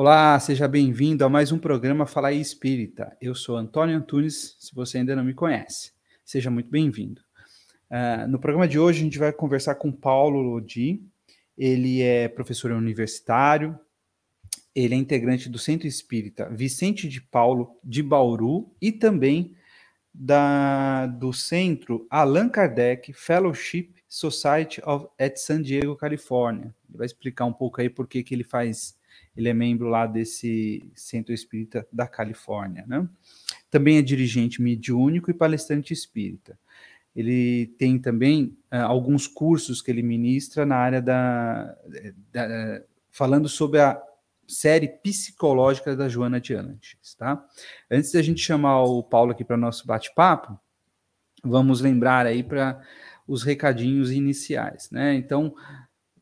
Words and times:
Olá, 0.00 0.38
seja 0.38 0.68
bem-vindo 0.68 1.24
a 1.24 1.28
mais 1.28 1.50
um 1.50 1.58
programa 1.58 2.06
Falar 2.06 2.32
Espírita. 2.32 3.16
Eu 3.20 3.34
sou 3.34 3.56
Antônio 3.56 3.96
Antunes, 3.96 4.56
se 4.60 4.72
você 4.72 4.98
ainda 4.98 5.16
não 5.16 5.24
me 5.24 5.34
conhece. 5.34 5.90
Seja 6.24 6.52
muito 6.52 6.70
bem-vindo. 6.70 7.20
Uh, 7.90 8.28
no 8.28 8.38
programa 8.38 8.68
de 8.68 8.78
hoje, 8.78 9.00
a 9.00 9.02
gente 9.02 9.18
vai 9.18 9.32
conversar 9.32 9.74
com 9.74 9.90
Paulo 9.90 10.40
Lodi. 10.40 11.02
Ele 11.58 12.00
é 12.00 12.28
professor 12.28 12.70
universitário, 12.70 13.76
ele 14.72 14.94
é 14.94 14.96
integrante 14.96 15.48
do 15.48 15.58
Centro 15.58 15.88
Espírita 15.88 16.48
Vicente 16.48 17.08
de 17.08 17.20
Paulo 17.20 17.76
de 17.82 18.00
Bauru 18.00 18.72
e 18.80 18.92
também 18.92 19.56
da, 20.14 21.08
do 21.08 21.32
Centro 21.32 22.06
Allan 22.08 22.48
Kardec 22.48 23.12
Fellowship 23.12 23.96
Society 24.08 24.80
of, 24.86 25.08
at 25.18 25.38
San 25.38 25.60
Diego, 25.60 25.96
Califórnia. 25.96 26.72
Ele 26.88 26.98
vai 26.98 27.06
explicar 27.06 27.46
um 27.46 27.52
pouco 27.52 27.80
aí 27.80 27.90
por 27.90 28.06
que, 28.06 28.22
que 28.22 28.32
ele 28.32 28.44
faz 28.44 28.96
ele 29.38 29.48
é 29.48 29.54
membro 29.54 29.86
lá 29.86 30.04
desse 30.04 30.90
Centro 30.96 31.32
Espírita 31.32 31.86
da 31.92 32.08
Califórnia, 32.08 32.84
né? 32.88 33.08
Também 33.70 33.96
é 33.96 34.02
dirigente 34.02 34.60
mediúnico 34.60 35.30
e 35.30 35.34
palestrante 35.34 35.92
espírita. 35.92 36.58
Ele 37.14 37.68
tem 37.78 38.00
também 38.00 38.58
uh, 38.72 38.78
alguns 38.78 39.28
cursos 39.28 39.80
que 39.80 39.92
ele 39.92 40.02
ministra 40.02 40.66
na 40.66 40.76
área 40.76 41.00
da, 41.00 41.76
da, 42.32 42.82
falando 43.12 43.48
sobre 43.48 43.80
a 43.80 44.02
série 44.46 44.88
psicológica 44.88 45.94
da 45.94 46.08
Joana 46.08 46.40
de 46.40 46.56
tá? 47.16 47.46
Antes 47.88 48.10
da 48.10 48.20
gente 48.20 48.40
chamar 48.40 48.82
o 48.82 49.04
Paulo 49.04 49.30
aqui 49.30 49.44
para 49.44 49.56
nosso 49.56 49.86
bate-papo, 49.86 50.58
vamos 51.44 51.80
lembrar 51.80 52.26
aí 52.26 52.42
para 52.42 52.82
os 53.24 53.44
recadinhos 53.44 54.10
iniciais, 54.10 54.90
né? 54.90 55.14
Então, 55.14 55.54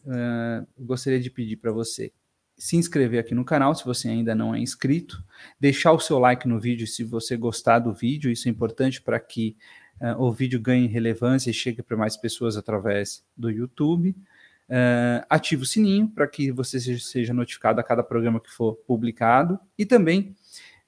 uh, 0.05 0.67
gostaria 0.79 1.21
de 1.21 1.31
pedir 1.31 1.57
para 1.57 1.73
você 1.73 2.13
se 2.57 2.77
inscrever 2.77 3.21
aqui 3.21 3.35
no 3.35 3.45
canal 3.45 3.75
se 3.75 3.85
você 3.85 4.09
ainda 4.09 4.35
não 4.35 4.55
é 4.55 4.59
inscrito, 4.59 5.23
deixar 5.61 5.93
o 5.93 6.01
seu 6.01 6.19
like 6.19 6.49
no 6.49 6.59
vídeo 6.59 6.87
se 6.87 7.05
você 7.05 7.37
gostar 7.37 7.81
do 7.81 7.93
vídeo, 7.93 8.31
isso 8.31 8.49
é 8.49 8.51
importante 8.51 9.01
para 9.03 9.21
que 9.21 9.57
uh, 10.01 10.21
o 10.23 10.33
vídeo 10.33 10.61
ganhe 10.61 10.87
relevância 10.87 11.51
e 11.51 11.55
chegue 11.55 11.83
para 11.83 11.97
mais 11.97 12.17
pessoas 12.17 12.57
através 12.57 13.23
do 13.37 13.51
YouTube. 13.51 14.17
Uh, 14.69 15.23
ative 15.31 15.63
o 15.63 15.67
sininho 15.67 16.09
para 16.09 16.27
que 16.27 16.51
você 16.51 16.81
seja, 16.81 17.33
notificado 17.33 17.81
a 17.81 17.85
cada 17.85 18.03
programa 18.03 18.41
que 18.41 18.51
for 18.51 18.75
publicado. 18.87 19.61
E 19.79 19.85
também, 19.85 20.35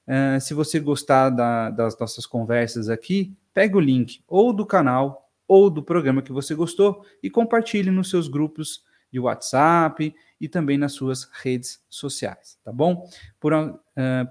uh, 0.07 0.41
se 0.41 0.53
você 0.53 0.79
gostar 0.79 1.29
da, 1.29 1.69
das 1.69 1.97
nossas 1.97 2.25
conversas 2.25 2.89
aqui, 2.89 3.33
pegue 3.53 3.75
o 3.75 3.79
link 3.79 4.21
ou 4.27 4.51
do 4.51 4.65
canal 4.65 5.29
ou 5.47 5.69
do 5.69 5.81
programa 5.81 6.21
que 6.21 6.31
você 6.31 6.53
gostou 6.53 7.05
e 7.23 7.29
compartilhe 7.29 7.89
nos 7.89 8.09
seus 8.09 8.27
grupos 8.27 8.83
de 9.11 9.19
WhatsApp 9.19 10.13
e 10.39 10.47
também 10.47 10.77
nas 10.77 10.93
suas 10.93 11.29
redes 11.41 11.81
sociais, 11.89 12.57
tá 12.63 12.71
bom? 12.71 13.07
Por, 13.39 13.53
uh, 13.53 13.77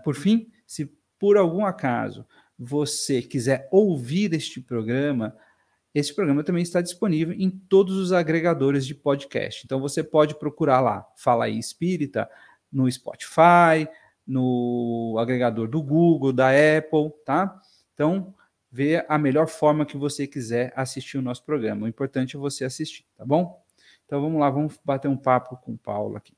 por 0.03 0.15
fim, 0.15 0.51
se 0.67 0.87
por 1.19 1.37
algum 1.37 1.65
acaso 1.65 2.27
você 2.59 3.23
quiser 3.23 3.69
ouvir 3.71 4.33
este 4.33 4.61
programa, 4.61 5.37
este 5.95 6.15
programa 6.15 6.43
também 6.43 6.63
está 6.63 6.81
disponível 6.81 7.35
em 7.35 7.51
todos 7.51 7.97
os 7.97 8.13
agregadores 8.13 8.87
de 8.87 8.95
podcast. 8.95 9.63
Então 9.65 9.81
você 9.81 10.03
pode 10.03 10.39
procurar 10.39 10.81
lá, 10.81 11.07
Fala 11.17 11.47
aí 11.47 11.59
Espírita, 11.59 12.29
no 12.71 12.91
Spotify, 12.91 13.89
no 14.27 15.17
agregador 15.19 15.69
do 15.69 15.83
Google, 15.83 16.33
da 16.33 16.49
Apple, 16.51 17.11
tá? 17.25 17.59
Então, 17.95 18.35
vê 18.71 19.05
a 19.09 19.19
melhor 19.19 19.49
forma 19.49 19.87
que 19.87 19.97
você 19.97 20.27
quiser 20.27 20.73
assistir 20.77 21.17
o 21.17 21.23
nosso 21.23 21.45
programa. 21.45 21.87
O 21.87 21.89
importante 21.89 22.37
é 22.37 22.39
você 22.39 22.65
assistir, 22.65 23.07
tá 23.17 23.25
bom? 23.25 23.65
Então 24.09 24.23
vamos 24.23 24.41
lá, 24.41 24.49
vamos 24.49 24.81
bater 24.83 25.07
um 25.07 25.19
papo 25.19 25.55
com 25.59 25.73
o 25.73 25.77
Paulo 25.77 26.17
aqui. 26.17 26.33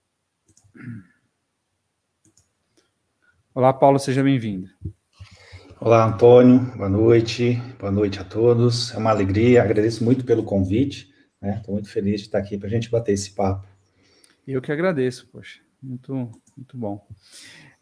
Olá, 3.55 3.73
Paulo, 3.73 3.97
seja 3.97 4.25
bem-vindo. 4.25 4.69
Olá, 5.81 6.05
Antônio, 6.05 6.59
boa 6.77 6.89
noite, 6.89 7.63
boa 7.79 7.93
noite 7.93 8.19
a 8.19 8.25
todos. 8.25 8.93
É 8.93 8.99
uma 8.99 9.11
alegria, 9.11 9.63
agradeço 9.63 10.03
muito 10.03 10.25
pelo 10.25 10.43
convite, 10.43 11.15
né? 11.41 11.59
Estou 11.59 11.75
muito 11.75 11.89
feliz 11.89 12.23
de 12.23 12.27
estar 12.27 12.39
aqui 12.39 12.59
para 12.59 12.67
a 12.67 12.71
gente 12.71 12.91
bater 12.91 13.13
esse 13.13 13.37
papo. 13.37 13.65
Eu 14.45 14.61
que 14.61 14.73
agradeço, 14.73 15.29
poxa, 15.29 15.61
muito, 15.81 16.13
muito 16.57 16.77
bom. 16.77 17.07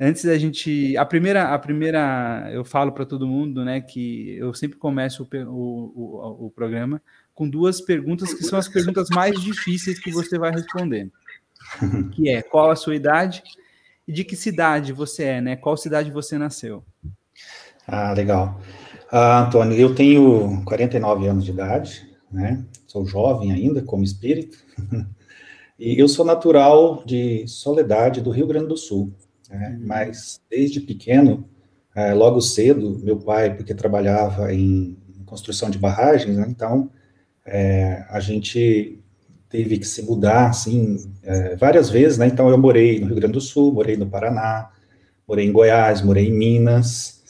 Antes 0.00 0.24
da 0.24 0.38
gente, 0.38 0.96
a 0.96 1.04
primeira, 1.04 1.52
a 1.52 1.58
primeira, 1.58 2.48
eu 2.52 2.64
falo 2.64 2.92
para 2.92 3.04
todo 3.04 3.26
mundo, 3.26 3.64
né, 3.64 3.80
que 3.80 4.36
eu 4.38 4.54
sempre 4.54 4.78
começo 4.78 5.26
o, 5.32 5.52
o, 5.52 6.46
o 6.46 6.50
programa 6.50 7.02
com 7.34 7.48
duas 7.48 7.80
perguntas 7.80 8.32
que 8.32 8.44
são 8.44 8.58
as 8.58 8.68
perguntas 8.68 9.08
mais 9.10 9.40
difíceis 9.40 9.98
que 9.98 10.10
você 10.10 10.38
vai 10.38 10.50
responder. 10.52 11.10
Que 12.12 12.30
é 12.30 12.40
qual 12.40 12.70
a 12.70 12.76
sua 12.76 12.96
idade 12.96 13.42
e 14.06 14.12
de 14.12 14.24
que 14.24 14.34
cidade 14.34 14.92
você 14.92 15.24
é, 15.24 15.40
né? 15.40 15.56
Qual 15.56 15.76
cidade 15.76 16.10
você 16.10 16.38
nasceu? 16.38 16.82
Ah, 17.86 18.12
legal. 18.12 18.60
Ah, 19.10 19.46
Antônio, 19.46 19.76
eu 19.76 19.94
tenho 19.94 20.62
49 20.64 21.26
anos 21.26 21.44
de 21.44 21.50
idade, 21.50 22.08
né? 22.32 22.64
Sou 22.86 23.04
jovem 23.04 23.52
ainda, 23.52 23.82
como 23.82 24.02
espírito. 24.02 24.58
e 25.78 26.00
eu 26.00 26.08
sou 26.08 26.24
natural 26.24 27.02
de 27.04 27.46
Soledade, 27.46 28.20
do 28.20 28.30
Rio 28.30 28.46
Grande 28.46 28.68
do 28.68 28.76
Sul. 28.76 29.12
Né? 29.48 29.76
Uhum. 29.78 29.86
Mas 29.86 30.40
desde 30.50 30.80
pequeno, 30.80 31.48
é, 31.94 32.12
logo 32.14 32.40
cedo, 32.40 32.98
meu 33.02 33.18
pai, 33.18 33.54
porque 33.54 33.74
trabalhava 33.74 34.52
em 34.52 34.96
construção 35.26 35.68
de 35.68 35.78
barragens, 35.78 36.36
né? 36.36 36.46
então 36.48 36.90
é, 37.44 38.04
a 38.08 38.20
gente 38.20 39.02
teve 39.48 39.78
que 39.78 39.86
se 39.86 40.02
mudar, 40.02 40.48
assim, 40.50 41.10
é, 41.22 41.56
várias 41.56 41.88
vezes, 41.88 42.18
né? 42.18 42.26
Então, 42.26 42.50
eu 42.50 42.58
morei 42.58 43.00
no 43.00 43.06
Rio 43.06 43.16
Grande 43.16 43.32
do 43.32 43.40
Sul, 43.40 43.72
morei 43.72 43.96
no 43.96 44.06
Paraná, 44.06 44.70
morei 45.26 45.46
em 45.46 45.52
Goiás, 45.52 46.02
morei 46.02 46.28
em 46.28 46.32
Minas, 46.32 47.22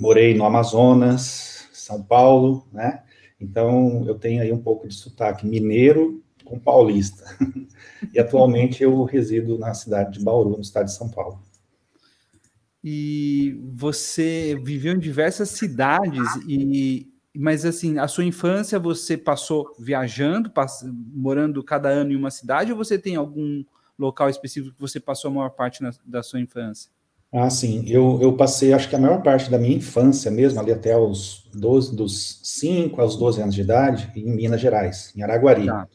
morei 0.00 0.34
no 0.34 0.44
Amazonas, 0.44 1.68
São 1.72 2.02
Paulo, 2.02 2.66
né? 2.72 3.02
Então, 3.38 4.04
eu 4.06 4.14
tenho 4.14 4.42
aí 4.42 4.50
um 4.50 4.62
pouco 4.62 4.88
de 4.88 4.94
sotaque 4.94 5.46
mineiro 5.46 6.22
com 6.44 6.58
paulista. 6.58 7.24
e 8.14 8.18
atualmente 8.18 8.82
eu 8.82 9.04
resido 9.04 9.58
na 9.58 9.74
cidade 9.74 10.18
de 10.18 10.24
Bauru, 10.24 10.50
no 10.50 10.60
estado 10.60 10.86
de 10.86 10.94
São 10.94 11.10
Paulo. 11.10 11.42
E 12.88 13.58
você 13.74 14.56
viveu 14.62 14.94
em 14.94 14.98
diversas 15.00 15.50
cidades 15.50 16.36
e 16.46 17.12
mas 17.34 17.66
assim, 17.66 17.98
a 17.98 18.06
sua 18.06 18.24
infância 18.24 18.78
você 18.78 19.16
passou 19.16 19.74
viajando, 19.76 20.48
pass 20.48 20.84
morando 21.12 21.64
cada 21.64 21.88
ano 21.88 22.12
em 22.12 22.16
uma 22.16 22.30
cidade, 22.30 22.70
ou 22.70 22.78
você 22.78 22.96
tem 22.96 23.16
algum 23.16 23.64
local 23.98 24.30
específico 24.30 24.72
que 24.72 24.80
você 24.80 25.00
passou 25.00 25.32
a 25.32 25.34
maior 25.34 25.50
parte 25.50 25.82
na, 25.82 25.90
da 26.04 26.22
sua 26.22 26.40
infância? 26.40 26.88
Ah, 27.32 27.50
sim. 27.50 27.84
Eu, 27.88 28.20
eu 28.22 28.36
passei, 28.36 28.72
acho 28.72 28.88
que 28.88 28.94
a 28.94 29.00
maior 29.00 29.20
parte 29.20 29.50
da 29.50 29.58
minha 29.58 29.76
infância 29.76 30.30
mesmo, 30.30 30.60
ali 30.60 30.72
até 30.72 30.96
os 30.96 31.50
12, 31.54 31.96
dos 31.96 32.40
5 32.44 33.02
aos 33.02 33.16
12 33.16 33.42
anos 33.42 33.54
de 33.54 33.62
idade, 33.62 34.12
em 34.14 34.30
Minas 34.30 34.60
Gerais, 34.60 35.12
em 35.16 35.22
Araguari, 35.22 35.66
tá. 35.66 35.88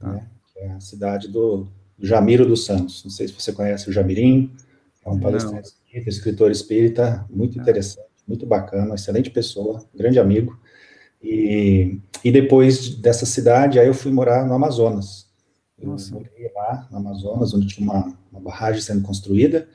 Né, 0.00 0.26
que 0.54 0.60
é 0.60 0.70
a 0.70 0.80
cidade 0.80 1.26
do, 1.26 1.68
do, 1.98 2.06
Jamiro 2.06 2.46
dos 2.46 2.64
Santos. 2.64 3.02
Não 3.02 3.10
sei 3.10 3.26
se 3.26 3.34
você 3.34 3.52
conhece 3.52 3.90
o 3.90 3.92
Jamirim, 3.92 4.52
é 5.04 5.10
um 5.10 5.18
palestrante 5.18 5.77
espírita, 5.88 6.08
escritor 6.10 6.50
espírita, 6.50 7.26
muito 7.30 7.58
interessante, 7.58 8.08
muito 8.26 8.46
bacana, 8.46 8.94
excelente 8.94 9.30
pessoa, 9.30 9.84
grande 9.94 10.18
amigo. 10.18 10.58
E, 11.22 12.00
e 12.22 12.30
depois 12.30 12.94
dessa 12.96 13.26
cidade, 13.26 13.78
aí 13.78 13.86
eu 13.86 13.94
fui 13.94 14.12
morar 14.12 14.46
no 14.46 14.54
Amazonas. 14.54 15.26
Eu 15.80 15.90
Nossa. 15.90 16.12
morei 16.12 16.50
lá 16.54 16.88
no 16.90 16.98
Amazonas, 16.98 17.54
onde 17.54 17.66
tinha 17.66 17.90
uma, 17.90 18.18
uma 18.30 18.40
barragem 18.40 18.80
sendo 18.80 19.02
construída. 19.02 19.68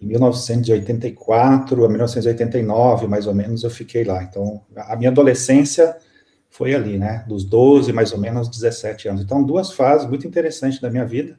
Em 0.00 0.06
1984 0.06 1.84
a 1.84 1.88
1989, 1.88 3.06
mais 3.06 3.26
ou 3.26 3.34
menos, 3.34 3.62
eu 3.62 3.70
fiquei 3.70 4.02
lá. 4.02 4.22
Então, 4.22 4.62
a 4.74 4.96
minha 4.96 5.10
adolescência 5.10 5.96
foi 6.48 6.74
ali, 6.74 6.96
né? 6.96 7.24
Dos 7.28 7.44
12, 7.44 7.92
mais 7.92 8.12
ou 8.12 8.18
menos, 8.18 8.48
17 8.48 9.08
anos. 9.08 9.22
Então, 9.22 9.44
duas 9.44 9.72
fases 9.72 10.08
muito 10.08 10.26
interessantes 10.26 10.80
da 10.80 10.90
minha 10.90 11.04
vida, 11.04 11.38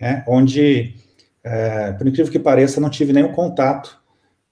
né? 0.00 0.24
Onde, 0.26 0.94
é, 1.42 1.92
por 1.92 2.06
incrível 2.06 2.30
que 2.30 2.38
pareça, 2.38 2.80
não 2.80 2.90
tive 2.90 3.12
nenhum 3.12 3.32
contato 3.32 4.00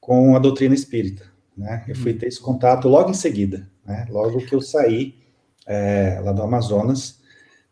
com 0.00 0.35
a 0.35 0.38
doutrina 0.38 0.75
espírita, 0.75 1.25
né? 1.56 1.85
Eu 1.87 1.94
fui 1.94 2.14
ter 2.14 2.26
esse 2.26 2.40
contato 2.40 2.88
logo 2.88 3.11
em 3.11 3.14
seguida 3.14 3.69
né, 3.88 4.06
logo 4.11 4.44
que 4.44 4.55
eu 4.55 4.61
saí 4.61 5.14
é, 5.67 6.20
lá 6.23 6.31
do 6.32 6.43
Amazonas 6.43 7.19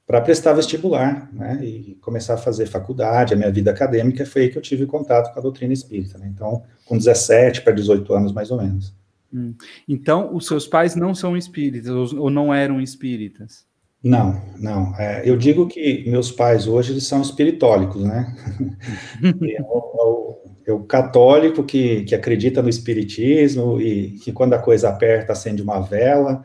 para 0.07 0.21
prestar 0.21 0.53
vestibular, 0.53 1.29
né, 1.33 1.59
e 1.63 1.97
começar 2.01 2.35
a 2.35 2.39
fazer 2.39 2.67
faculdade, 2.67 3.35
a 3.35 3.37
minha 3.37 3.51
vida 3.51 3.73
acadêmica, 3.73 4.25
foi 4.25 4.43
aí 4.43 4.49
que 4.49 4.57
eu 4.57 4.63
tive 4.63 4.87
contato 4.87 5.33
com 5.33 5.39
a 5.39 5.43
doutrina 5.43 5.73
espírita, 5.73 6.17
né, 6.17 6.31
então, 6.33 6.63
com 6.85 6.97
17 6.97 7.63
para 7.63 7.73
18 7.73 8.15
anos, 8.15 8.33
mais 8.33 8.51
ou 8.53 8.59
menos. 8.59 8.95
Hum. 9.35 9.53
Então, 9.89 10.33
os 10.33 10.47
seus 10.47 10.67
pais 10.67 10.95
não 10.95 11.13
são 11.13 11.37
espíritas, 11.37 12.13
ou 12.13 12.31
não 12.31 12.55
eram 12.55 12.81
espíritas? 12.81 13.67
Não, 14.07 14.41
não. 14.61 14.95
É, 14.97 15.29
eu 15.29 15.37
digo 15.37 15.67
que 15.67 16.09
meus 16.09 16.31
pais 16.31 16.69
hoje 16.69 16.93
eles 16.93 17.05
são 17.05 17.21
espiritólicos, 17.21 18.05
né? 18.05 18.37
é, 19.43 19.61
o, 19.63 20.39
é, 20.65 20.73
o, 20.73 20.81
católico 20.85 21.65
que, 21.65 22.05
que 22.05 22.15
acredita 22.15 22.63
no 22.63 22.69
espiritismo 22.69 23.81
e 23.81 24.13
que 24.23 24.31
quando 24.31 24.53
a 24.53 24.61
coisa 24.61 24.91
aperta 24.91 25.33
acende 25.33 25.61
uma 25.61 25.81
vela, 25.81 26.45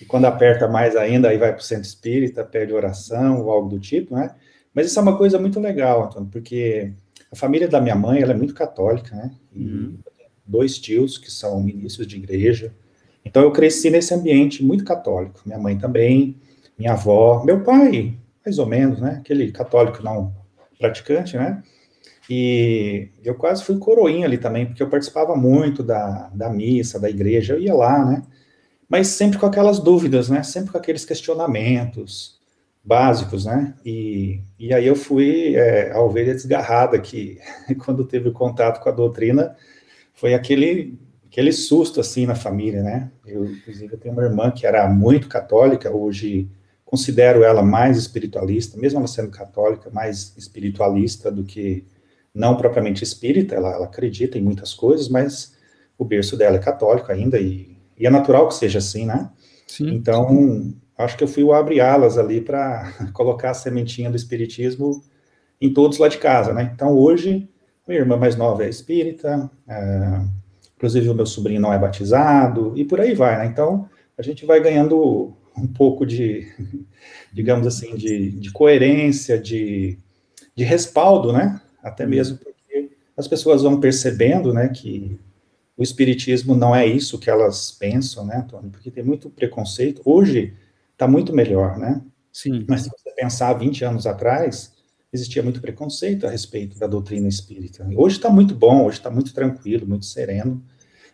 e 0.00 0.06
quando 0.06 0.24
aperta 0.24 0.66
mais 0.66 0.96
ainda 0.96 1.28
aí 1.28 1.36
vai 1.36 1.52
para 1.52 1.60
o 1.60 1.62
centro 1.62 1.84
espírita, 1.84 2.42
pede 2.44 2.72
oração 2.72 3.42
ou 3.42 3.50
algo 3.50 3.68
do 3.68 3.78
tipo, 3.78 4.14
né? 4.14 4.34
Mas 4.72 4.86
isso 4.86 4.98
é 4.98 5.02
uma 5.02 5.18
coisa 5.18 5.38
muito 5.38 5.60
legal, 5.60 6.04
Antônio, 6.06 6.30
porque 6.32 6.92
a 7.30 7.36
família 7.36 7.68
da 7.68 7.78
minha 7.78 7.94
mãe, 7.94 8.22
ela 8.22 8.32
é 8.32 8.36
muito 8.36 8.54
católica, 8.54 9.14
né? 9.14 9.30
Uhum. 9.54 9.98
Dois 10.46 10.78
tios 10.78 11.18
que 11.18 11.30
são 11.30 11.62
ministros 11.62 12.06
de 12.06 12.16
igreja. 12.16 12.72
Então, 13.22 13.42
eu 13.42 13.52
cresci 13.52 13.90
nesse 13.90 14.14
ambiente 14.14 14.64
muito 14.64 14.82
católico. 14.82 15.42
Minha 15.44 15.58
mãe 15.58 15.76
também, 15.76 16.40
minha 16.78 16.92
avó, 16.92 17.44
meu 17.44 17.62
pai, 17.62 18.16
mais 18.44 18.58
ou 18.58 18.66
menos, 18.66 19.00
né? 19.00 19.18
Aquele 19.20 19.52
católico 19.52 20.02
não 20.02 20.34
praticante, 20.78 21.36
né? 21.36 21.62
E 22.28 23.08
eu 23.24 23.34
quase 23.34 23.64
fui 23.64 23.78
coroinha 23.78 24.26
ali 24.26 24.38
também, 24.38 24.66
porque 24.66 24.82
eu 24.82 24.88
participava 24.88 25.36
muito 25.36 25.82
da, 25.82 26.30
da 26.34 26.48
missa, 26.48 26.98
da 26.98 27.10
igreja, 27.10 27.54
eu 27.54 27.60
ia 27.60 27.74
lá, 27.74 28.04
né? 28.04 28.22
Mas 28.88 29.08
sempre 29.08 29.38
com 29.38 29.46
aquelas 29.46 29.78
dúvidas, 29.78 30.28
né? 30.28 30.42
Sempre 30.42 30.72
com 30.72 30.78
aqueles 30.78 31.04
questionamentos 31.04 32.40
básicos, 32.84 33.44
né? 33.44 33.74
E, 33.84 34.40
e 34.58 34.72
aí 34.72 34.86
eu 34.86 34.96
fui 34.96 35.54
é, 35.56 35.92
a 35.92 36.00
ovelha 36.00 36.34
desgarrada, 36.34 36.98
que 36.98 37.38
quando 37.84 38.04
teve 38.04 38.30
contato 38.30 38.82
com 38.82 38.88
a 38.88 38.92
doutrina, 38.92 39.56
foi 40.14 40.34
aquele, 40.34 40.98
aquele 41.26 41.52
susto, 41.52 42.00
assim, 42.00 42.26
na 42.26 42.34
família, 42.34 42.82
né? 42.82 43.10
Eu, 43.26 43.44
inclusive, 43.44 43.92
eu 43.92 43.98
tenho 43.98 44.14
uma 44.14 44.24
irmã 44.24 44.50
que 44.50 44.66
era 44.66 44.88
muito 44.88 45.28
católica, 45.28 45.94
hoje 45.94 46.48
considero 46.92 47.42
ela 47.42 47.62
mais 47.62 47.96
espiritualista, 47.96 48.78
mesmo 48.78 48.98
ela 48.98 49.08
sendo 49.08 49.30
católica, 49.30 49.88
mais 49.88 50.36
espiritualista 50.36 51.32
do 51.32 51.42
que 51.42 51.86
não 52.34 52.54
propriamente 52.54 53.02
espírita, 53.02 53.54
ela, 53.54 53.72
ela, 53.72 53.86
acredita 53.86 54.36
em 54.36 54.42
muitas 54.42 54.74
coisas, 54.74 55.08
mas 55.08 55.56
o 55.96 56.04
berço 56.04 56.36
dela 56.36 56.56
é 56.56 56.58
católico 56.58 57.10
ainda, 57.10 57.40
e, 57.40 57.78
e 57.98 58.06
é 58.06 58.10
natural 58.10 58.46
que 58.46 58.54
seja 58.56 58.78
assim, 58.78 59.06
né? 59.06 59.30
Sim. 59.66 59.88
Então, 59.88 60.74
acho 60.98 61.16
que 61.16 61.24
eu 61.24 61.28
fui 61.28 61.42
o 61.42 61.54
abre-alas 61.54 62.18
ali 62.18 62.42
para 62.42 62.92
colocar 63.14 63.52
a 63.52 63.54
sementinha 63.54 64.10
do 64.10 64.16
espiritismo 64.16 65.02
em 65.58 65.72
todos 65.72 65.96
lá 65.96 66.08
de 66.08 66.18
casa, 66.18 66.52
né? 66.52 66.72
Então, 66.74 66.94
hoje, 66.94 67.48
minha 67.88 68.00
irmã 68.00 68.18
mais 68.18 68.36
nova 68.36 68.64
é 68.64 68.68
espírita, 68.68 69.50
é, 69.66 70.20
inclusive 70.76 71.08
o 71.08 71.14
meu 71.14 71.24
sobrinho 71.24 71.62
não 71.62 71.72
é 71.72 71.78
batizado, 71.78 72.74
e 72.76 72.84
por 72.84 73.00
aí 73.00 73.14
vai, 73.14 73.38
né? 73.38 73.46
Então, 73.46 73.88
a 74.18 74.20
gente 74.20 74.44
vai 74.44 74.60
ganhando 74.60 75.34
um 75.56 75.66
pouco 75.66 76.06
de, 76.06 76.46
digamos 77.32 77.66
assim, 77.66 77.94
de, 77.94 78.30
de 78.30 78.50
coerência, 78.50 79.38
de, 79.38 79.98
de 80.54 80.64
respaldo, 80.64 81.32
né? 81.32 81.60
até 81.82 82.06
mesmo 82.06 82.38
porque 82.38 82.90
as 83.16 83.26
pessoas 83.26 83.62
vão 83.62 83.80
percebendo, 83.80 84.54
né, 84.54 84.68
que 84.68 85.18
o 85.76 85.82
espiritismo 85.82 86.54
não 86.54 86.74
é 86.74 86.86
isso 86.86 87.18
que 87.18 87.28
elas 87.28 87.72
pensam, 87.72 88.24
né, 88.24 88.36
Antônio? 88.36 88.70
Porque 88.70 88.90
tem 88.90 89.02
muito 89.02 89.28
preconceito. 89.28 90.00
Hoje 90.04 90.54
está 90.92 91.08
muito 91.08 91.34
melhor, 91.34 91.76
né? 91.78 92.00
Sim. 92.32 92.64
Mas 92.68 92.82
se 92.82 92.90
você 92.90 93.10
pensar 93.10 93.52
20 93.54 93.84
anos 93.84 94.06
atrás, 94.06 94.72
existia 95.12 95.42
muito 95.42 95.60
preconceito 95.60 96.26
a 96.26 96.30
respeito 96.30 96.78
da 96.78 96.86
doutrina 96.86 97.26
espírita. 97.26 97.86
Hoje 97.96 98.16
está 98.16 98.30
muito 98.30 98.54
bom, 98.54 98.84
hoje 98.84 98.98
está 98.98 99.10
muito 99.10 99.34
tranquilo, 99.34 99.86
muito 99.86 100.06
sereno, 100.06 100.62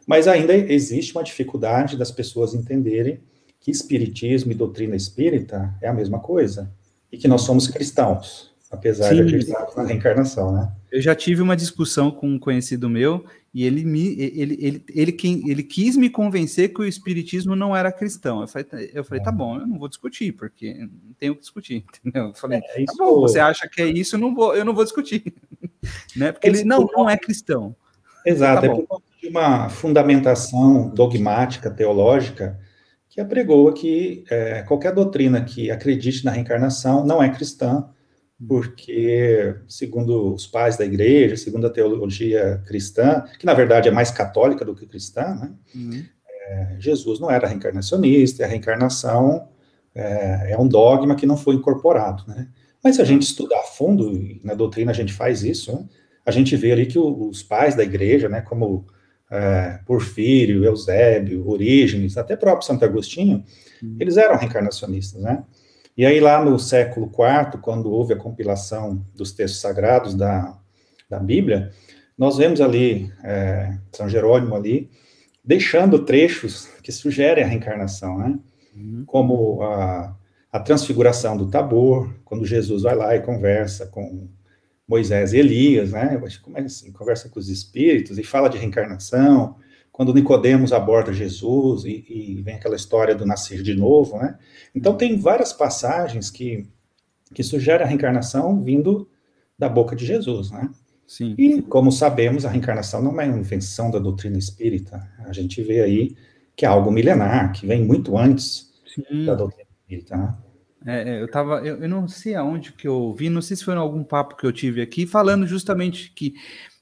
mas 0.07 0.29
ainda 0.29 0.55
existe 0.55 1.13
uma 1.13 1.25
dificuldade 1.25 1.97
das 1.97 2.11
pessoas 2.11 2.55
entenderem 2.55 3.21
que 3.61 3.71
espiritismo 3.71 4.53
e 4.53 4.55
doutrina 4.55 4.97
espírita 4.97 5.75
é 5.81 5.89
a 5.89 5.93
mesma 5.93 6.21
coisa 6.21 6.71
e 7.11 7.19
que 7.19 7.29
nós 7.29 7.43
somos 7.43 7.69
cristãos 7.69 8.49
apesar 8.71 9.09
Sim. 9.09 9.17
de 9.17 9.23
acreditar 9.23 9.67
na 9.77 9.85
reencarnação, 9.85 10.53
né? 10.53 10.71
Eu 10.91 11.01
já 11.01 11.15
tive 11.15 11.43
uma 11.43 11.57
discussão 11.57 12.11
com 12.11 12.29
um 12.29 12.39
conhecido 12.39 12.89
meu 12.89 13.25
e 13.53 13.65
ele 13.65 13.85
me 13.85 14.09
ele, 14.21 14.55
ele, 14.59 14.59
ele, 14.61 15.17
ele, 15.23 15.51
ele 15.51 15.63
quis 15.63 15.97
me 15.97 16.11
convencer 16.11 16.73
que 16.73 16.81
o 16.81 16.85
espiritismo 16.85 17.57
não 17.57 17.75
era 17.75 17.93
cristão. 17.93 18.43
Eu 18.43 18.49
falei, 18.49 18.91
eu 18.93 19.05
falei, 19.05 19.23
tá 19.23 19.33
bom, 19.33 19.59
eu 19.59 19.67
não 19.67 19.79
vou 19.79 19.89
discutir, 19.89 20.33
porque 20.33 20.75
não 20.75 21.15
tenho 21.19 21.35
que 21.35 21.41
discutir, 21.41 21.85
entendeu? 22.05 22.29
Eu 22.29 22.35
falei, 22.35 22.61
é, 22.63 22.85
tá 22.85 22.93
bom, 22.99 23.21
você 23.21 23.39
acha 23.39 23.69
que 23.69 23.83
é 23.83 23.87
isso, 23.87 24.17
eu 24.17 24.21
não 24.21 24.35
vou, 24.35 24.55
eu 24.55 24.65
não 24.65 24.75
vou 24.75 24.85
discutir. 24.85 25.35
né? 26.17 26.33
Porque 26.33 26.49
ele 26.49 26.65
não, 26.65 26.87
não 26.95 27.09
é 27.09 27.17
cristão. 27.17 27.75
Exato, 28.25 28.61
tá 28.61 28.67
é 28.67 28.71
por 28.71 29.03
de 29.21 29.27
uma 29.27 29.69
fundamentação 29.69 30.91
dogmática, 30.91 31.69
teológica, 31.69 32.57
que 33.19 33.23
apregoa 33.23 33.73
que 33.73 34.23
é, 34.31 34.63
qualquer 34.63 34.95
doutrina 34.95 35.45
que 35.45 35.73
acredite 35.73 36.25
na 36.25 36.31
reencarnação 36.31 37.05
não 37.05 37.21
é 37.21 37.29
cristã, 37.29 37.85
porque, 38.47 39.57
segundo 39.67 40.35
os 40.35 40.47
pais 40.47 40.77
da 40.77 40.85
igreja, 40.85 41.37
segundo 41.37 41.67
a 41.67 41.71
teologia 41.71 42.63
cristã, 42.65 43.25
que 43.37 43.45
na 43.45 43.55
verdade 43.55 43.89
é 43.89 43.91
mais 43.91 44.13
católica 44.13 44.65
do 44.65 44.73
que 44.73 44.87
cristã, 44.87 45.35
né? 45.35 45.53
Uhum. 45.75 46.05
É, 46.31 46.77
Jesus 46.79 47.19
não 47.19 47.29
era 47.29 47.49
reencarnacionista, 47.49 48.45
a 48.45 48.47
reencarnação 48.47 49.49
é, 49.93 50.53
é, 50.53 50.57
um 50.57 50.69
dogma 50.69 51.17
que 51.17 51.27
não 51.27 51.37
foi 51.37 51.57
incorporado, 51.57 52.23
né? 52.29 52.47
Mas 52.85 52.95
se 52.95 53.03
a 53.03 53.05
gente 53.05 53.23
estudar 53.23 53.59
a 53.59 53.65
fundo, 53.65 54.13
e 54.13 54.41
na 54.45 54.55
doutrina 54.55 54.93
a 54.93 54.95
gente 54.95 55.13
faz 55.13 55.43
isso, 55.43 55.73
né? 55.73 55.89
a 56.25 56.31
gente 56.31 56.55
vê 56.55 56.71
ali 56.71 56.87
que 56.87 57.01
os 57.01 57.43
pais 57.43 57.75
da 57.75 57.83
igreja, 57.83 58.29
né, 58.29 58.43
como 58.43 58.87
é, 59.31 59.81
Porfírio, 59.85 60.65
Eusébio, 60.65 61.49
Orígenes, 61.49 62.17
até 62.17 62.37
próprio 62.37 62.67
Santo 62.67 62.85
Agostinho, 62.85 63.45
uhum. 63.83 63.97
eles 64.01 64.17
eram 64.17 64.37
reencarnacionistas, 64.37 65.21
né? 65.23 65.45
E 65.97 66.07
aí, 66.07 66.21
lá 66.21 66.45
no 66.45 66.59
século 66.59 67.07
IV, 67.07 67.61
quando 67.61 67.91
houve 67.91 68.15
a 68.15 68.17
compilação 68.17 69.05
dos 69.15 69.33
textos 69.33 69.61
sagrados 69.61 70.15
da, 70.15 70.57
da 71.11 71.19
Bíblia, 71.19 71.73
nós 72.17 72.37
vemos 72.37 72.61
ali 72.61 73.13
é, 73.25 73.77
São 73.93 74.09
Jerônimo 74.09 74.55
ali, 74.55 74.91
deixando 75.45 76.05
trechos 76.05 76.69
que 76.83 76.93
sugerem 76.93 77.43
a 77.43 77.47
reencarnação, 77.47 78.17
né? 78.17 78.39
Uhum. 78.77 79.05
Como 79.07 79.63
a, 79.63 80.17
a 80.53 80.61
transfiguração 80.61 81.37
do 81.37 81.51
Tabor, 81.51 82.15
quando 82.25 82.47
Jesus 82.47 82.83
vai 82.83 82.95
lá 82.95 83.17
e 83.17 83.21
conversa 83.21 83.87
com 83.87 84.29
Moisés 84.89 85.35
e 85.35 85.39
Elias, 85.39 85.93
né? 85.93 86.19
Como 86.43 86.57
é 86.57 86.63
assim? 86.63 86.91
Conversa 86.91 87.29
com 87.29 87.39
os 87.39 87.51
espíritos 87.51 88.19
e 88.19 88.23
fala 88.25 88.49
de 88.49 88.57
reencarnação, 88.57 89.57
quando 89.93 90.15
Nicodemos 90.15 90.73
aborda 90.73 91.13
Jesus 91.13 91.85
e, 91.85 92.05
e, 92.09 92.41
vem 92.41 92.55
aquela 92.55 92.77
história 92.77 93.15
do 93.15 93.27
nascer 93.27 93.63
de 93.63 93.75
novo, 93.75 94.17
né? 94.17 94.39
Então 94.75 94.97
tem 94.97 95.19
várias 95.19 95.53
passagens 95.53 96.31
que, 96.31 96.67
que 97.35 97.43
sugerem 97.43 97.85
a 97.85 97.89
reencarnação 97.89 98.63
vindo 98.63 99.09
da 99.59 99.69
boca 99.69 99.95
de 99.95 100.07
Jesus, 100.07 100.51
né? 100.51 100.71
Sim. 101.07 101.35
E 101.37 101.61
como 101.63 101.91
sabemos, 101.91 102.47
a 102.47 102.51
reencarnação 102.51 103.03
não 103.03 103.21
é 103.21 103.27
uma 103.27 103.39
invenção 103.39 103.91
da 103.91 103.99
doutrina 103.99 104.39
espírita. 104.39 105.07
A 105.19 105.33
gente 105.33 105.61
vê 105.63 105.81
aí 105.81 106.17
que 106.55 106.65
é 106.65 106.69
algo 106.69 106.91
milenar, 106.91 107.53
que 107.53 107.67
vem 107.67 107.85
muito 107.85 108.17
antes 108.17 108.73
Sim. 108.87 109.25
da 109.27 109.35
doutrina 109.35 109.69
espírita, 109.81 110.17
né? 110.17 110.35
É, 110.87 111.17
é 111.17 111.23
eu 111.23 111.31
tava, 111.31 111.61
eu, 111.67 111.79
eu, 111.83 111.89
não 111.89 112.07
sei 112.07 112.35
aonde 112.35 112.73
que 112.73 112.87
eu 112.87 112.95
ouvi, 112.95 113.29
não 113.29 113.43
sei 113.43 113.57
se 113.57 113.65
foi 113.65 113.75
em 113.75 113.79
algum 113.79 114.05
papo 114.05 114.37
que 114.37 114.47
eu 114.47 114.53
tive 114.53 114.81
aqui, 114.81 115.07
falando 115.07 115.47
justamente 115.47 116.13
que 116.13 116.35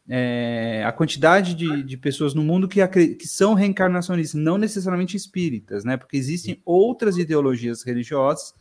é, 0.08 0.84
a 0.86 0.92
quantidade 0.92 1.54
de, 1.54 1.82
de, 1.82 1.96
pessoas 1.96 2.32
no 2.32 2.42
mundo 2.42 2.68
que, 2.68 2.86
que, 2.86 3.26
são 3.26 3.54
reencarnacionistas, 3.54 4.40
não 4.40 4.56
necessariamente 4.56 5.16
espíritas, 5.16 5.84
né? 5.84 5.96
Porque 5.96 6.16
existem 6.16 6.60
outras 6.64 7.18
ideologias 7.18 7.82
religiosas 7.82 8.54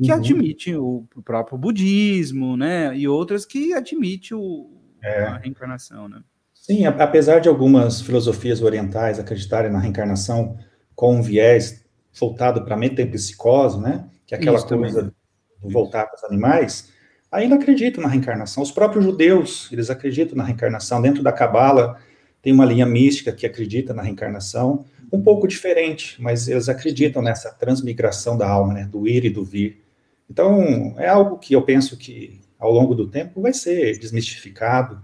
que 0.00 0.10
uhum. 0.10 0.16
admitem 0.16 0.76
o, 0.76 1.06
o, 1.16 1.22
próprio 1.22 1.58
budismo, 1.58 2.56
né? 2.56 2.96
E 2.96 3.08
outras 3.08 3.44
que 3.44 3.74
admitem 3.74 4.36
o, 4.36 4.70
é. 5.02 5.24
a 5.24 5.38
reencarnação, 5.38 6.08
né? 6.08 6.22
Sim, 6.54 6.86
apesar 6.86 7.40
de 7.40 7.48
algumas 7.48 8.00
filosofias 8.00 8.62
orientais 8.62 9.18
acreditarem 9.18 9.72
na 9.72 9.80
reencarnação 9.80 10.56
com 10.94 11.16
um 11.16 11.22
viés 11.22 11.84
voltado 12.18 12.64
para 12.64 12.76
a 12.76 12.78
metempsicose, 12.78 13.80
né? 13.80 14.08
Que 14.32 14.36
é 14.36 14.38
aquela 14.38 14.56
Isso 14.56 14.66
coisa 14.66 15.00
também. 15.02 15.14
de 15.62 15.72
voltar 15.72 16.06
para 16.06 16.16
os 16.16 16.24
animais, 16.24 16.90
ainda 17.30 17.56
acreditam 17.56 18.02
na 18.02 18.08
reencarnação. 18.08 18.62
Os 18.62 18.72
próprios 18.72 19.04
judeus, 19.04 19.68
eles 19.70 19.90
acreditam 19.90 20.36
na 20.36 20.44
reencarnação. 20.44 21.02
Dentro 21.02 21.22
da 21.22 21.30
Cabala, 21.30 21.98
tem 22.40 22.50
uma 22.50 22.64
linha 22.64 22.86
mística 22.86 23.30
que 23.30 23.44
acredita 23.44 23.92
na 23.92 24.02
reencarnação, 24.02 24.86
um 25.12 25.22
pouco 25.22 25.46
diferente, 25.46 26.20
mas 26.20 26.48
eles 26.48 26.70
acreditam 26.70 27.20
nessa 27.20 27.52
transmigração 27.52 28.38
da 28.38 28.48
alma, 28.48 28.72
né, 28.72 28.88
do 28.90 29.06
ir 29.06 29.26
e 29.26 29.30
do 29.30 29.44
vir. 29.44 29.82
Então, 30.30 30.94
é 30.96 31.08
algo 31.08 31.36
que 31.38 31.54
eu 31.54 31.60
penso 31.60 31.98
que, 31.98 32.40
ao 32.58 32.72
longo 32.72 32.94
do 32.94 33.08
tempo, 33.08 33.42
vai 33.42 33.52
ser 33.52 33.98
desmistificado, 33.98 35.02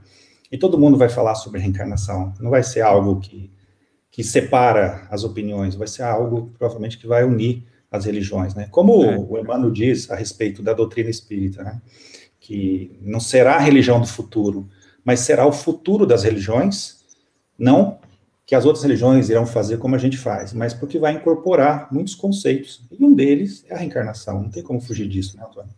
e 0.50 0.56
todo 0.56 0.78
mundo 0.78 0.96
vai 0.96 1.10
falar 1.10 1.34
sobre 1.34 1.60
reencarnação. 1.60 2.32
Não 2.40 2.50
vai 2.50 2.62
ser 2.62 2.80
algo 2.80 3.20
que, 3.20 3.50
que 4.10 4.24
separa 4.24 5.06
as 5.10 5.22
opiniões, 5.22 5.74
vai 5.74 5.86
ser 5.86 6.04
algo, 6.04 6.50
provavelmente, 6.58 6.96
que 6.96 7.06
vai 7.06 7.24
unir 7.24 7.66
as 7.90 8.04
religiões, 8.04 8.54
né? 8.54 8.68
Como 8.70 9.04
é. 9.04 9.16
o 9.18 9.38
Emmanuel 9.38 9.70
diz 9.70 10.10
a 10.10 10.16
respeito 10.16 10.62
da 10.62 10.72
doutrina 10.72 11.08
espírita, 11.08 11.62
né? 11.62 11.80
que 12.48 12.98
não 13.02 13.20
será 13.20 13.56
a 13.56 13.60
religião 13.60 14.00
do 14.00 14.06
futuro, 14.06 14.68
mas 15.04 15.20
será 15.20 15.46
o 15.46 15.52
futuro 15.52 16.06
das 16.06 16.24
religiões, 16.24 17.04
não 17.58 17.98
que 18.46 18.54
as 18.54 18.64
outras 18.64 18.82
religiões 18.82 19.28
irão 19.28 19.44
fazer 19.44 19.76
como 19.76 19.94
a 19.94 19.98
gente 19.98 20.16
faz, 20.16 20.54
mas 20.54 20.72
porque 20.72 20.98
vai 20.98 21.12
incorporar 21.12 21.92
muitos 21.92 22.14
conceitos, 22.14 22.82
e 22.90 23.04
um 23.04 23.14
deles 23.14 23.64
é 23.68 23.74
a 23.74 23.78
reencarnação, 23.78 24.42
não 24.42 24.50
tem 24.50 24.62
como 24.62 24.80
fugir 24.80 25.06
disso, 25.06 25.36
né, 25.36 25.44
Antônio? 25.46 25.70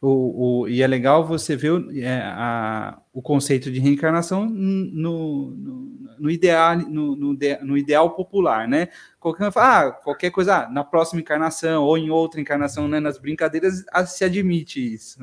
O, 0.00 0.60
o, 0.60 0.68
e 0.68 0.80
é 0.80 0.86
legal 0.86 1.26
você 1.26 1.56
ver 1.56 1.72
o, 1.72 1.98
é, 1.98 2.20
a, 2.22 3.00
o 3.12 3.20
conceito 3.20 3.70
de 3.70 3.80
reencarnação 3.80 4.48
no, 4.48 5.50
no, 5.50 6.03
no 6.18 6.30
ideal, 6.30 6.76
no, 6.78 7.16
no, 7.16 7.38
no 7.62 7.78
ideal 7.78 8.10
popular, 8.14 8.68
né? 8.68 8.88
Qualquer, 9.20 9.50
ah, 9.56 9.90
qualquer 9.90 10.30
coisa, 10.30 10.56
ah, 10.56 10.70
na 10.70 10.84
próxima 10.84 11.20
encarnação 11.20 11.82
ou 11.84 11.96
em 11.96 12.10
outra 12.10 12.40
encarnação, 12.40 12.86
né? 12.88 13.00
Nas 13.00 13.18
brincadeiras 13.18 13.84
se 14.06 14.24
admite 14.24 14.94
isso. 14.94 15.18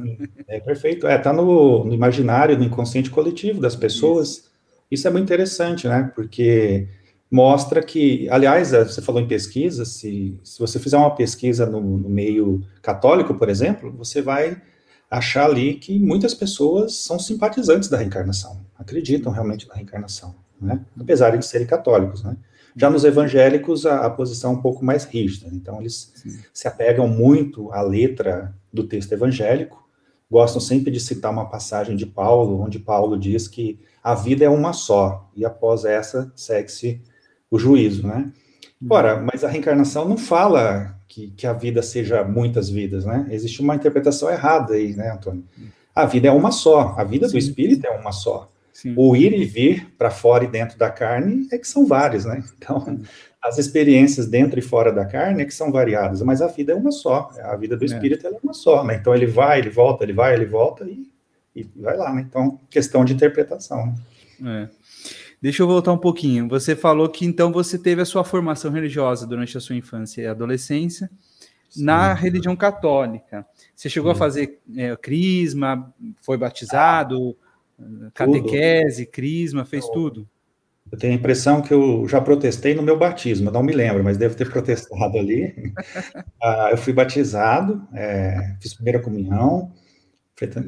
É 0.48 0.60
perfeito. 0.60 1.08
É, 1.08 1.18
tá 1.18 1.32
no, 1.32 1.86
no 1.86 1.94
imaginário, 1.94 2.58
no 2.58 2.64
inconsciente 2.64 3.10
coletivo 3.10 3.62
das 3.62 3.76
pessoas. 3.76 4.30
Isso, 4.30 4.52
isso 4.92 5.08
é 5.08 5.12
muito 5.12 5.26
interessante, 5.26 5.88
né? 5.88 6.12
Porque 6.16 6.88
mostra 7.32 7.82
que, 7.82 8.28
aliás, 8.30 8.74
é, 8.74 8.84
você 8.84 9.02
falou 9.02 9.22
em 9.22 9.28
pesquisa, 9.28 9.86
se, 9.86 10.38
se 10.44 10.60
você 10.60 10.78
fizer 10.78 10.98
uma 10.98 11.16
pesquisa 11.16 11.66
no, 11.66 11.80
no 11.80 12.10
meio 12.10 12.62
católico, 12.82 13.34
por 13.36 13.48
exemplo, 13.48 13.92
você 13.92 14.22
vai 14.22 14.62
achar 15.10 15.46
ali 15.46 15.76
que 15.76 16.00
muitas 16.00 16.34
pessoas 16.34 16.96
são 16.96 17.20
simpatizantes 17.20 17.90
da 17.90 17.98
reencarnação, 17.98 18.66
acreditam 18.78 19.32
realmente 19.32 19.68
na 19.68 19.76
reencarnação, 19.76 20.34
né? 20.62 20.86
apesar 21.00 21.36
de 21.38 21.46
serem 21.46 21.68
católicos, 21.68 22.24
né? 22.24 22.38
Já 22.76 22.90
nos 22.90 23.04
evangélicos, 23.04 23.86
a, 23.86 24.06
a 24.06 24.10
posição 24.10 24.52
é 24.52 24.54
um 24.54 24.62
pouco 24.62 24.84
mais 24.84 25.04
rígida, 25.04 25.50
então 25.52 25.80
eles 25.82 26.14
Sim. 26.16 26.40
se 26.54 26.68
apegam 26.68 27.08
muito 27.08 27.72
à 27.72 27.82
letra 27.82 28.56
do 28.72 28.86
texto 28.86 29.12
evangélico, 29.12 29.86
gostam 30.30 30.62
sempre 30.62 30.90
de 30.90 31.00
citar 31.00 31.32
uma 31.32 31.50
passagem 31.50 31.98
de 31.98 32.06
Paulo, 32.06 32.62
onde 32.62 32.80
Paulo 32.80 33.20
diz 33.20 33.48
que 33.48 33.78
a 34.02 34.16
vida 34.16 34.46
é 34.46 34.50
uma 34.50 34.72
só, 34.72 35.30
e 35.36 35.44
após 35.44 35.84
essa 35.84 36.32
segue-se 36.34 37.02
o 37.50 37.60
juízo, 37.60 38.08
né? 38.08 38.32
Ora, 38.90 39.22
mas 39.22 39.44
a 39.44 39.48
reencarnação 39.48 40.08
não 40.08 40.18
fala 40.18 40.98
que, 41.08 41.28
que, 41.32 41.46
a 41.46 41.54
vida 41.54 41.84
seja 41.84 42.24
muitas 42.24 42.70
vidas, 42.70 43.06
né? 43.06 43.28
Existe 43.30 43.62
uma 43.62 43.76
interpretação 43.76 44.30
errada 44.30 44.74
aí, 44.74 44.96
né, 44.96 45.12
Antônio? 45.12 45.44
A 45.94 46.06
vida 46.06 46.30
é 46.30 46.32
uma 46.32 46.52
só, 46.52 46.96
a 46.98 47.04
vida 47.04 47.28
Sim. 47.28 47.34
do 47.34 47.38
espírito 47.38 47.86
é 47.86 47.92
uma 47.92 48.12
só. 48.12 48.50
Sim. 48.74 48.94
O 48.98 49.16
ir 49.16 49.34
e 49.34 49.46
vir 49.46 49.94
para 49.98 50.10
fora 50.10 50.44
e 50.44 50.48
dentro 50.48 50.78
da 50.78 50.90
carne 50.90 51.48
é 51.52 51.58
que 51.58 51.68
são 51.68 51.86
várias, 51.86 52.26
né? 52.26 52.44
Então, 52.58 53.00
as 53.42 53.58
experiências 53.58 54.28
dentro 54.28 54.60
e 54.60 54.62
fora 54.62 54.92
da 54.92 55.06
carne 55.06 55.42
é 55.42 55.46
que 55.46 55.54
são 55.54 55.72
variadas, 55.72 56.22
mas 56.22 56.42
a 56.42 56.48
vida 56.48 56.72
é 56.72 56.76
uma 56.76 56.92
só. 56.92 57.30
A 57.44 57.56
vida 57.56 57.76
do 57.76 57.84
é. 57.84 57.86
espírito 57.86 58.28
é. 58.28 58.30
é 58.30 58.38
uma 58.44 58.54
só, 58.54 58.84
né? 58.84 58.96
Então, 58.96 59.14
ele 59.14 59.26
vai, 59.26 59.60
ele 59.60 59.70
volta, 59.70 60.04
ele 60.04 60.14
vai, 60.14 60.34
ele 60.34 60.46
volta 60.46 60.86
e, 60.86 61.08
e 61.56 61.64
vai 61.76 61.98
lá, 61.98 62.14
né? 62.14 62.26
Então, 62.28 62.60
questão 62.70 63.04
de 63.04 63.14
interpretação. 63.14 63.94
Né? 64.40 64.70
É. 64.70 64.82
Deixa 65.42 65.64
eu 65.64 65.68
voltar 65.68 65.92
um 65.92 65.98
pouquinho. 65.98 66.48
Você 66.50 66.76
falou 66.76 67.10
que 67.10 67.26
então 67.26 67.52
você 67.52 67.76
teve 67.76 68.00
a 68.00 68.06
sua 68.06 68.24
formação 68.24 68.72
religiosa 68.72 69.26
durante 69.26 69.58
a 69.58 69.60
sua 69.60 69.76
infância 69.76 70.22
e 70.22 70.28
adolescência 70.28 71.10
Sim. 71.68 71.84
na 71.84 72.14
religião 72.14 72.56
católica. 72.56 73.44
Você 73.76 73.90
chegou 73.90 74.12
Sim. 74.12 74.16
a 74.16 74.20
fazer 74.20 74.60
é, 74.78 74.96
crisma, 74.96 75.92
foi 76.22 76.38
batizado, 76.38 77.36
ah, 77.42 77.51
catequese, 78.14 79.06
crisma, 79.06 79.66
fez 79.66 79.86
eu, 79.86 79.92
tudo? 79.92 80.30
Eu 80.92 80.98
tenho 80.98 81.14
a 81.14 81.16
impressão 81.16 81.62
que 81.62 81.74
eu 81.74 82.08
já 82.08 82.20
protestei 82.20 82.74
no 82.76 82.84
meu 82.84 82.98
batismo, 82.98 83.50
não 83.50 83.64
me 83.64 83.72
lembro, 83.72 84.04
mas 84.04 84.18
devo 84.18 84.36
ter 84.36 84.50
protestado 84.52 85.18
ali. 85.18 85.74
ah, 86.42 86.70
eu 86.72 86.78
fui 86.78 86.94
batizado, 86.94 87.82
é, 87.94 88.56
fiz 88.60 88.74
primeira 88.74 89.00
comunhão, 89.00 89.72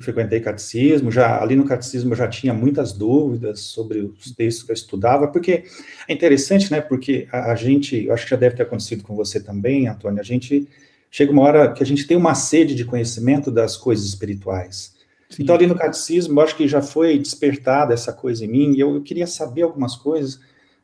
frequentei 0.02 0.40
catecismo, 0.40 1.12
já 1.12 1.42
ali 1.42 1.56
no 1.56 1.66
catecismo 1.66 2.14
eu 2.14 2.18
já 2.18 2.28
tinha 2.28 2.54
muitas 2.54 2.94
dúvidas 2.94 3.62
sobre 3.62 4.00
os 4.00 4.32
textos 4.32 4.64
que 4.64 4.72
eu 4.72 4.76
estudava, 4.76 5.28
porque 5.28 5.64
é 6.08 6.14
interessante, 6.14 6.72
né, 6.72 6.80
porque 6.80 7.28
a, 7.32 7.52
a 7.52 7.56
gente, 7.56 8.06
eu 8.06 8.14
acho 8.14 8.26
que 8.26 8.30
já 8.30 8.38
deve 8.38 8.56
ter 8.56 8.64
acontecido 8.64 9.04
com 9.04 9.16
você 9.16 9.40
também, 9.40 9.88
Antônio, 9.88 10.20
a 10.20 10.24
gente 10.24 10.68
chega 11.10 11.32
uma 11.32 11.42
hora 11.42 11.74
que 11.74 11.82
a 11.82 11.86
gente 11.86 12.06
tem 12.06 12.16
uma 12.16 12.36
sede 12.36 12.76
de 12.76 12.86
conhecimento 12.86 13.50
das 13.50 13.76
coisas 13.76 14.06
espirituais. 14.06 14.93
Sim. 15.34 15.44
Então 15.44 15.56
ali 15.56 15.68
no 15.68 15.76
catecismo, 15.76 16.40
eu 16.40 16.44
acho 16.44 16.56
que 16.56 16.68
já 16.68 16.82
foi 16.82 17.18
despertada 17.18 17.94
essa 17.94 18.14
coisa 18.14 18.46
em 18.46 18.48
mim, 18.48 18.74
e 18.74 18.80
eu, 18.80 18.96
eu 18.96 19.02
queria 19.02 19.28
saber 19.28 19.64
algumas 19.64 19.96
coisas, 19.96 20.40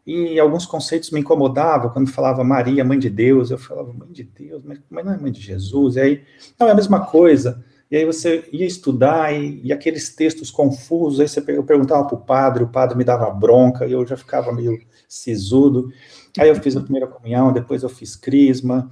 e 0.06 0.40
alguns 0.40 0.66
conceitos 0.66 1.12
me 1.12 1.20
incomodavam, 1.20 1.92
quando 1.92 2.10
falava 2.10 2.44
Maria, 2.44 2.84
mãe 2.84 2.98
de 2.98 3.10
Deus, 3.10 3.52
eu 3.52 3.58
falava, 3.58 3.94
mãe 3.94 4.12
de 4.12 4.24
Deus, 4.24 4.64
mas, 4.66 4.80
mas 4.90 5.06
não 5.06 5.14
é 5.14 5.18
mãe 5.18 5.32
de 5.32 5.42
Jesus, 5.42 5.96
e 5.96 6.00
aí, 6.00 6.22
não, 6.60 6.68
é 6.68 6.72
a 6.72 6.76
mesma 6.76 7.06
coisa, 7.06 7.64
e 7.92 7.98
aí 7.98 8.06
você 8.06 8.48
ia 8.52 8.66
estudar 8.66 9.34
e, 9.34 9.62
e 9.64 9.74
aqueles 9.74 10.16
textos 10.16 10.52
confusos, 10.52 11.20
aí 11.20 11.28
você, 11.28 11.44
eu 11.48 11.64
perguntava 11.64 12.06
para 12.06 12.16
o 12.16 12.22
padre, 12.22 12.64
o 12.64 12.68
padre 12.68 12.98
me 12.98 13.04
dava 13.04 13.30
bronca, 13.32 13.86
e 13.86 13.92
eu 13.92 14.06
já 14.06 14.16
ficava 14.16 14.52
meio 14.52 14.80
sisudo. 15.08 15.92
Aí 16.38 16.48
eu 16.48 16.56
fiz 16.56 16.78
a 16.78 16.82
primeira 16.82 17.08
comunhão, 17.08 17.52
depois 17.52 17.82
eu 17.82 17.90
fiz 17.90 18.16
crisma, 18.16 18.90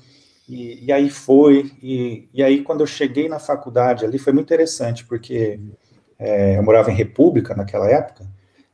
e, 0.48 0.86
e 0.86 0.92
aí 0.92 1.10
foi. 1.10 1.72
E, 1.82 2.30
e, 2.34 2.44
aí 2.44 2.64
quando 2.64 2.82
eu 2.82 2.88
cheguei 2.88 3.28
na 3.28 3.40
faculdade 3.40 4.06
ali, 4.06 4.18
foi 4.18 4.34
muito 4.34 4.48
interessante, 4.48 5.06
porque 5.06 5.60
é, 6.18 6.58
eu 6.58 6.64
morava 6.64 6.92
em 6.92 6.96
República 6.96 7.56
naquela 7.56 7.90
época, 7.90 8.26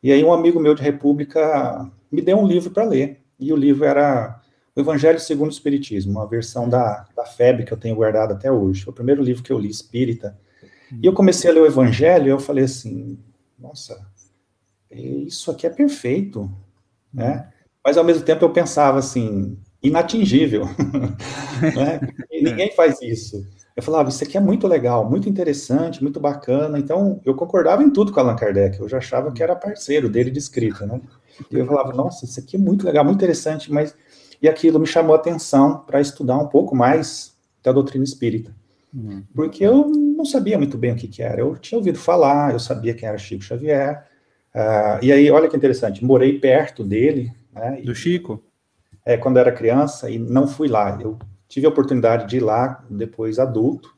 e 0.01 0.12
aí 0.12 0.24
um 0.24 0.34
amigo 0.34 0.60
meu 0.60 0.75
de 0.75 0.84
República 0.84 1.89
me 2.12 2.22
deu 2.22 2.38
um 2.38 2.48
livro 2.48 2.72
para 2.72 2.84
ler, 2.84 3.22
e 3.39 3.51
o 3.51 3.56
livro 3.56 3.86
era 3.86 4.42
o 4.75 4.80
Evangelho 4.80 5.20
segundo 5.20 5.50
o 5.50 5.53
Espiritismo, 5.53 6.13
uma 6.13 6.27
versão 6.27 6.68
da, 6.68 7.06
da 7.15 7.25
FEB 7.25 7.63
que 7.63 7.72
eu 7.72 7.77
tenho 7.77 7.96
guardado 7.96 8.34
até 8.34 8.51
hoje. 8.51 8.84
Foi 8.84 8.92
o 8.92 8.96
primeiro 8.96 9.22
livro 9.22 9.44
que 9.44 9.51
eu 9.51 9.60
li, 9.60 9.70
espírita. 9.70 10.38
E 11.01 11.06
eu 11.06 11.13
comecei 11.13 11.50
a 11.50 11.53
ler 11.53 11.62
o 11.62 11.65
Evangelho 11.65 12.27
e 12.27 12.30
eu 12.30 12.39
falei 12.39 12.63
assim, 12.63 13.20
nossa, 13.58 14.06
isso 14.89 15.51
aqui 15.51 15.68
é 15.68 15.70
perfeito, 15.70 16.51
né? 17.13 17.51
Mas 17.84 17.98
ao 17.98 18.03
mesmo 18.03 18.24
tempo 18.24 18.44
eu 18.46 18.51
pensava 18.51 19.00
assim, 19.00 19.58
inatingível, 19.84 20.66
né? 21.75 22.00
ninguém 22.32 22.72
faz 22.72 23.02
isso. 23.02 23.46
Eu 23.75 23.82
falava, 23.82 24.10
isso 24.10 24.24
aqui 24.24 24.38
é 24.38 24.40
muito 24.40 24.68
legal, 24.68 25.10
muito 25.10 25.28
interessante, 25.28 26.02
muito 26.02 26.20
bacana. 26.20 26.78
Então, 26.78 27.20
eu 27.25 27.36
concordava 27.36 27.84
em 27.84 27.90
tudo 27.90 28.12
com 28.12 28.20
Allan 28.20 28.36
Kardec. 28.36 28.80
Eu 28.80 28.88
já 28.88 29.00
achava 29.00 29.32
que 29.32 29.42
era 29.42 29.56
parceiro 29.56 30.08
dele 30.08 30.30
de 30.30 30.38
escrita, 30.38 30.86
né? 30.86 31.02
E 31.52 31.58
eu 31.58 31.66
falava, 31.66 31.92
nossa, 31.92 32.25
isso 32.25 32.40
aqui 32.40 32.56
é 32.56 32.60
muito 32.60 32.86
legal, 32.86 33.04
muito 33.04 33.18
interessante, 33.18 33.72
mas 33.72 33.96
e 34.40 34.48
aquilo 34.48 34.80
me 34.80 34.86
chamou 34.86 35.16
a 35.16 35.18
atenção 35.18 35.80
para 35.80 36.00
estudar 36.00 36.38
um 36.38 36.48
pouco 36.48 36.75
mais 36.75 37.34
da 37.63 37.72
doutrina 37.72 38.04
espírita. 38.04 38.54
Uhum. 38.94 39.24
Porque 39.34 39.66
eu 39.66 39.88
não 39.88 40.25
sabia 40.25 40.58
muito 40.58 40.78
bem 40.78 40.92
o 40.92 40.96
que, 40.96 41.08
que, 41.08 41.24
era. 41.24 41.42
Eu 41.42 41.56
tinha 41.56 41.80
ouvido 41.80 41.98
falar, 41.98 42.52
eu 42.54 42.60
sabia 42.60 42.94
quem 42.94 43.10
era 43.10 43.18
Chico 43.18 43.44
Xavier. 43.44 44.06
Uh, 44.54 45.00
e 45.02 45.12
aí, 45.12 45.32
olha 45.32 45.50
que 45.50 45.58
interessante, 45.58 46.06
morei 46.06 46.38
perto 46.40 46.84
dele. 46.84 47.34
Né, 47.52 47.82
Do 47.84 47.96
Chico? 47.96 48.44
É, 49.06 49.18
quando 49.18 49.38
era 49.38 49.52
criança, 49.52 50.10
e 50.10 50.18
não 50.18 50.48
fui 50.48 50.68
lá. 50.68 50.98
Eu 51.02 51.18
tive 51.48 51.66
a 51.66 51.70
oportunidade 51.70 52.28
de 52.28 52.38
ir 52.38 52.40
lá 52.40 52.84
depois 52.90 53.38
adulto. 53.38 53.94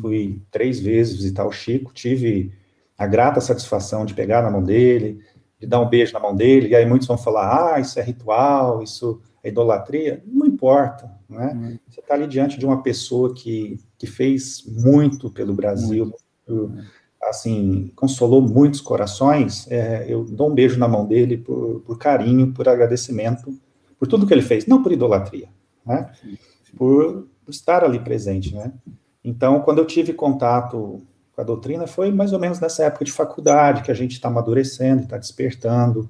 Fui 0.00 0.40
três 0.50 0.80
vezes 0.80 1.16
visitar 1.16 1.44
o 1.44 1.52
Chico, 1.52 1.92
tive 1.92 2.52
a 2.96 3.06
grata 3.06 3.40
satisfação 3.40 4.04
de 4.04 4.14
pegar 4.14 4.42
na 4.42 4.50
mão 4.50 4.62
dele, 4.62 5.20
de 5.60 5.66
dar 5.66 5.80
um 5.80 5.88
beijo 5.88 6.12
na 6.12 6.20
mão 6.20 6.34
dele, 6.34 6.68
e 6.68 6.76
aí 6.76 6.86
muitos 6.86 7.08
vão 7.08 7.18
falar, 7.18 7.74
ah, 7.74 7.80
isso 7.80 7.98
é 7.98 8.02
ritual, 8.02 8.82
isso 8.82 9.20
a 9.44 9.48
idolatria, 9.48 10.22
não 10.26 10.46
importa, 10.46 11.10
né? 11.28 11.52
Uhum. 11.54 11.78
Você 11.88 12.00
está 12.00 12.14
ali 12.14 12.26
diante 12.26 12.58
de 12.58 12.64
uma 12.64 12.82
pessoa 12.82 13.34
que, 13.34 13.78
que 13.98 14.06
fez 14.06 14.64
muito 14.66 15.30
pelo 15.30 15.52
Brasil, 15.52 16.12
muito. 16.48 16.72
assim, 17.22 17.92
consolou 17.94 18.40
muitos 18.40 18.80
corações, 18.80 19.70
é, 19.70 20.06
eu 20.08 20.24
dou 20.24 20.50
um 20.50 20.54
beijo 20.54 20.78
na 20.78 20.88
mão 20.88 21.06
dele 21.06 21.36
por, 21.36 21.80
por, 21.80 21.98
carinho, 21.98 22.52
por 22.52 22.68
agradecimento, 22.68 23.54
por 23.98 24.08
tudo 24.08 24.26
que 24.26 24.34
ele 24.34 24.42
fez, 24.42 24.66
não 24.66 24.82
por 24.82 24.92
idolatria, 24.92 25.48
né? 25.84 26.10
Por, 26.76 27.28
estar 27.48 27.84
ali 27.84 27.98
presente, 27.98 28.54
né? 28.54 28.72
Então, 29.22 29.60
quando 29.60 29.78
eu 29.78 29.86
tive 29.86 30.12
contato 30.12 31.02
com 31.34 31.40
a 31.40 31.44
doutrina, 31.44 31.86
foi 31.86 32.10
mais 32.10 32.32
ou 32.32 32.38
menos 32.38 32.58
nessa 32.58 32.84
época 32.84 33.04
de 33.04 33.12
faculdade, 33.12 33.82
que 33.82 33.90
a 33.90 33.94
gente 33.94 34.12
está 34.12 34.28
amadurecendo, 34.28 35.02
está 35.02 35.18
despertando, 35.18 36.08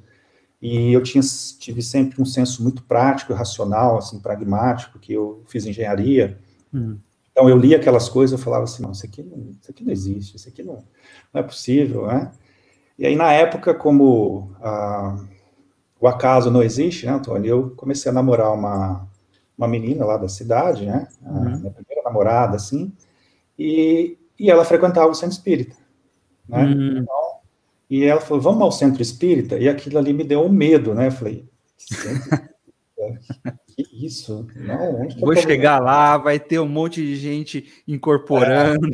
e 0.60 0.92
eu 0.92 1.02
tinha, 1.02 1.22
tive 1.58 1.82
sempre 1.82 2.22
um 2.22 2.24
senso 2.24 2.62
muito 2.62 2.82
prático 2.84 3.34
racional, 3.34 3.98
assim, 3.98 4.18
pragmático, 4.20 4.98
que 4.98 5.12
eu 5.12 5.42
fiz 5.46 5.66
engenharia. 5.66 6.38
Hum. 6.72 6.96
Então, 7.30 7.48
eu 7.48 7.58
lia 7.58 7.76
aquelas 7.76 8.08
coisas, 8.08 8.38
eu 8.38 8.42
falava 8.42 8.64
assim, 8.64 8.82
não, 8.82 8.92
isso 8.92 9.04
aqui 9.04 9.22
não, 9.22 9.50
isso 9.60 9.70
aqui 9.70 9.84
não 9.84 9.92
existe, 9.92 10.36
isso 10.36 10.48
aqui 10.48 10.62
não, 10.62 10.84
não 11.32 11.40
é 11.40 11.42
possível, 11.42 12.06
né? 12.06 12.30
E 12.98 13.04
aí, 13.04 13.16
na 13.16 13.32
época, 13.32 13.74
como 13.74 14.52
ah, 14.62 15.18
o 16.04 16.06
acaso 16.06 16.50
não 16.50 16.62
existe, 16.62 17.06
né, 17.06 17.12
Antônio, 17.12 17.48
eu 17.48 17.70
comecei 17.70 18.10
a 18.10 18.14
namorar 18.14 18.52
uma, 18.52 19.08
uma 19.56 19.66
menina 19.66 20.04
lá 20.04 20.18
da 20.18 20.28
cidade, 20.28 20.84
né, 20.84 21.08
uhum. 21.22 21.60
minha 21.60 21.70
primeira 21.70 22.02
namorada, 22.04 22.56
assim, 22.56 22.92
e, 23.58 24.18
e 24.38 24.50
ela 24.50 24.66
frequentava 24.66 25.08
o 25.08 25.14
centro 25.14 25.34
espírita, 25.34 25.74
né? 26.46 26.62
Uhum. 26.62 26.98
Então, 26.98 27.34
e 27.88 28.04
ela 28.04 28.20
falou, 28.20 28.42
vamos 28.42 28.60
ao 28.60 28.70
centro 28.70 29.00
espírita? 29.00 29.56
E 29.56 29.66
aquilo 29.66 29.98
ali 29.98 30.12
me 30.12 30.24
deu 30.24 30.42
um 30.42 30.50
medo, 30.50 30.94
né? 30.94 31.06
Eu 31.06 31.12
falei, 31.12 31.48
que 33.74 34.04
isso? 34.06 34.46
Não, 34.56 35.00
onde 35.00 35.18
Vou 35.18 35.34
chegar 35.34 35.78
lá, 35.78 36.18
vai 36.18 36.38
ter 36.38 36.58
um 36.58 36.68
monte 36.68 37.00
de 37.00 37.16
gente 37.16 37.82
incorporando. 37.88 38.90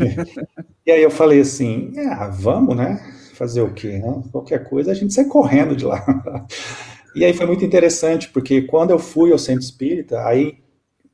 É. 0.00 0.56
e 0.86 0.90
aí 0.90 1.02
eu 1.02 1.10
falei 1.12 1.40
assim, 1.40 1.92
ah, 2.10 2.26
vamos, 2.26 2.76
né? 2.76 3.19
Fazer 3.40 3.62
o 3.62 3.72
quê? 3.72 3.98
Né? 3.98 4.22
Qualquer 4.30 4.68
coisa, 4.68 4.90
a 4.90 4.94
gente 4.94 5.14
sai 5.14 5.24
correndo 5.24 5.74
de 5.74 5.86
lá. 5.86 6.04
e 7.16 7.24
aí 7.24 7.32
foi 7.32 7.46
muito 7.46 7.64
interessante, 7.64 8.28
porque 8.28 8.60
quando 8.60 8.90
eu 8.90 8.98
fui 8.98 9.32
ao 9.32 9.38
centro 9.38 9.62
espírita, 9.62 10.22
aí 10.26 10.58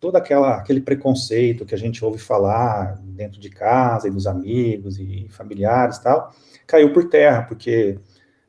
todo 0.01 0.17
aquela, 0.17 0.57
aquele 0.57 0.81
preconceito 0.81 1.65
que 1.65 1.73
a 1.73 1.79
gente 1.79 2.05
ouve 2.05 2.19
falar 2.19 3.01
dentro 3.01 3.39
de 3.39 3.49
casa 3.49 4.09
e 4.09 4.11
dos 4.11 4.27
amigos 4.27 4.99
e 4.99 5.29
familiares 5.31 5.99
tal, 5.99 6.35
caiu 6.67 6.93
por 6.93 7.09
terra, 7.09 7.43
porque 7.43 8.01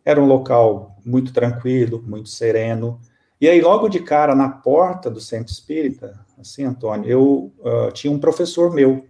Era 0.03 0.19
um 0.19 0.25
local 0.25 0.97
muito 1.05 1.31
tranquilo, 1.31 2.03
muito 2.03 2.29
sereno. 2.29 2.99
E 3.39 3.47
aí, 3.47 3.61
logo 3.61 3.89
de 3.89 3.99
cara, 3.99 4.33
na 4.33 4.49
porta 4.49 5.07
do 5.11 5.21
centro 5.21 5.53
espírita, 5.53 6.19
assim, 6.39 6.63
Antônio, 6.63 7.07
eu 7.07 7.53
uh, 7.59 7.91
tinha 7.93 8.11
um 8.11 8.17
professor 8.17 8.73
meu, 8.73 9.05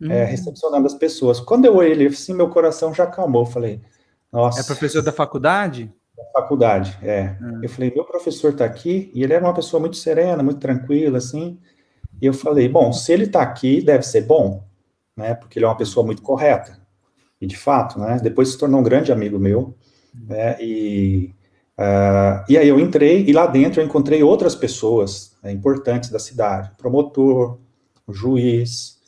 uhum. 0.00 0.10
é, 0.10 0.24
recepcionando 0.24 0.86
as 0.86 0.94
pessoas. 0.94 1.40
Quando 1.40 1.64
eu 1.64 1.76
olhei 1.76 1.92
ele, 1.92 2.06
assim, 2.06 2.34
meu 2.34 2.48
coração 2.48 2.94
já 2.94 3.04
acalmou. 3.04 3.44
Falei, 3.44 3.80
nossa. 4.32 4.60
É 4.60 4.64
professor 4.64 5.02
da 5.02 5.12
faculdade? 5.12 5.92
Da 6.16 6.24
faculdade, 6.40 6.98
é. 7.02 7.36
Uhum. 7.40 7.60
Eu 7.62 7.68
falei, 7.68 7.92
meu 7.94 8.04
professor 8.04 8.52
está 8.52 8.64
aqui, 8.64 9.10
e 9.14 9.22
ele 9.22 9.32
era 9.32 9.44
uma 9.44 9.54
pessoa 9.54 9.80
muito 9.80 9.96
serena, 9.96 10.42
muito 10.42 10.60
tranquila, 10.60 11.18
assim. 11.18 11.58
E 12.20 12.26
eu 12.26 12.32
falei, 12.32 12.68
bom, 12.68 12.92
se 12.92 13.12
ele 13.12 13.24
está 13.24 13.42
aqui, 13.42 13.80
deve 13.80 14.02
ser 14.02 14.22
bom, 14.22 14.62
né? 15.16 15.34
Porque 15.34 15.58
ele 15.58 15.64
é 15.64 15.68
uma 15.68 15.76
pessoa 15.76 16.04
muito 16.04 16.22
correta. 16.22 16.78
E 17.40 17.46
de 17.46 17.56
fato, 17.56 17.98
né? 17.98 18.18
Depois 18.22 18.50
se 18.50 18.58
tornou 18.58 18.80
um 18.80 18.84
grande 18.84 19.10
amigo 19.10 19.38
meu, 19.38 19.74
né? 20.14 20.56
E, 20.60 21.32
uh, 21.78 22.44
e 22.48 22.58
aí 22.58 22.68
eu 22.68 22.78
entrei 22.78 23.24
e 23.26 23.32
lá 23.32 23.46
dentro 23.46 23.80
eu 23.80 23.84
encontrei 23.84 24.22
outras 24.22 24.54
pessoas 24.54 25.34
né, 25.42 25.50
importantes 25.50 26.10
da 26.10 26.18
cidade, 26.18 26.70
promotor, 26.76 27.58
juiz, 28.12 28.99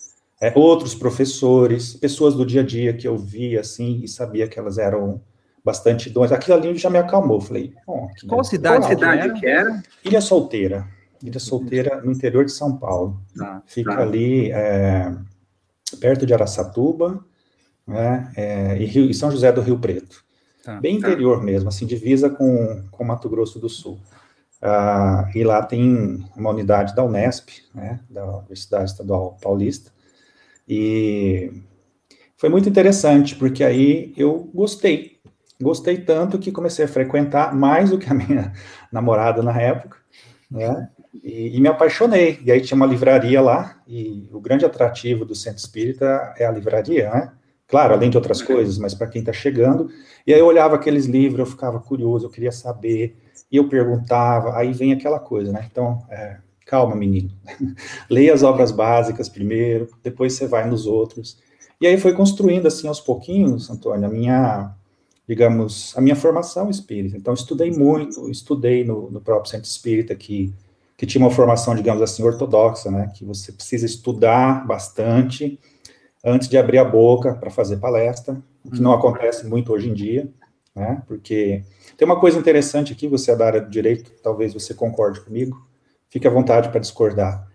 é, 0.42 0.52
outros 0.56 0.92
professores, 0.92 1.94
pessoas 1.94 2.34
do 2.34 2.44
dia 2.44 2.62
a 2.62 2.64
dia 2.64 2.92
que 2.92 3.06
eu 3.06 3.16
via 3.16 3.60
assim 3.60 4.00
e 4.02 4.08
sabia 4.08 4.48
que 4.48 4.58
elas 4.58 4.76
eram 4.76 5.22
bastante 5.64 6.08
idôneas. 6.08 6.32
Aquilo 6.32 6.56
ali 6.56 6.76
já 6.76 6.90
me 6.90 6.98
acalmou. 6.98 7.40
Falei, 7.40 7.72
bom, 7.86 8.08
qual 8.28 8.42
cidade, 8.42 8.88
cidade 8.88 9.38
que 9.38 9.46
era? 9.46 9.80
Ilha 10.04 10.20
Solteira. 10.20 10.88
Ilha 11.22 11.38
Solteira, 11.38 12.00
no 12.02 12.10
interior 12.10 12.44
de 12.44 12.50
São 12.50 12.76
Paulo. 12.76 13.22
Ah, 13.40 13.62
Fica 13.64 13.94
tá. 13.94 14.02
ali 14.02 14.50
é, 14.50 15.14
perto 16.00 16.26
de 16.26 16.34
Araçatuba 16.34 17.24
né, 17.86 18.32
é, 18.36 18.76
e, 18.78 18.84
Rio, 18.84 19.08
e, 19.08 19.14
São 19.14 19.30
José 19.30 19.52
do 19.52 19.60
Rio 19.60 19.78
Preto. 19.78 20.24
Tá, 20.64 20.80
Bem 20.80 21.00
tá. 21.00 21.06
interior 21.06 21.40
mesmo, 21.40 21.68
assim, 21.68 21.86
divisa 21.86 22.28
com, 22.28 22.82
com 22.90 23.04
Mato 23.04 23.28
Grosso 23.28 23.60
do 23.60 23.68
Sul. 23.68 24.00
Ah, 24.60 25.30
e 25.36 25.44
lá 25.44 25.62
tem 25.62 26.26
uma 26.36 26.50
unidade 26.50 26.96
da 26.96 27.04
Unesp, 27.04 27.50
né, 27.72 28.00
da 28.10 28.38
Universidade 28.38 28.90
Estadual 28.90 29.38
Paulista, 29.40 29.92
e 30.68 31.52
foi 32.36 32.48
muito 32.48 32.68
interessante, 32.68 33.36
porque 33.36 33.62
aí 33.62 34.12
eu 34.16 34.50
gostei. 34.52 35.18
Gostei 35.60 35.98
tanto 35.98 36.38
que 36.38 36.50
comecei 36.50 36.84
a 36.84 36.88
frequentar 36.88 37.54
mais 37.54 37.90
do 37.90 37.98
que 37.98 38.10
a 38.10 38.14
minha 38.14 38.52
namorada 38.90 39.42
na 39.42 39.60
época, 39.60 39.98
né? 40.50 40.88
E, 41.22 41.56
e, 41.56 41.60
me 41.60 41.68
apaixonei. 41.68 42.40
E 42.44 42.50
aí 42.50 42.60
tinha 42.60 42.76
uma 42.76 42.86
livraria 42.86 43.40
lá, 43.40 43.80
e 43.86 44.28
o 44.32 44.40
grande 44.40 44.64
atrativo 44.64 45.24
do 45.24 45.34
Centro 45.34 45.58
Espírita 45.58 46.34
é 46.36 46.44
a 46.44 46.50
livraria, 46.50 47.10
né? 47.10 47.32
Claro, 47.68 47.94
além 47.94 48.10
de 48.10 48.16
outras 48.16 48.42
coisas, 48.42 48.76
mas 48.76 48.92
para 48.92 49.06
quem 49.06 49.20
está 49.20 49.32
chegando. 49.32 49.88
E 50.26 50.34
aí 50.34 50.40
eu 50.40 50.46
olhava 50.46 50.74
aqueles 50.76 51.06
livros, 51.06 51.38
eu 51.40 51.46
ficava 51.46 51.80
curioso, 51.80 52.26
eu 52.26 52.30
queria 52.30 52.52
saber, 52.52 53.16
e 53.50 53.56
eu 53.56 53.68
perguntava, 53.68 54.58
aí 54.58 54.72
vem 54.72 54.92
aquela 54.92 55.20
coisa, 55.20 55.52
né? 55.52 55.66
Então, 55.70 56.04
é, 56.10 56.38
calma, 56.72 56.96
menino. 56.96 57.30
Leia 58.08 58.32
as 58.32 58.42
obras 58.42 58.72
básicas 58.72 59.28
primeiro, 59.28 59.90
depois 60.02 60.32
você 60.32 60.46
vai 60.46 60.66
nos 60.66 60.86
outros. 60.86 61.36
E 61.78 61.86
aí 61.86 61.98
foi 61.98 62.14
construindo, 62.14 62.66
assim, 62.66 62.88
aos 62.88 62.98
pouquinhos, 62.98 63.68
Antônio, 63.68 64.06
a 64.06 64.10
minha, 64.10 64.74
digamos, 65.28 65.92
a 65.94 66.00
minha 66.00 66.16
formação 66.16 66.70
espírita. 66.70 67.14
Então, 67.14 67.34
estudei 67.34 67.70
muito, 67.70 68.30
estudei 68.30 68.84
no, 68.84 69.10
no 69.10 69.20
próprio 69.20 69.50
Centro 69.50 69.68
Espírita, 69.68 70.14
que 70.14 70.50
que 70.94 71.06
tinha 71.06 71.24
uma 71.24 71.32
formação, 71.32 71.74
digamos 71.74 72.00
assim, 72.00 72.22
ortodoxa, 72.22 72.88
né, 72.88 73.10
que 73.12 73.24
você 73.24 73.50
precisa 73.50 73.84
estudar 73.84 74.64
bastante 74.64 75.58
antes 76.24 76.46
de 76.46 76.56
abrir 76.56 76.78
a 76.78 76.84
boca 76.84 77.34
para 77.34 77.50
fazer 77.50 77.78
palestra, 77.78 78.40
o 78.64 78.70
que 78.70 78.80
não 78.80 78.92
uhum. 78.92 78.98
acontece 78.98 79.44
muito 79.44 79.72
hoje 79.72 79.88
em 79.88 79.94
dia, 79.94 80.28
né, 80.72 81.02
porque 81.08 81.64
tem 81.96 82.06
uma 82.06 82.20
coisa 82.20 82.38
interessante 82.38 82.92
aqui, 82.92 83.08
você 83.08 83.32
é 83.32 83.36
da 83.36 83.46
área 83.46 83.60
do 83.60 83.68
direito, 83.68 84.12
talvez 84.22 84.54
você 84.54 84.74
concorde 84.74 85.20
comigo, 85.22 85.66
fique 86.12 86.28
à 86.28 86.30
vontade 86.30 86.68
para 86.68 86.78
discordar. 86.78 87.48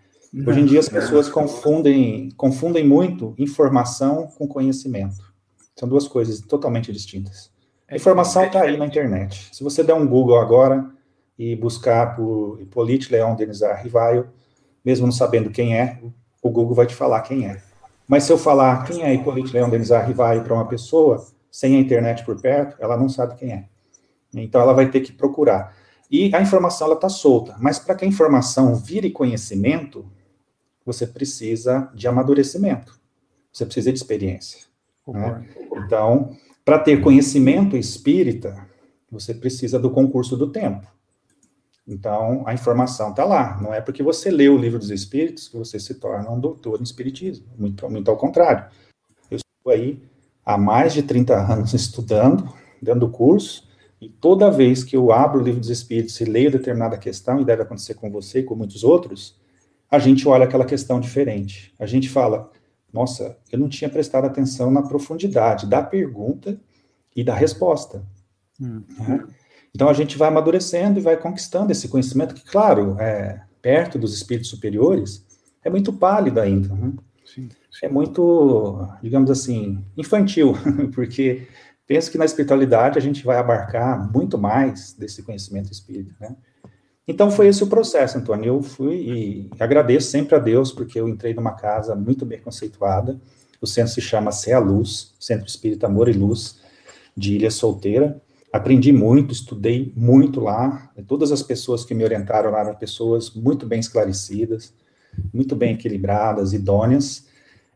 Hoje 0.46 0.60
em 0.60 0.66
dia 0.66 0.80
as 0.80 0.88
pessoas 0.88 1.28
confundem, 1.28 2.30
confundem 2.36 2.86
muito 2.86 3.34
informação 3.38 4.26
com 4.36 4.48
conhecimento. 4.48 5.32
São 5.76 5.88
duas 5.88 6.08
coisas 6.08 6.40
totalmente 6.40 6.92
distintas. 6.92 7.50
A 7.88 7.94
informação 7.94 8.44
está 8.44 8.62
aí 8.62 8.76
na 8.76 8.84
internet. 8.84 9.48
Se 9.52 9.62
você 9.62 9.82
der 9.82 9.94
um 9.94 10.06
Google 10.06 10.38
agora, 10.38 10.90
e 11.38 11.54
buscar 11.54 12.16
por 12.16 12.60
Hippolyte 12.60 13.12
Leão 13.12 13.36
Denizar 13.36 13.80
Rivaio, 13.80 14.28
mesmo 14.84 15.06
não 15.06 15.12
sabendo 15.12 15.50
quem 15.50 15.78
é, 15.78 16.00
o 16.42 16.50
Google 16.50 16.74
vai 16.74 16.86
te 16.86 16.94
falar 16.94 17.22
quem 17.22 17.46
é. 17.46 17.62
Mas 18.08 18.24
se 18.24 18.32
eu 18.32 18.38
falar 18.38 18.84
quem 18.84 19.04
é 19.04 19.14
Hippolyte 19.14 19.52
Leão 19.52 19.70
Denizar 19.70 20.04
Rivaio 20.04 20.42
para 20.42 20.54
uma 20.54 20.66
pessoa, 20.66 21.24
sem 21.50 21.76
a 21.76 21.80
internet 21.80 22.24
por 22.24 22.40
perto, 22.40 22.76
ela 22.80 22.96
não 22.96 23.08
sabe 23.08 23.36
quem 23.36 23.52
é. 23.52 23.64
Então 24.34 24.60
ela 24.60 24.72
vai 24.72 24.90
ter 24.90 25.00
que 25.00 25.12
procurar. 25.12 25.74
E 26.10 26.34
a 26.34 26.40
informação 26.40 26.86
ela 26.86 26.96
está 26.96 27.08
solta, 27.08 27.56
mas 27.58 27.78
para 27.78 27.94
que 27.94 28.04
a 28.04 28.08
informação 28.08 28.74
vire 28.74 29.10
conhecimento, 29.10 30.10
você 30.84 31.06
precisa 31.06 31.90
de 31.94 32.08
amadurecimento, 32.08 32.98
você 33.52 33.64
precisa 33.64 33.92
de 33.92 33.98
experiência. 33.98 34.66
Né? 35.06 35.46
Então, 35.76 36.36
para 36.64 36.78
ter 36.78 37.00
conhecimento 37.02 37.76
espírita, 37.76 38.66
você 39.10 39.34
precisa 39.34 39.78
do 39.78 39.90
concurso 39.90 40.36
do 40.36 40.50
tempo. 40.50 40.86
Então, 41.86 42.42
a 42.46 42.52
informação 42.52 43.10
está 43.10 43.24
lá. 43.24 43.58
Não 43.62 43.72
é 43.72 43.80
porque 43.80 44.02
você 44.02 44.30
lê 44.30 44.48
o 44.48 44.58
livro 44.58 44.78
dos 44.78 44.90
Espíritos 44.90 45.48
que 45.48 45.56
você 45.56 45.80
se 45.80 45.94
torna 45.94 46.30
um 46.30 46.38
doutor 46.38 46.78
em 46.78 46.82
Espiritismo. 46.82 47.46
Muito, 47.56 47.88
muito 47.88 48.10
ao 48.10 48.16
contrário. 48.18 48.66
Eu 49.30 49.36
estou 49.36 49.72
aí 49.72 50.02
há 50.44 50.58
mais 50.58 50.92
de 50.92 51.02
30 51.02 51.34
anos 51.34 51.72
estudando, 51.74 52.52
dando 52.80 53.08
curso, 53.08 53.67
e 54.00 54.08
toda 54.08 54.50
vez 54.50 54.84
que 54.84 54.96
eu 54.96 55.10
abro 55.10 55.40
o 55.40 55.42
livro 55.42 55.60
dos 55.60 55.70
Espíritos 55.70 56.20
e 56.20 56.24
leio 56.24 56.50
determinada 56.50 56.96
questão, 56.96 57.40
e 57.40 57.44
deve 57.44 57.62
acontecer 57.62 57.94
com 57.94 58.10
você 58.10 58.40
e 58.40 58.42
com 58.44 58.54
muitos 58.54 58.84
outros, 58.84 59.36
a 59.90 59.98
gente 59.98 60.28
olha 60.28 60.44
aquela 60.44 60.64
questão 60.64 61.00
diferente. 61.00 61.74
A 61.78 61.86
gente 61.86 62.08
fala, 62.08 62.50
nossa, 62.92 63.36
eu 63.50 63.58
não 63.58 63.68
tinha 63.68 63.90
prestado 63.90 64.26
atenção 64.26 64.70
na 64.70 64.82
profundidade 64.82 65.66
da 65.66 65.82
pergunta 65.82 66.60
e 67.14 67.24
da 67.24 67.34
resposta. 67.34 68.04
Hum. 68.60 68.82
Né? 68.98 69.24
Então 69.74 69.88
a 69.88 69.92
gente 69.92 70.16
vai 70.16 70.28
amadurecendo 70.28 70.98
e 70.98 71.02
vai 71.02 71.16
conquistando 71.16 71.72
esse 71.72 71.88
conhecimento 71.88 72.34
que, 72.34 72.44
claro, 72.44 72.96
é, 73.00 73.40
perto 73.60 73.98
dos 73.98 74.14
espíritos 74.14 74.50
superiores, 74.50 75.24
é 75.64 75.70
muito 75.70 75.92
pálido 75.92 76.40
ainda. 76.40 76.74
Né? 76.74 76.92
Sim, 77.24 77.48
sim. 77.70 77.86
É 77.86 77.88
muito, 77.88 78.86
digamos 79.02 79.30
assim, 79.30 79.84
infantil, 79.96 80.54
porque 80.94 81.46
penso 81.88 82.10
que 82.12 82.18
na 82.18 82.26
espiritualidade 82.26 82.98
a 82.98 83.00
gente 83.00 83.24
vai 83.24 83.38
abarcar 83.38 84.12
muito 84.12 84.36
mais 84.38 84.92
desse 84.92 85.22
conhecimento 85.22 85.72
espírita, 85.72 86.14
né? 86.20 86.36
Então 87.08 87.30
foi 87.30 87.48
esse 87.48 87.64
o 87.64 87.66
processo, 87.66 88.18
Antônio. 88.18 88.48
Eu 88.48 88.62
fui 88.62 88.94
e 88.94 89.50
agradeço 89.58 90.10
sempre 90.10 90.36
a 90.36 90.38
Deus 90.38 90.70
porque 90.70 91.00
eu 91.00 91.08
entrei 91.08 91.32
numa 91.32 91.52
casa 91.52 91.96
muito 91.96 92.26
bem 92.26 92.38
conceituada. 92.38 93.18
O 93.62 93.66
centro 93.66 93.94
se 93.94 94.02
chama 94.02 94.30
Cé 94.30 94.52
a 94.52 94.58
Luz, 94.58 95.14
Centro 95.18 95.46
Espírita 95.46 95.86
Amor 95.86 96.10
e 96.10 96.12
Luz, 96.12 96.60
de 97.16 97.36
Ilha 97.36 97.50
Solteira. 97.50 98.20
Aprendi 98.52 98.92
muito, 98.92 99.32
estudei 99.32 99.90
muito 99.96 100.38
lá. 100.38 100.90
Todas 101.06 101.32
as 101.32 101.42
pessoas 101.42 101.82
que 101.82 101.94
me 101.94 102.04
orientaram 102.04 102.50
lá 102.50 102.60
eram 102.60 102.74
pessoas 102.74 103.30
muito 103.34 103.64
bem 103.64 103.80
esclarecidas, 103.80 104.74
muito 105.32 105.56
bem 105.56 105.72
equilibradas, 105.72 106.52
idôneas. 106.52 107.26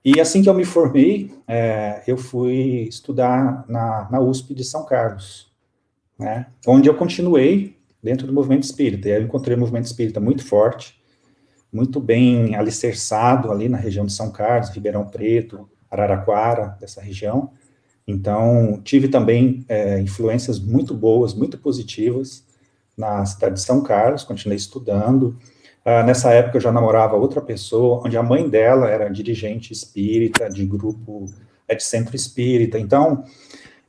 E 0.05 0.21
assim 0.21 0.43
que 0.43 0.49
eu 0.49 0.55
me 0.55 0.65
formei, 0.65 1.33
é, 1.47 2.03
eu 2.07 2.17
fui 2.17 2.87
estudar 2.89 3.65
na, 3.69 4.09
na 4.11 4.21
USP 4.21 4.55
de 4.55 4.65
São 4.65 4.85
Carlos, 4.85 5.53
né, 6.19 6.47
onde 6.67 6.89
eu 6.89 6.95
continuei 6.95 7.77
dentro 8.03 8.27
do 8.27 8.33
movimento 8.33 8.65
espírita. 8.65 9.09
E 9.09 9.13
aí 9.13 9.21
eu 9.21 9.25
encontrei 9.25 9.57
um 9.57 9.61
movimento 9.61 9.87
espírita 9.87 10.19
muito 10.19 10.45
forte, 10.45 11.01
muito 11.73 12.01
bem 12.01 12.57
alicerçado 12.57 13.51
ali 13.53 13.69
na 13.69 13.79
região 13.79 14.05
de 14.05 14.13
São 14.13 14.31
Carlos, 14.31 14.71
Ribeirão 14.71 15.07
Preto, 15.07 15.71
Araraquara, 15.91 16.77
dessa 16.81 17.01
região. 17.01 17.53
Então, 18.07 18.81
tive 18.83 19.09
também 19.09 19.65
é, 19.69 20.01
influências 20.01 20.59
muito 20.59 20.93
boas, 20.95 21.33
muito 21.33 21.57
positivas 21.59 22.45
na 22.97 23.25
cidade 23.25 23.55
de 23.55 23.61
São 23.61 23.83
Carlos, 23.83 24.25
continuei 24.25 24.57
estudando. 24.57 25.39
Ah, 25.85 26.03
nessa 26.03 26.33
época 26.33 26.57
eu 26.57 26.61
já 26.61 26.71
namorava 26.71 27.17
outra 27.17 27.41
pessoa, 27.41 28.03
onde 28.05 28.17
a 28.17 28.23
mãe 28.23 28.49
dela 28.49 28.89
era 28.89 29.09
dirigente 29.09 29.73
espírita, 29.73 30.49
de 30.49 30.65
grupo, 30.65 31.27
é 31.67 31.75
de 31.75 31.83
centro 31.83 32.15
espírita. 32.15 32.79
Então, 32.79 33.25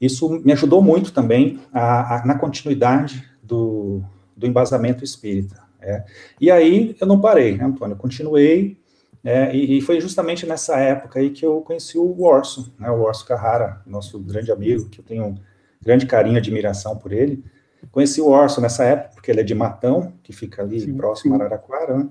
isso 0.02 0.30
me 0.44 0.52
ajudou 0.54 0.82
muito 0.82 1.14
também 1.14 1.60
a, 1.72 2.16
a, 2.16 2.26
na 2.26 2.38
continuidade 2.38 3.24
do, 3.42 4.02
do 4.36 4.48
embasamento 4.48 5.04
espírita. 5.04 5.62
É. 5.82 6.04
E 6.40 6.50
aí 6.50 6.96
eu 7.00 7.06
não 7.06 7.20
parei, 7.20 7.58
né, 7.58 7.66
Antônio? 7.66 7.94
Eu 7.94 8.00
continuei 8.00 8.78
é, 9.24 9.56
e, 9.56 9.78
e, 9.78 9.82
foi 9.82 10.02
justamente 10.02 10.46
nessa 10.46 10.78
época 10.78 11.20
aí 11.20 11.30
que 11.30 11.46
eu 11.46 11.62
conheci 11.62 11.98
o 11.98 12.24
Orson, 12.24 12.66
né, 12.78 12.90
o 12.90 13.02
Orson 13.02 13.26
Carrara, 13.26 13.82
nosso 13.86 14.20
grande 14.20 14.52
amigo, 14.52 14.90
que 14.90 15.00
eu 15.00 15.04
tenho 15.04 15.26
um 15.26 15.36
grande 15.82 16.06
carinho 16.06 16.36
e 16.36 16.38
admiração 16.38 16.98
por 16.98 17.14
ele. 17.14 17.42
Conheci 17.91 18.22
o 18.22 18.28
Orson 18.28 18.62
nessa 18.62 18.84
época, 18.84 19.12
porque 19.15 19.32
ele 19.32 19.41
é 19.41 19.43
de 19.43 19.54
Matão, 19.56 20.13
que 20.24 20.34
fica 20.34 20.62
ali 20.62 20.82
sim, 20.82 20.96
próximo 20.96 21.34
a 21.34 21.38
Araraquara, 21.38 21.98
né? 21.98 22.10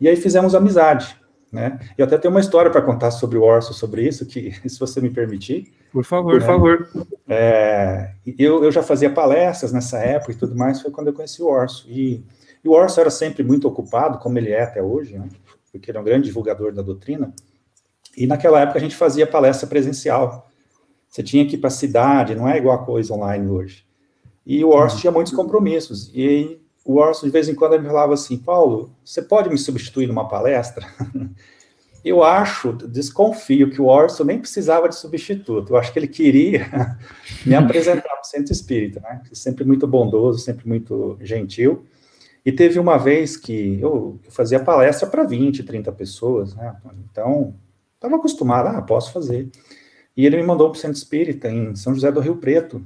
e 0.00 0.08
aí 0.08 0.16
fizemos 0.16 0.54
amizade, 0.54 1.16
né? 1.50 1.78
Eu 1.96 2.06
até 2.06 2.18
tenho 2.18 2.32
uma 2.32 2.40
história 2.40 2.70
para 2.70 2.82
contar 2.82 3.10
sobre 3.10 3.38
o 3.38 3.42
Orson, 3.42 3.72
sobre 3.72 4.06
isso, 4.06 4.26
que, 4.26 4.52
se 4.68 4.78
você 4.78 5.00
me 5.00 5.10
permitir, 5.10 5.72
Por 5.92 6.04
favor, 6.04 6.32
por 6.32 6.42
favor. 6.42 6.88
É, 7.28 8.12
eu, 8.38 8.64
eu 8.64 8.72
já 8.72 8.82
fazia 8.82 9.10
palestras 9.10 9.72
nessa 9.72 9.98
época 9.98 10.32
e 10.32 10.36
tudo 10.36 10.56
mais, 10.56 10.80
foi 10.80 10.90
quando 10.90 11.08
eu 11.08 11.12
conheci 11.12 11.42
o 11.42 11.46
Orso. 11.46 11.86
E, 11.88 12.24
e 12.64 12.68
o 12.68 12.72
Orso 12.72 13.00
era 13.00 13.10
sempre 13.10 13.42
muito 13.42 13.68
ocupado, 13.68 14.18
como 14.18 14.38
ele 14.38 14.50
é 14.50 14.62
até 14.62 14.82
hoje, 14.82 15.18
né? 15.18 15.28
porque 15.70 15.90
ele 15.90 15.98
é 15.98 16.00
um 16.00 16.04
grande 16.04 16.26
divulgador 16.26 16.72
da 16.72 16.82
doutrina. 16.82 17.32
E 18.16 18.26
naquela 18.26 18.60
época 18.60 18.78
a 18.78 18.82
gente 18.82 18.94
fazia 18.94 19.26
palestra 19.26 19.66
presencial. 19.66 20.50
Você 21.08 21.22
tinha 21.22 21.46
que 21.46 21.56
ir 21.56 21.58
para 21.58 21.68
a 21.68 21.70
cidade, 21.70 22.34
não 22.34 22.48
é 22.48 22.56
igual 22.58 22.76
a 22.76 22.84
coisa 22.84 23.12
online 23.14 23.48
hoje. 23.48 23.84
E 24.44 24.64
o 24.64 24.70
Orso 24.70 24.98
tinha 24.98 25.10
muitos 25.10 25.32
compromissos. 25.32 26.10
E 26.14 26.60
o 26.84 26.96
Orso, 26.96 27.24
de 27.24 27.30
vez 27.30 27.48
em 27.48 27.54
quando, 27.54 27.74
ele 27.74 27.86
falava 27.86 28.14
assim: 28.14 28.36
Paulo, 28.36 28.94
você 29.04 29.22
pode 29.22 29.48
me 29.48 29.58
substituir 29.58 30.06
numa 30.06 30.28
palestra? 30.28 30.86
Eu 32.04 32.24
acho, 32.24 32.72
desconfio 32.72 33.70
que 33.70 33.80
o 33.80 33.86
Orson 33.86 34.24
nem 34.24 34.38
precisava 34.38 34.88
de 34.88 34.96
substituto. 34.96 35.72
Eu 35.72 35.76
acho 35.76 35.92
que 35.92 35.98
ele 36.00 36.08
queria 36.08 36.66
me 37.46 37.54
apresentar 37.54 38.02
para 38.02 38.20
o 38.20 38.24
Centro 38.24 38.52
Espírita, 38.52 38.98
né? 38.98 39.22
Sempre 39.32 39.64
muito 39.64 39.86
bondoso, 39.86 40.40
sempre 40.40 40.66
muito 40.66 41.16
gentil. 41.20 41.84
E 42.44 42.50
teve 42.50 42.80
uma 42.80 42.98
vez 42.98 43.36
que 43.36 43.78
eu, 43.80 44.18
fazia 44.30 44.58
palestra 44.58 45.08
para 45.08 45.22
20, 45.22 45.62
30 45.62 45.92
pessoas, 45.92 46.56
né? 46.56 46.74
Então, 47.08 47.54
estava 47.94 48.16
acostumado, 48.16 48.66
ah, 48.76 48.82
posso 48.82 49.12
fazer. 49.12 49.48
E 50.16 50.26
ele 50.26 50.36
me 50.36 50.42
mandou 50.42 50.70
para 50.70 50.78
o 50.78 50.80
Centro 50.80 50.96
Espírita 50.96 51.48
em 51.48 51.76
São 51.76 51.94
José 51.94 52.10
do 52.10 52.18
Rio 52.18 52.36
Preto. 52.36 52.82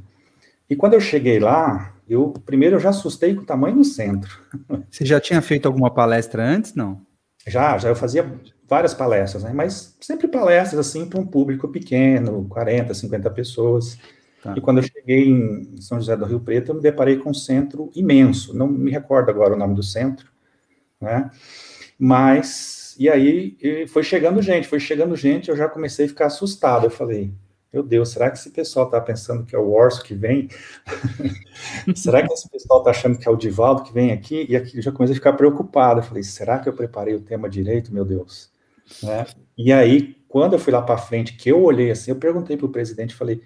E 0.68 0.76
quando 0.76 0.94
eu 0.94 1.00
cheguei 1.00 1.38
lá, 1.38 1.94
eu 2.08 2.32
primeiro 2.44 2.76
eu 2.76 2.80
já 2.80 2.90
assustei 2.90 3.34
com 3.34 3.42
o 3.42 3.46
tamanho 3.46 3.76
do 3.76 3.84
centro. 3.84 4.40
Você 4.90 5.04
já 5.04 5.20
tinha 5.20 5.40
feito 5.42 5.66
alguma 5.66 5.92
palestra 5.92 6.44
antes, 6.44 6.74
não? 6.74 7.00
Já, 7.46 7.78
já 7.78 7.88
eu 7.88 7.96
fazia 7.96 8.28
várias 8.68 8.92
palestras, 8.92 9.44
né? 9.44 9.52
Mas 9.52 9.96
sempre 10.00 10.26
palestras 10.26 10.86
assim 10.86 11.06
para 11.06 11.20
um 11.20 11.26
público 11.26 11.68
pequeno, 11.68 12.46
40, 12.48 12.92
50 12.92 13.30
pessoas. 13.30 13.98
Tá. 14.42 14.54
E 14.56 14.60
quando 14.60 14.78
eu 14.78 14.82
cheguei 14.82 15.28
em 15.28 15.80
São 15.80 15.98
José 15.98 16.16
do 16.16 16.24
Rio 16.24 16.40
Preto, 16.40 16.70
eu 16.70 16.74
me 16.74 16.82
deparei 16.82 17.16
com 17.16 17.30
um 17.30 17.34
centro 17.34 17.90
imenso. 17.94 18.56
Não 18.56 18.66
me 18.66 18.90
recordo 18.90 19.30
agora 19.30 19.54
o 19.54 19.58
nome 19.58 19.74
do 19.74 19.82
centro, 19.82 20.28
né? 21.00 21.30
Mas 21.98 22.96
e 22.98 23.08
aí 23.08 23.86
foi 23.88 24.02
chegando 24.02 24.40
gente, 24.40 24.66
foi 24.66 24.80
chegando 24.80 25.14
gente, 25.14 25.50
eu 25.50 25.56
já 25.56 25.68
comecei 25.68 26.06
a 26.06 26.08
ficar 26.08 26.26
assustado. 26.26 26.86
Eu 26.86 26.90
falei, 26.90 27.32
meu 27.72 27.82
Deus, 27.82 28.10
será 28.10 28.30
que 28.30 28.38
esse 28.38 28.50
pessoal 28.50 28.86
está 28.86 29.00
pensando 29.00 29.44
que 29.44 29.54
é 29.54 29.58
o 29.58 29.70
Orso 29.70 30.02
que 30.02 30.14
vem? 30.14 30.48
será 31.94 32.26
que 32.26 32.32
esse 32.32 32.48
pessoal 32.48 32.80
está 32.80 32.90
achando 32.90 33.18
que 33.18 33.28
é 33.28 33.30
o 33.30 33.36
Divaldo 33.36 33.82
que 33.82 33.92
vem 33.92 34.12
aqui? 34.12 34.46
E 34.48 34.56
aqui 34.56 34.78
eu 34.78 34.82
já 34.82 34.92
comecei 34.92 35.12
a 35.12 35.16
ficar 35.16 35.32
preocupado. 35.34 36.00
Eu 36.00 36.04
falei, 36.04 36.22
será 36.22 36.58
que 36.58 36.68
eu 36.68 36.72
preparei 36.72 37.14
o 37.14 37.20
tema 37.20 37.48
direito, 37.48 37.92
meu 37.92 38.04
Deus? 38.04 38.50
Né? 39.02 39.26
E 39.58 39.72
aí, 39.72 40.16
quando 40.28 40.54
eu 40.54 40.58
fui 40.58 40.72
lá 40.72 40.80
para 40.80 40.96
frente, 40.96 41.36
que 41.36 41.50
eu 41.50 41.62
olhei 41.62 41.90
assim, 41.90 42.10
eu 42.10 42.16
perguntei 42.16 42.56
para 42.56 42.66
o 42.66 42.72
presidente, 42.72 43.14
falei, 43.14 43.42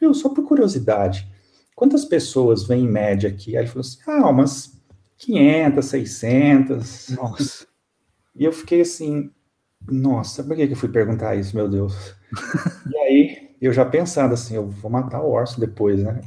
viu, 0.00 0.14
só 0.14 0.28
por 0.28 0.44
curiosidade, 0.44 1.30
quantas 1.74 2.04
pessoas 2.04 2.66
vêm 2.66 2.84
em 2.84 2.88
média 2.88 3.28
aqui? 3.28 3.56
Aí 3.56 3.62
ele 3.62 3.68
falou 3.68 3.82
assim, 3.82 3.98
ah, 4.06 4.28
umas 4.28 4.80
500, 5.18 5.84
600. 5.84 7.08
Nossa. 7.10 7.66
E 8.34 8.44
eu 8.44 8.52
fiquei 8.52 8.80
assim, 8.80 9.30
nossa, 9.88 10.42
por 10.42 10.56
que, 10.56 10.62
eu 10.62 10.76
fui 10.76 10.88
perguntar 10.88 11.36
isso, 11.36 11.54
meu 11.54 11.68
Deus? 11.68 12.14
e 12.90 12.96
aí, 12.98 13.46
eu 13.60 13.72
já 13.72 13.84
pensando 13.84 14.34
assim, 14.34 14.56
eu 14.56 14.68
vou 14.68 14.90
matar 14.90 15.22
o 15.22 15.30
Orso 15.30 15.60
depois, 15.60 16.02
né? 16.02 16.20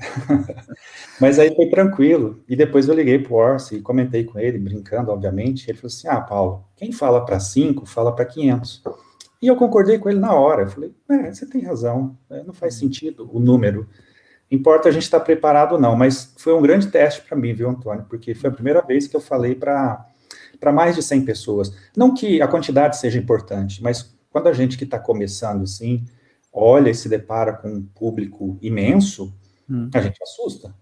Mas 1.20 1.38
aí 1.38 1.54
foi 1.56 1.68
tranquilo. 1.68 2.42
E 2.48 2.56
depois 2.56 2.88
eu 2.88 2.96
liguei 2.96 3.20
pro 3.20 3.36
Orso 3.36 3.76
e 3.76 3.82
comentei 3.82 4.24
com 4.24 4.40
ele, 4.40 4.58
brincando, 4.58 5.12
obviamente. 5.12 5.70
Ele 5.70 5.78
falou 5.78 5.88
assim: 5.88 6.08
Ah, 6.08 6.22
Paulo, 6.22 6.66
quem 6.76 6.92
fala 6.92 7.26
para 7.26 7.40
5, 7.40 7.86
fala 7.86 8.16
para 8.16 8.26
500. 8.26 8.84
E 9.42 9.48
eu 9.48 9.56
concordei 9.56 10.00
com 10.00 10.10
ele 10.10 10.20
na 10.20 10.34
hora. 10.34 10.64
Eu 10.64 10.70
falei: 10.70 10.94
É, 11.10 11.34
você 11.34 11.46
tem 11.46 11.62
razão, 11.62 12.18
é, 12.30 12.44
não 12.44 12.54
faz 12.54 12.76
sentido 12.76 13.30
o 13.32 13.40
número. 13.40 13.88
Importa 14.52 14.90
a 14.90 14.92
gente 14.92 15.04
estar 15.04 15.20
preparado 15.20 15.74
ou 15.74 15.80
não. 15.80 15.96
Mas 15.96 16.34
foi 16.38 16.54
um 16.54 16.62
grande 16.62 16.88
teste 16.88 17.22
para 17.22 17.38
mim, 17.38 17.54
viu, 17.54 17.70
Antônio? 17.70 18.06
Porque 18.10 18.34
foi 18.34 18.50
a 18.50 18.54
primeira 18.54 18.82
vez 18.82 19.08
que 19.08 19.16
eu 19.16 19.22
falei 19.22 19.54
para 19.54 20.09
para 20.60 20.72
mais 20.72 20.96
de 20.96 21.04
100 21.04 21.26
pessoas. 21.26 21.74
Não 21.96 22.14
que 22.14 22.42
a 22.42 22.48
quantidade 22.48 22.98
seja 22.98 23.18
importante, 23.18 23.82
mas 23.82 24.16
quando 24.30 24.48
a 24.48 24.54
gente 24.54 24.78
que 24.78 24.84
está 24.84 25.00
começando 25.00 25.64
assim, 25.64 26.06
olha 26.52 26.90
e 26.90 26.96
se 26.96 27.08
depara 27.08 27.54
com 27.54 27.70
um 27.70 27.82
público 27.84 28.58
imenso, 28.62 29.34
hum. 29.70 29.90
a 29.94 30.02
gente 30.02 30.22
assusta. 30.22 30.74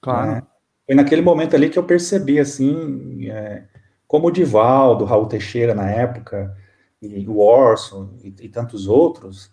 Claro. 0.00 0.30
Né? 0.30 0.42
Foi 0.86 0.94
naquele 0.94 1.22
momento 1.22 1.54
ali 1.54 1.68
que 1.68 1.78
eu 1.78 1.84
percebi, 1.84 2.38
assim, 2.38 3.28
é, 3.28 3.64
como 4.06 4.28
o 4.28 4.30
Divaldo, 4.30 5.04
Raul 5.04 5.26
Teixeira 5.26 5.74
na 5.74 5.90
época, 5.90 6.56
e 7.02 7.26
o 7.28 7.38
Orson 7.38 8.10
e, 8.22 8.28
e 8.40 8.48
tantos 8.48 8.86
outros, 8.86 9.46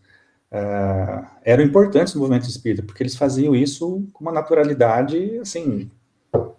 uh, 0.51 1.25
eram 1.43 1.63
importantes 1.63 2.13
no 2.13 2.21
movimento 2.21 2.47
espírita, 2.47 2.83
porque 2.83 3.01
eles 3.01 3.15
faziam 3.15 3.55
isso 3.55 4.07
com 4.13 4.23
uma 4.23 4.31
naturalidade, 4.31 5.39
assim, 5.39 5.89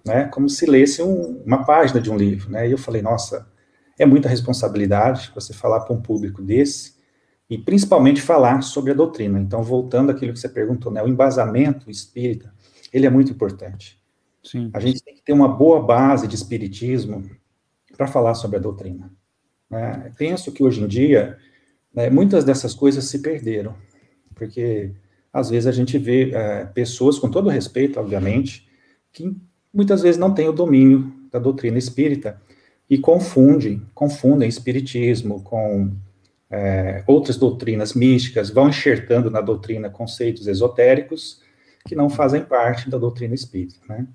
né, 0.04 0.26
como 0.26 0.48
se 0.48 0.66
lesse 0.66 1.02
um, 1.02 1.42
uma 1.44 1.64
página 1.64 2.00
de 2.00 2.10
um 2.10 2.16
livro, 2.16 2.50
né, 2.50 2.68
e 2.68 2.72
eu 2.72 2.78
falei, 2.78 3.00
nossa, 3.00 3.48
é 3.98 4.04
muita 4.04 4.28
responsabilidade 4.28 5.32
você 5.34 5.52
falar 5.52 5.80
para 5.80 5.94
um 5.94 6.02
público 6.02 6.42
desse, 6.42 6.94
e 7.48 7.58
principalmente 7.58 8.22
falar 8.22 8.62
sobre 8.62 8.92
a 8.92 8.94
doutrina. 8.94 9.38
Então, 9.38 9.62
voltando 9.62 10.10
àquilo 10.10 10.32
que 10.32 10.38
você 10.38 10.48
perguntou, 10.48 10.90
né, 10.90 11.02
o 11.02 11.08
embasamento 11.08 11.90
espírita, 11.90 12.52
ele 12.92 13.06
é 13.06 13.10
muito 13.10 13.32
importante. 13.32 14.00
Sim. 14.42 14.70
A 14.72 14.80
gente 14.80 15.02
tem 15.02 15.14
que 15.14 15.22
ter 15.22 15.32
uma 15.32 15.48
boa 15.48 15.82
base 15.82 16.26
de 16.26 16.34
espiritismo 16.34 17.24
para 17.96 18.06
falar 18.06 18.34
sobre 18.34 18.56
a 18.56 18.60
doutrina. 18.60 19.10
Né? 19.70 20.12
Penso 20.18 20.52
que 20.52 20.62
hoje 20.62 20.82
em 20.82 20.86
dia, 20.86 21.38
né, 21.92 22.10
muitas 22.10 22.44
dessas 22.44 22.74
coisas 22.74 23.04
se 23.04 23.20
perderam, 23.20 23.74
porque 24.34 24.92
às 25.32 25.50
vezes 25.50 25.66
a 25.66 25.72
gente 25.72 25.98
vê 25.98 26.30
é, 26.30 26.64
pessoas, 26.66 27.18
com 27.18 27.30
todo 27.30 27.48
respeito, 27.48 27.98
obviamente, 27.98 28.68
que 29.12 29.36
muitas 29.74 30.00
vezes 30.00 30.18
não 30.18 30.32
têm 30.32 30.48
o 30.48 30.52
domínio 30.52 31.12
da 31.32 31.38
doutrina 31.38 31.76
espírita 31.76 32.40
e 32.88 32.96
confundem, 32.96 33.82
confundem 33.92 34.48
espiritismo 34.48 35.42
com 35.42 35.90
é, 36.50 37.02
outras 37.06 37.36
doutrinas 37.36 37.94
místicas, 37.94 38.50
vão 38.50 38.68
enxertando 38.68 39.30
na 39.30 39.40
doutrina 39.40 39.90
conceitos 39.90 40.46
esotéricos 40.46 41.42
que 41.86 41.96
não 41.96 42.08
fazem 42.08 42.42
parte 42.42 42.88
da 42.88 42.96
doutrina 42.96 43.34
espírita. 43.34 43.80
Né? 43.88 44.06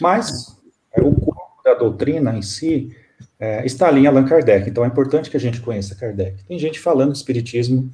Mas 0.00 0.56
é, 0.92 1.00
o 1.02 1.12
corpo 1.12 1.62
da 1.64 1.74
doutrina 1.74 2.36
em 2.36 2.42
si 2.42 2.94
é, 3.38 3.64
está 3.66 3.88
ali 3.88 4.02
em 4.02 4.06
Allan 4.06 4.24
Kardec, 4.24 4.68
então 4.68 4.84
é 4.84 4.86
importante 4.86 5.28
que 5.28 5.36
a 5.36 5.40
gente 5.40 5.60
conheça 5.60 5.94
Kardec. 5.94 6.44
Tem 6.44 6.58
gente 6.58 6.78
falando 6.78 7.14
espiritismo 7.14 7.90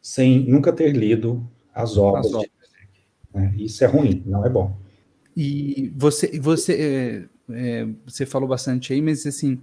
sem 0.00 0.46
nunca 0.46 0.72
ter 0.72 0.92
lido 0.92 1.44
as 1.74 1.96
obras, 1.96 2.26
as 2.26 2.34
obras. 2.34 2.50
de 2.50 2.56
Kardec. 2.58 2.92
Né? 3.34 3.54
Isso 3.56 3.82
é 3.82 3.86
ruim, 3.86 4.22
não 4.24 4.46
é 4.46 4.48
bom. 4.48 4.83
E 5.36 5.92
você, 5.96 6.38
você, 6.38 7.28
é, 7.48 7.52
é, 7.54 7.86
você 8.06 8.24
falou 8.24 8.48
bastante 8.48 8.92
aí, 8.92 9.02
mas 9.02 9.26
assim, 9.26 9.60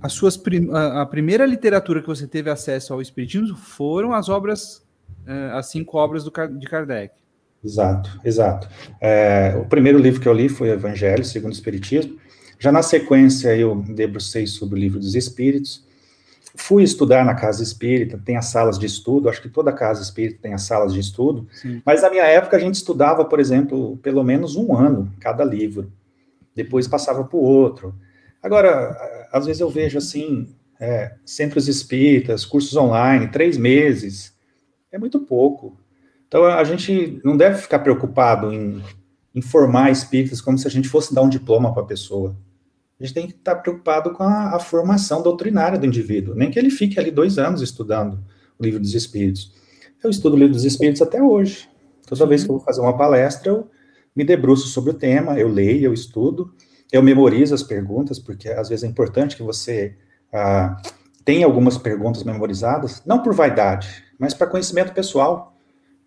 as 0.00 0.12
suas 0.12 0.36
prim 0.36 0.68
a, 0.70 1.02
a, 1.02 1.06
primeira 1.06 1.46
literatura 1.46 2.02
que 2.02 2.06
você 2.06 2.26
teve 2.26 2.50
acesso 2.50 2.92
ao 2.92 3.00
Espiritismo 3.00 3.56
foram 3.56 4.12
as 4.12 4.28
obras, 4.28 4.84
é, 5.26 5.50
as 5.52 5.70
cinco 5.70 5.96
obras 5.96 6.24
do, 6.24 6.30
de 6.58 6.66
Kardec. 6.66 7.14
Exato, 7.64 8.20
exato. 8.22 8.68
É, 9.00 9.56
o 9.56 9.64
primeiro 9.64 9.98
livro 9.98 10.20
que 10.20 10.28
eu 10.28 10.34
li 10.34 10.50
foi 10.50 10.68
o 10.68 10.74
Evangelho, 10.74 11.24
segundo 11.24 11.52
o 11.52 11.54
Espiritismo. 11.54 12.18
Já 12.58 12.70
na 12.70 12.82
sequência 12.82 13.56
eu 13.56 13.76
debrucei 13.76 14.46
sobre 14.46 14.78
o 14.78 14.80
livro 14.80 15.00
dos 15.00 15.14
Espíritos. 15.14 15.83
Fui 16.56 16.82
estudar 16.82 17.24
na 17.24 17.34
casa 17.34 17.62
espírita, 17.62 18.20
tem 18.24 18.36
as 18.36 18.46
salas 18.46 18.78
de 18.78 18.86
estudo, 18.86 19.28
acho 19.28 19.42
que 19.42 19.48
toda 19.48 19.72
casa 19.72 20.02
espírita 20.02 20.38
tem 20.40 20.54
as 20.54 20.62
salas 20.62 20.92
de 20.92 21.00
estudo, 21.00 21.48
Sim. 21.52 21.82
mas 21.84 22.02
na 22.02 22.10
minha 22.10 22.24
época 22.24 22.56
a 22.56 22.60
gente 22.60 22.76
estudava, 22.76 23.24
por 23.24 23.40
exemplo, 23.40 23.96
pelo 23.98 24.22
menos 24.22 24.54
um 24.54 24.76
ano 24.76 25.12
cada 25.18 25.44
livro, 25.44 25.92
depois 26.54 26.86
passava 26.86 27.24
para 27.24 27.36
o 27.36 27.42
outro. 27.42 27.94
Agora, 28.40 28.96
às 29.32 29.46
vezes 29.46 29.60
eu 29.60 29.68
vejo 29.68 29.98
assim, 29.98 30.54
é, 30.78 31.14
centros 31.24 31.66
espíritas, 31.66 32.44
cursos 32.44 32.76
online, 32.76 33.28
três 33.28 33.56
meses, 33.56 34.34
é 34.92 34.98
muito 34.98 35.18
pouco. 35.20 35.76
Então 36.28 36.44
a 36.44 36.62
gente 36.64 37.20
não 37.24 37.36
deve 37.36 37.58
ficar 37.58 37.80
preocupado 37.80 38.52
em, 38.52 38.82
em 39.34 39.42
formar 39.42 39.90
espíritas 39.90 40.40
como 40.40 40.58
se 40.58 40.66
a 40.66 40.70
gente 40.70 40.88
fosse 40.88 41.14
dar 41.14 41.22
um 41.22 41.28
diploma 41.28 41.72
para 41.72 41.82
a 41.82 41.86
pessoa. 41.86 42.36
A 43.04 43.06
gente 43.06 43.14
tem 43.14 43.26
que 43.26 43.34
estar 43.34 43.56
preocupado 43.56 44.14
com 44.14 44.22
a, 44.22 44.56
a, 44.56 44.58
formação 44.58 45.22
doutrinária 45.22 45.78
do 45.78 45.84
indivíduo, 45.84 46.34
nem 46.34 46.50
que 46.50 46.58
ele 46.58 46.70
fique 46.70 46.98
ali 46.98 47.10
dois 47.10 47.36
anos 47.36 47.60
estudando 47.60 48.18
o 48.58 48.64
livro 48.64 48.80
dos 48.80 48.94
Espíritos. 48.94 49.52
Eu 50.02 50.08
estudo 50.08 50.36
o 50.36 50.38
livro 50.38 50.54
dos 50.54 50.64
Espíritos 50.64 51.02
até 51.02 51.22
hoje. 51.22 51.68
Toda 52.08 52.24
vez 52.24 52.44
que 52.44 52.50
eu 52.50 52.56
vou 52.56 52.64
fazer 52.64 52.80
uma 52.80 52.96
palestra, 52.96 53.50
eu 53.50 53.68
me 54.16 54.24
debruço 54.24 54.68
sobre 54.68 54.90
o 54.90 54.94
tema, 54.94 55.38
eu 55.38 55.48
leio, 55.48 55.84
eu 55.84 55.92
estudo, 55.92 56.54
eu 56.90 57.02
memorizo 57.02 57.54
as 57.54 57.62
perguntas, 57.62 58.18
porque 58.18 58.48
às 58.48 58.70
vezes 58.70 58.84
é 58.84 58.86
importante 58.88 59.36
que 59.36 59.42
você 59.42 59.94
ah, 60.32 60.80
tenha 61.26 61.44
algumas 61.44 61.76
perguntas 61.76 62.24
memorizadas, 62.24 63.02
não 63.04 63.22
por 63.22 63.34
vaidade, 63.34 64.02
mas 64.18 64.32
para 64.32 64.46
conhecimento 64.46 64.94
pessoal, 64.94 65.54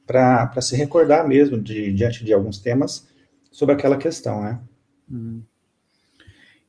para 0.03 0.62
se 0.62 0.75
recordar 0.75 1.27
mesmo 1.27 1.62
de, 1.62 1.93
diante 1.93 2.25
de 2.25 2.33
alguns 2.33 2.57
temas 2.57 3.07
sobre 3.51 3.75
aquela 3.75 3.97
questão, 3.97 4.41
né? 4.41 4.60
Uhum. 5.07 5.43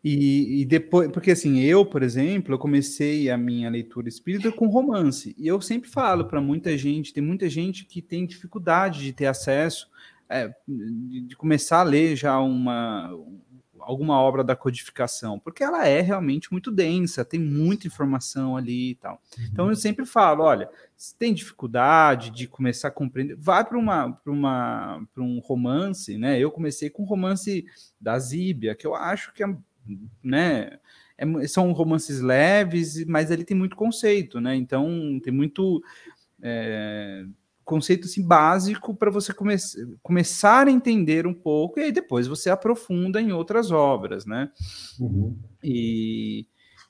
E, 0.02 0.61
e, 0.62 0.64
depois, 0.64 1.11
porque 1.11 1.32
assim, 1.32 1.58
eu, 1.61 1.84
por 1.84 2.02
exemplo, 2.02 2.54
eu 2.54 2.58
comecei 2.58 3.28
a 3.30 3.37
minha 3.37 3.68
leitura 3.68 4.08
espírita 4.08 4.52
com 4.52 4.68
romance. 4.68 5.34
E 5.37 5.46
eu 5.46 5.61
sempre 5.61 5.90
falo 5.90 6.24
para 6.24 6.40
muita 6.40 6.76
gente, 6.78 7.12
tem 7.12 7.22
muita 7.22 7.48
gente 7.48 7.84
que 7.84 8.00
tem 8.00 8.24
dificuldade 8.24 9.00
de 9.00 9.12
ter 9.12 9.26
acesso, 9.26 9.88
é, 10.28 10.52
de, 10.66 11.34
começar 11.37 11.80
a 11.80 11.84
ler 11.84 12.14
já 12.14 12.38
uma 12.38 13.12
alguma 13.80 14.20
obra 14.20 14.44
da 14.44 14.54
codificação, 14.54 15.38
porque 15.38 15.64
ela 15.64 15.87
é 15.88 16.02
realmente 16.02 16.52
muito 16.52 16.70
densa, 16.70 17.24
tem 17.24 17.40
muita 17.40 17.87
informação 17.87 18.54
ali 18.54 18.90
e 18.90 18.94
tal. 18.96 19.22
Uhum. 19.38 19.44
Então 19.50 19.68
eu 19.70 19.76
sempre 19.76 20.04
falo, 20.04 20.44
olha, 20.44 20.68
se 20.94 21.16
tem 21.16 21.32
dificuldade 21.32 22.30
de 22.30 22.46
começar 22.46 22.88
a 22.88 22.90
compreender, 22.90 23.34
vai 23.37 23.64
para 23.64 23.78
uma 23.78 24.12
para 24.12 24.32
uma 24.32 25.02
para 25.14 25.22
um 25.22 25.38
romance, 25.38 26.18
né? 26.18 26.38
Eu 26.38 26.50
comecei 26.50 26.90
com 26.90 27.02
o 27.02 27.06
romance 27.06 27.64
da 27.98 28.18
Zíbia, 28.18 28.74
que 28.74 28.87
eu 28.87 28.94
acho 28.94 29.32
que 29.32 29.42
é 29.42 29.56
né? 30.22 30.79
É, 31.16 31.46
são 31.46 31.72
romances 31.72 32.20
leves, 32.20 33.05
mas 33.07 33.31
ele 33.31 33.44
tem 33.44 33.57
muito 33.57 33.77
conceito, 33.77 34.40
né? 34.40 34.55
Então 34.55 35.20
tem 35.22 35.33
muito 35.33 35.83
é, 36.42 37.24
conceito 37.64 38.07
assim, 38.07 38.27
básico 38.27 38.94
para 38.94 39.11
você 39.11 39.35
come 39.35 39.55
começar 40.03 40.66
a 40.66 40.70
entender 40.70 41.27
um 41.27 41.35
pouco, 41.35 41.79
e 41.79 41.85
aí 41.85 41.92
depois 41.92 42.27
você 42.27 42.48
aprofunda 42.48 43.20
em 43.20 43.33
outras 43.33 43.70
obras, 43.70 44.24
né? 44.24 44.51
Uhum. 44.98 45.37
E, 45.62 46.46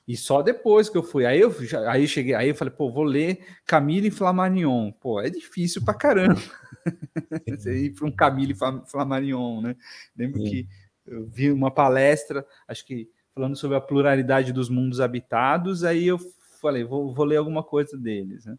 e 0.07 0.15
só 0.15 0.41
depois 0.41 0.89
que 0.89 0.97
eu 0.97 1.03
fui, 1.03 1.25
aí 1.25 1.41
eu 1.41 1.51
já, 1.65 1.91
aí 1.91 2.07
cheguei, 2.07 2.33
aí 2.33 2.49
eu 2.49 2.55
falei, 2.55 2.73
pô, 2.73 2.91
vou 2.91 3.03
ler 3.03 3.39
Camille 3.65 4.09
Flammarion. 4.09 4.91
Pô, 4.93 5.19
é 5.19 5.29
difícil 5.29 5.83
pra 5.83 5.93
caramba. 5.93 6.39
você 7.47 7.85
ir 7.85 7.93
para 7.93 8.07
um 8.07 8.11
Camille 8.11 8.55
Flammarion, 8.87 9.61
né? 9.61 9.75
Lembro 10.15 10.39
Sim. 10.41 10.49
que 10.49 10.67
eu 11.09 11.25
vi 11.25 11.51
uma 11.51 11.71
palestra, 11.71 12.45
acho 12.67 12.85
que 12.85 13.09
falando 13.33 13.55
sobre 13.55 13.77
a 13.77 13.81
pluralidade 13.81 14.53
dos 14.53 14.69
mundos 14.69 14.99
habitados, 14.99 15.83
aí 15.83 16.07
eu 16.07 16.19
falei, 16.61 16.83
vou, 16.83 17.13
vou 17.13 17.25
ler 17.25 17.37
alguma 17.37 17.63
coisa 17.63 17.97
deles, 17.97 18.45
né? 18.45 18.57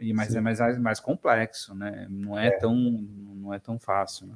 E, 0.00 0.12
mas 0.12 0.28
Sim. 0.28 0.38
é 0.38 0.40
mais, 0.40 0.58
mais 0.78 1.00
complexo, 1.00 1.74
né? 1.74 2.06
Não 2.10 2.38
é, 2.38 2.48
é, 2.48 2.50
tão 2.50 2.74
não 2.74 3.54
é 3.54 3.58
tão 3.58 3.78
fácil. 3.78 4.26
Né? 4.26 4.34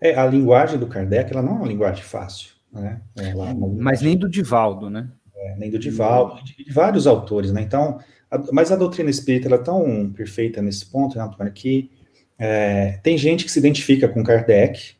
É, 0.00 0.14
a 0.16 0.26
linguagem 0.26 0.78
do 0.78 0.86
Kardec, 0.86 1.32
ela 1.32 1.42
não 1.42 1.52
é 1.52 1.56
uma 1.56 1.66
linguagem 1.66 2.04
fácil, 2.04 2.54
né? 2.72 3.00
Ela, 3.16 3.50
é 3.50 3.54
mas 3.54 4.00
nem 4.00 4.16
do 4.16 4.28
Divaldo, 4.28 4.88
né? 4.88 5.10
É, 5.34 5.56
nem 5.56 5.70
do 5.70 5.78
Divaldo, 5.78 6.42
de, 6.44 6.64
de, 6.64 6.72
vários 6.72 7.06
autores, 7.06 7.52
né? 7.52 7.60
Então, 7.62 7.98
a, 8.30 8.38
mas 8.52 8.70
a 8.70 8.76
doutrina 8.76 9.10
espírita, 9.10 9.48
ela 9.48 9.56
é 9.56 9.62
tão 9.62 10.12
perfeita 10.12 10.62
nesse 10.62 10.86
ponto, 10.86 11.18
né, 11.18 11.50
que 11.52 11.90
é, 12.38 12.98
tem 13.02 13.18
gente 13.18 13.44
que 13.44 13.50
se 13.50 13.58
identifica 13.58 14.08
com 14.08 14.22
Kardec, 14.22 14.95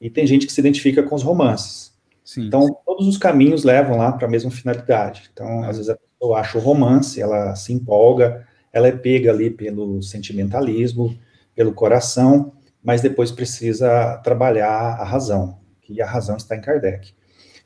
e 0.00 0.08
tem 0.08 0.26
gente 0.26 0.46
que 0.46 0.52
se 0.52 0.60
identifica 0.60 1.02
com 1.02 1.14
os 1.14 1.22
romances. 1.22 1.92
Sim, 2.24 2.46
então, 2.46 2.62
sim. 2.62 2.74
todos 2.86 3.06
os 3.06 3.18
caminhos 3.18 3.64
levam 3.64 3.96
lá 3.96 4.12
para 4.12 4.26
a 4.26 4.30
mesma 4.30 4.50
finalidade. 4.50 5.30
Então, 5.32 5.64
às 5.64 5.76
vezes 5.76 5.90
a 5.90 5.96
pessoa 5.96 6.38
acha 6.38 6.58
o 6.58 6.60
romance, 6.60 7.20
ela 7.20 7.54
se 7.54 7.72
empolga, 7.72 8.46
ela 8.72 8.88
é 8.88 8.92
pega 8.92 9.30
ali 9.30 9.50
pelo 9.50 10.02
sentimentalismo, 10.02 11.16
pelo 11.54 11.72
coração, 11.72 12.52
mas 12.82 13.02
depois 13.02 13.30
precisa 13.30 14.16
trabalhar 14.18 14.70
a 14.70 15.04
razão, 15.04 15.58
que 15.82 16.00
a 16.00 16.06
razão 16.06 16.36
está 16.36 16.56
em 16.56 16.60
Kardec. 16.60 17.12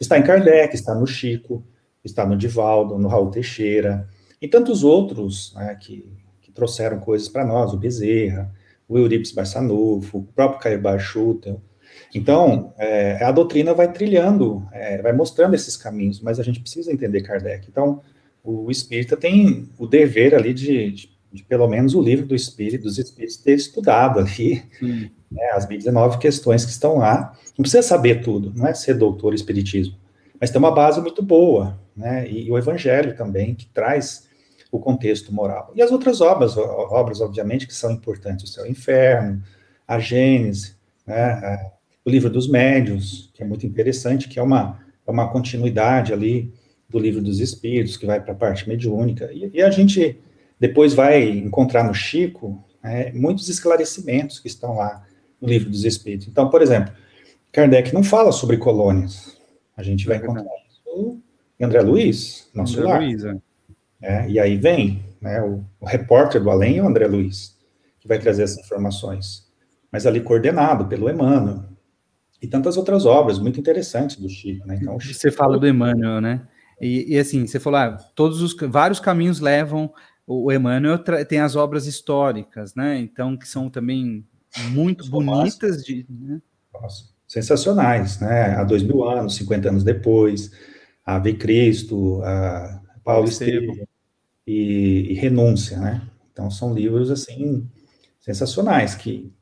Está 0.00 0.18
em 0.18 0.22
Kardec, 0.22 0.74
está 0.74 0.94
no 0.94 1.06
Chico, 1.06 1.62
está 2.04 2.26
no 2.26 2.36
Divaldo, 2.36 2.98
no 2.98 3.08
Raul 3.08 3.30
Teixeira, 3.30 4.08
e 4.40 4.48
tantos 4.48 4.82
outros 4.82 5.54
né, 5.54 5.74
que, 5.80 6.10
que 6.40 6.50
trouxeram 6.50 6.98
coisas 6.98 7.28
para 7.28 7.44
nós, 7.44 7.72
o 7.72 7.76
Bezerra, 7.76 8.50
o 8.88 8.98
Eurípides 8.98 9.32
Barçanufo, 9.32 10.18
o 10.18 10.22
próprio 10.24 10.60
Caio 10.60 10.80
Barchutel, 10.80 11.62
então, 12.14 12.72
é, 12.78 13.22
a 13.24 13.32
doutrina 13.32 13.74
vai 13.74 13.92
trilhando, 13.92 14.66
é, 14.72 15.02
vai 15.02 15.12
mostrando 15.12 15.54
esses 15.54 15.76
caminhos, 15.76 16.20
mas 16.20 16.38
a 16.38 16.42
gente 16.42 16.60
precisa 16.60 16.92
entender 16.92 17.22
Kardec. 17.22 17.66
Então, 17.68 18.00
o 18.42 18.70
espírita 18.70 19.16
tem 19.16 19.68
o 19.78 19.86
dever 19.86 20.34
ali 20.34 20.54
de, 20.54 20.92
de, 20.92 21.10
de 21.32 21.42
pelo 21.42 21.66
menos 21.66 21.94
o 21.94 22.02
livro 22.02 22.26
do 22.26 22.34
espírito, 22.34 22.84
dos 22.84 22.98
espíritos, 22.98 23.38
ter 23.38 23.54
estudado 23.54 24.20
ali 24.20 24.62
né, 25.30 25.50
as 25.52 25.66
19 25.66 26.18
questões 26.18 26.64
que 26.64 26.70
estão 26.70 26.98
lá. 26.98 27.36
Não 27.58 27.62
precisa 27.62 27.82
saber 27.82 28.22
tudo, 28.22 28.52
não 28.54 28.66
é 28.66 28.74
ser 28.74 28.94
doutor 28.94 29.34
espiritismo, 29.34 29.96
mas 30.40 30.50
tem 30.50 30.58
uma 30.58 30.70
base 30.70 31.00
muito 31.00 31.22
boa, 31.22 31.80
né? 31.96 32.28
E, 32.28 32.46
e 32.46 32.50
o 32.50 32.58
evangelho 32.58 33.16
também, 33.16 33.54
que 33.54 33.66
traz 33.66 34.28
o 34.70 34.78
contexto 34.78 35.32
moral. 35.32 35.72
E 35.74 35.82
as 35.82 35.90
outras 35.90 36.20
obras, 36.20 36.56
obras, 36.56 37.20
obviamente, 37.20 37.66
que 37.66 37.74
são 37.74 37.90
importantes, 37.92 38.50
o 38.50 38.52
Céu 38.52 38.66
e 38.66 38.68
o 38.68 38.72
Inferno, 38.72 39.42
a 39.86 39.98
Gênese, 39.98 40.74
né? 41.06 41.72
O 42.04 42.10
livro 42.10 42.28
dos 42.28 42.48
médios, 42.48 43.30
que 43.32 43.42
é 43.42 43.46
muito 43.46 43.66
interessante, 43.66 44.28
que 44.28 44.38
é 44.38 44.42
uma, 44.42 44.80
é 45.06 45.10
uma 45.10 45.30
continuidade 45.30 46.12
ali 46.12 46.52
do 46.88 46.98
livro 46.98 47.22
dos 47.22 47.40
espíritos, 47.40 47.96
que 47.96 48.06
vai 48.06 48.20
para 48.20 48.32
a 48.32 48.36
parte 48.36 48.68
mediúnica, 48.68 49.30
e, 49.32 49.50
e, 49.54 49.62
a 49.62 49.70
gente 49.70 50.18
depois 50.60 50.94
vai 50.94 51.28
encontrar 51.30 51.82
no 51.82 51.94
Chico 51.94 52.62
é, 52.82 53.10
muitos 53.12 53.48
esclarecimentos 53.48 54.38
que 54.38 54.46
estão 54.46 54.76
lá 54.76 55.04
no 55.40 55.48
livro 55.48 55.70
dos 55.70 55.84
espíritos. 55.84 56.28
Então, 56.28 56.48
por 56.50 56.62
exemplo, 56.62 56.92
Kardec 57.50 57.92
não 57.92 58.04
fala 58.04 58.30
sobre 58.30 58.58
colônias, 58.58 59.36
a 59.76 59.82
gente 59.82 60.06
vai 60.06 60.18
é 60.18 60.20
encontrar 60.20 60.44
isso 60.68 61.20
em 61.58 61.64
André 61.64 61.80
Luiz, 61.80 62.48
nosso 62.54 62.78
André 62.78 62.88
lar. 62.88 63.00
Luiz, 63.00 63.24
é. 63.24 63.36
É, 64.02 64.28
e 64.28 64.38
aí 64.38 64.56
vem 64.56 65.02
né, 65.20 65.40
o, 65.40 65.64
o 65.80 65.86
repórter 65.86 66.42
do 66.42 66.50
além 66.50 66.80
o 66.80 66.86
André 66.86 67.06
Luiz, 67.06 67.56
que 67.98 68.06
vai 68.06 68.18
trazer 68.18 68.42
essas 68.42 68.58
informações, 68.58 69.50
mas 69.90 70.06
ali 70.06 70.20
coordenado 70.20 70.86
pelo 70.86 71.08
Emmanuel, 71.08 71.64
e 72.44 72.48
tantas 72.48 72.76
outras 72.76 73.06
obras 73.06 73.38
muito 73.38 73.58
interessantes 73.58 74.16
do 74.16 74.28
Chico, 74.28 74.66
né? 74.66 74.78
Então, 74.80 75.00
Chico... 75.00 75.14
Você 75.14 75.30
fala 75.30 75.58
do 75.58 75.66
Emmanuel, 75.66 76.20
né? 76.20 76.46
E, 76.80 77.14
e, 77.14 77.18
assim, 77.18 77.46
você 77.46 77.58
falou, 77.58 77.78
ah, 77.78 77.96
todos 78.14 78.42
os 78.42 78.54
vários 78.68 79.00
caminhos 79.00 79.40
levam 79.40 79.92
o, 80.26 80.50
Emmanuel 80.50 80.98
tem 81.28 81.40
as 81.40 81.54
obras 81.54 81.86
históricas, 81.86 82.74
né? 82.74 82.98
Então 82.98 83.36
que 83.36 83.46
são 83.46 83.68
também 83.68 84.26
muito 84.70 85.08
bonitas 85.08 85.84
de, 85.84 86.06
né? 86.08 86.40
Nossa, 86.72 87.10
sensacionais, 87.26 88.20
né? 88.20 88.54
Há 88.56 88.64
dois 88.64 88.82
mil 88.82 89.04
anos, 89.04 89.36
50 89.36 89.68
anos 89.68 89.84
depois, 89.84 90.50
Ave 91.04 91.34
Cristo, 91.34 92.22
a 92.22 92.80
Paulo 93.04 93.28
Estevam 93.28 93.76
e, 94.46 95.08
e 95.10 95.14
Renúncia, 95.14 95.78
né? 95.78 96.02
Então 96.32 96.50
são 96.50 96.72
livros 96.72 97.10
assim 97.10 97.68
sensacionais 98.18 98.94
que 98.94 99.33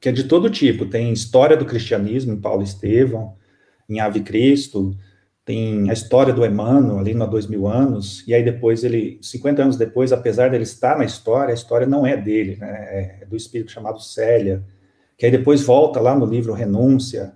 que 0.00 0.08
é 0.08 0.12
de 0.12 0.24
todo 0.24 0.50
tipo. 0.50 0.86
Tem 0.86 1.12
história 1.12 1.56
do 1.56 1.64
cristianismo 1.64 2.32
em 2.32 2.40
Paulo 2.40 2.62
Estevão, 2.62 3.36
em 3.88 4.00
Ave 4.00 4.20
Cristo, 4.20 4.96
tem 5.44 5.90
a 5.90 5.92
história 5.92 6.32
do 6.32 6.46
Emmanuel 6.46 6.98
ali 6.98 7.12
no 7.12 7.26
dois 7.26 7.46
mil 7.46 7.66
anos, 7.66 8.26
e 8.26 8.32
aí 8.32 8.44
depois 8.44 8.84
ele, 8.84 9.18
50 9.20 9.62
anos 9.62 9.76
depois, 9.76 10.12
apesar 10.12 10.50
dele 10.50 10.62
estar 10.62 10.96
na 10.96 11.04
história, 11.04 11.50
a 11.50 11.54
história 11.54 11.88
não 11.88 12.06
é 12.06 12.16
dele, 12.16 12.56
né, 12.56 13.18
é 13.20 13.26
do 13.26 13.36
espírito 13.36 13.72
chamado 13.72 14.00
Célia, 14.00 14.62
que 15.18 15.26
aí 15.26 15.32
depois 15.32 15.62
volta 15.62 15.98
lá 15.98 16.14
no 16.16 16.24
livro 16.24 16.52
Renúncia. 16.52 17.34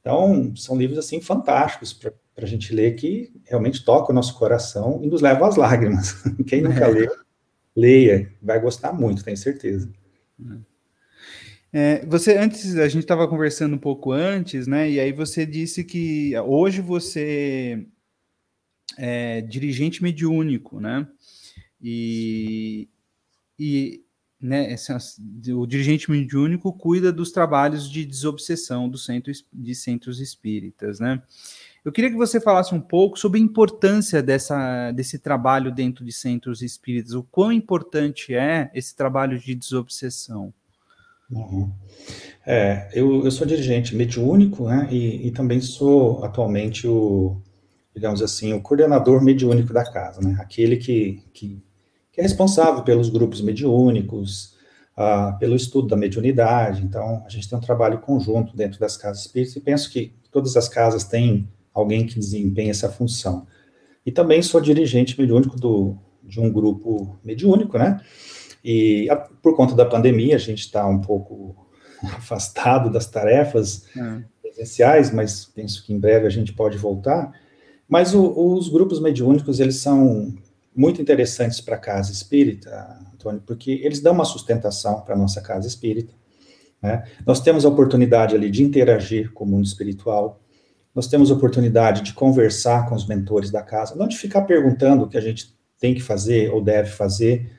Então, 0.00 0.54
são 0.56 0.74
livros, 0.74 0.98
assim, 0.98 1.20
fantásticos 1.20 1.92
para 1.92 2.14
a 2.38 2.46
gente 2.46 2.74
ler, 2.74 2.94
que 2.94 3.30
realmente 3.44 3.84
toca 3.84 4.10
o 4.10 4.14
nosso 4.14 4.38
coração 4.38 5.00
e 5.02 5.06
nos 5.06 5.20
leva 5.20 5.46
às 5.46 5.56
lágrimas. 5.56 6.14
Quem 6.48 6.62
nunca 6.62 6.86
é. 6.86 6.88
leu, 6.88 7.12
leia, 7.76 8.32
vai 8.40 8.58
gostar 8.58 8.94
muito, 8.94 9.22
tenho 9.22 9.36
certeza. 9.36 9.90
É. 10.40 10.69
É, 11.72 12.04
você 12.06 12.36
antes 12.36 12.76
a 12.76 12.88
gente 12.88 13.02
estava 13.02 13.28
conversando 13.28 13.76
um 13.76 13.78
pouco 13.78 14.12
antes, 14.12 14.66
né? 14.66 14.90
E 14.90 14.98
aí 14.98 15.12
você 15.12 15.46
disse 15.46 15.84
que 15.84 16.36
hoje 16.40 16.80
você 16.80 17.86
é 18.98 19.40
dirigente 19.40 20.02
mediúnico, 20.02 20.80
né? 20.80 21.06
E, 21.80 22.88
e 23.58 24.04
né, 24.40 24.74
o 25.54 25.66
dirigente 25.66 26.10
mediúnico 26.10 26.72
cuida 26.72 27.12
dos 27.12 27.30
trabalhos 27.30 27.88
de 27.88 28.04
desobsessão 28.04 28.88
do 28.88 28.98
centro 28.98 29.32
de 29.52 29.74
centros 29.74 30.18
espíritas, 30.18 30.98
né? 30.98 31.22
Eu 31.84 31.92
queria 31.92 32.10
que 32.10 32.16
você 32.16 32.40
falasse 32.40 32.74
um 32.74 32.80
pouco 32.80 33.18
sobre 33.18 33.40
a 33.40 33.42
importância 33.42 34.22
dessa, 34.22 34.90
desse 34.92 35.18
trabalho 35.18 35.72
dentro 35.72 36.04
de 36.04 36.12
centros 36.12 36.62
espíritas, 36.62 37.14
o 37.14 37.22
quão 37.22 37.52
importante 37.52 38.34
é 38.34 38.70
esse 38.74 38.94
trabalho 38.94 39.38
de 39.38 39.54
desobsessão. 39.54 40.52
Uhum. 41.30 41.70
É, 42.44 42.88
eu, 42.92 43.24
eu 43.24 43.30
sou 43.30 43.46
dirigente 43.46 43.94
mediúnico, 43.94 44.64
né, 44.66 44.88
e, 44.90 45.28
e, 45.28 45.30
também 45.30 45.60
sou 45.60 46.24
atualmente 46.24 46.86
o, 46.86 47.40
digamos 47.94 48.22
assim, 48.22 48.52
o 48.52 48.60
coordenador 48.60 49.22
mediúnico 49.22 49.72
da 49.72 49.84
casa, 49.84 50.20
né, 50.20 50.36
aquele 50.40 50.76
que, 50.76 51.22
que, 51.32 51.62
que 52.10 52.20
é 52.20 52.22
responsável 52.22 52.82
pelos 52.82 53.08
grupos 53.10 53.40
mediúnicos, 53.40 54.56
uh, 54.96 55.38
pelo 55.38 55.54
estudo 55.54 55.88
da 55.88 55.96
mediunidade, 55.96 56.82
então 56.82 57.22
a 57.24 57.28
gente 57.28 57.48
tem 57.48 57.58
um 57.58 57.62
trabalho 57.62 58.00
conjunto 58.00 58.56
dentro 58.56 58.80
das 58.80 58.96
casas 58.96 59.26
espíritas 59.26 59.54
e 59.54 59.60
penso 59.60 59.90
que 59.90 60.14
todas 60.32 60.56
as 60.56 60.68
casas 60.68 61.04
têm 61.04 61.48
alguém 61.72 62.06
que 62.06 62.18
desempenha 62.18 62.70
essa 62.70 62.88
função. 62.88 63.46
E 64.04 64.10
também 64.10 64.42
sou 64.42 64.60
dirigente 64.60 65.20
mediúnico 65.20 65.56
do, 65.60 65.96
de 66.24 66.40
um 66.40 66.50
grupo 66.50 67.18
mediúnico, 67.22 67.78
né, 67.78 68.00
e 68.64 69.08
a, 69.10 69.16
por 69.16 69.56
conta 69.56 69.74
da 69.74 69.84
pandemia, 69.84 70.36
a 70.36 70.38
gente 70.38 70.60
está 70.60 70.86
um 70.86 71.00
pouco 71.00 71.56
afastado 72.16 72.90
das 72.90 73.06
tarefas 73.06 73.86
é. 73.96 74.22
presenciais, 74.42 75.10
mas 75.12 75.44
penso 75.44 75.84
que 75.84 75.92
em 75.92 75.98
breve 75.98 76.26
a 76.26 76.30
gente 76.30 76.52
pode 76.52 76.76
voltar. 76.76 77.32
Mas 77.88 78.14
o, 78.14 78.54
os 78.54 78.68
grupos 78.68 79.00
mediúnicos, 79.00 79.58
eles 79.58 79.76
são 79.76 80.32
muito 80.74 81.02
interessantes 81.02 81.60
para 81.60 81.76
a 81.76 81.78
casa 81.78 82.12
espírita, 82.12 82.98
Antônio, 83.14 83.42
porque 83.44 83.80
eles 83.82 84.00
dão 84.00 84.12
uma 84.12 84.24
sustentação 84.24 85.00
para 85.00 85.14
a 85.14 85.18
nossa 85.18 85.40
casa 85.40 85.66
espírita. 85.66 86.14
Né? 86.82 87.04
Nós 87.26 87.40
temos 87.40 87.64
a 87.64 87.68
oportunidade 87.68 88.34
ali 88.34 88.50
de 88.50 88.62
interagir 88.62 89.32
com 89.32 89.44
o 89.44 89.48
mundo 89.48 89.64
espiritual, 89.64 90.40
nós 90.94 91.06
temos 91.06 91.30
a 91.30 91.34
oportunidade 91.34 92.02
de 92.02 92.12
conversar 92.12 92.88
com 92.88 92.94
os 92.94 93.06
mentores 93.06 93.50
da 93.50 93.62
casa, 93.62 93.94
não 93.94 94.08
de 94.08 94.16
ficar 94.16 94.42
perguntando 94.42 95.04
o 95.04 95.08
que 95.08 95.16
a 95.16 95.20
gente 95.20 95.54
tem 95.78 95.94
que 95.94 96.00
fazer 96.00 96.52
ou 96.52 96.62
deve 96.62 96.90
fazer, 96.90 97.50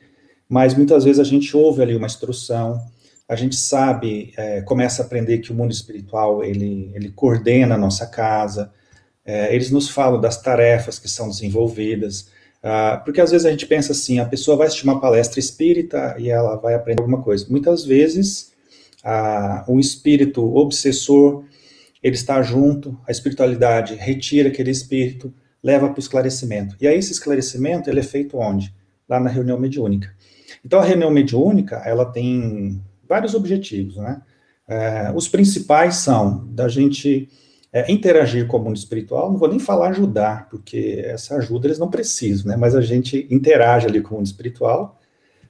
mas 0.52 0.76
muitas 0.76 1.06
vezes 1.06 1.18
a 1.18 1.24
gente 1.24 1.56
ouve 1.56 1.82
ali 1.82 1.96
uma 1.96 2.08
instrução, 2.08 2.78
a 3.26 3.38
gente 3.38 3.56
sabe, 3.56 4.34
é, 4.36 4.60
começa 4.60 5.02
a 5.02 5.06
aprender 5.06 5.38
que 5.38 5.50
o 5.50 5.56
mundo 5.56 5.72
espiritual, 5.72 6.44
ele, 6.44 6.92
ele 6.94 7.10
coordena 7.10 7.76
a 7.76 7.78
nossa 7.78 8.06
casa, 8.06 8.70
é, 9.24 9.56
eles 9.56 9.72
nos 9.72 9.88
falam 9.88 10.20
das 10.20 10.42
tarefas 10.42 11.00
que 11.00 11.08
são 11.08 11.30
desenvolvidas, 11.30 12.28
ah, 12.62 13.02
porque 13.06 13.22
às 13.22 13.32
vezes 13.32 13.48
a 13.48 13.50
gente 13.50 13.66
pensa 13.66 13.94
assim, 13.94 14.20
a 14.20 14.26
pessoa 14.26 14.58
vai 14.58 14.68
assistir 14.68 14.84
uma 14.84 15.00
palestra 15.00 15.40
espírita 15.40 16.18
e 16.20 16.30
ela 16.30 16.58
vai 16.58 16.74
aprender 16.74 17.02
alguma 17.02 17.22
coisa. 17.22 17.48
Muitas 17.50 17.86
vezes, 17.86 18.52
ah, 19.06 19.64
o 19.70 19.80
espírito 19.80 20.44
obsessor, 20.54 21.46
ele 22.04 22.16
está 22.16 22.42
junto, 22.42 23.00
a 23.08 23.12
espiritualidade 23.12 23.96
retira 23.96 24.50
aquele 24.50 24.72
espírito, 24.72 25.34
leva 25.64 25.88
para 25.88 25.96
o 25.96 26.02
esclarecimento. 26.02 26.76
E 26.82 26.88
aí 26.90 26.98
esse 26.98 27.14
esclarecimento, 27.14 27.90
ele 27.90 28.02
é 28.02 28.04
feito 28.04 28.38
onde? 28.38 28.74
Lá 29.08 29.18
na 29.18 29.30
reunião 29.30 29.58
mediúnica. 29.58 30.14
Então 30.64 30.80
a 30.80 30.84
reunião 30.84 31.12
mediúnica, 31.12 31.82
ela 31.86 32.06
tem 32.06 32.82
vários 33.08 33.34
objetivos, 33.34 33.98
né? 33.98 34.22
É, 34.68 35.12
os 35.14 35.28
principais 35.28 35.96
são 35.96 36.48
da 36.48 36.70
gente 36.70 37.28
é, 37.74 37.92
interagir 37.92 38.48
com 38.48 38.58
o 38.58 38.64
mundo 38.64 38.78
espiritual, 38.78 39.30
não 39.32 39.38
vou 39.38 39.50
nem 39.50 39.60
falar 39.60 39.90
ajudar, 39.90 40.48
porque 40.50 41.04
essa 41.06 41.36
ajuda 41.36 41.68
eles 41.68 41.80
não 41.80 41.90
precisam, 41.90 42.52
né? 42.52 42.58
Mas 42.58 42.76
a 42.76 42.82
gente 42.82 43.28
interage 43.30 43.88
ali 43.88 44.02
com 44.02 44.16
o 44.16 44.18
mundo 44.18 44.28
espiritual 44.28 45.00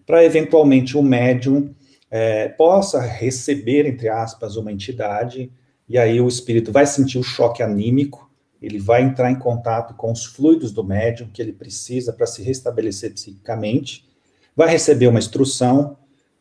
para 0.05 0.23
eventualmente 0.23 0.97
o 0.97 1.03
médium 1.03 1.73
é, 2.09 2.49
possa 2.49 2.99
receber, 2.99 3.85
entre 3.85 4.09
aspas, 4.09 4.55
uma 4.55 4.71
entidade 4.71 5.51
e 5.87 5.97
aí 5.97 6.19
o 6.19 6.27
espírito 6.27 6.71
vai 6.71 6.85
sentir 6.85 7.17
o 7.17 7.23
choque 7.23 7.63
anímico, 7.63 8.29
ele 8.61 8.79
vai 8.79 9.01
entrar 9.01 9.31
em 9.31 9.39
contato 9.39 9.95
com 9.95 10.11
os 10.11 10.25
fluidos 10.25 10.71
do 10.71 10.83
médium 10.83 11.29
que 11.33 11.41
ele 11.41 11.53
precisa 11.53 12.13
para 12.13 12.27
se 12.27 12.43
restabelecer 12.43 13.13
psiquicamente, 13.13 14.07
vai 14.55 14.69
receber 14.69 15.07
uma 15.07 15.19
instrução, 15.19 15.97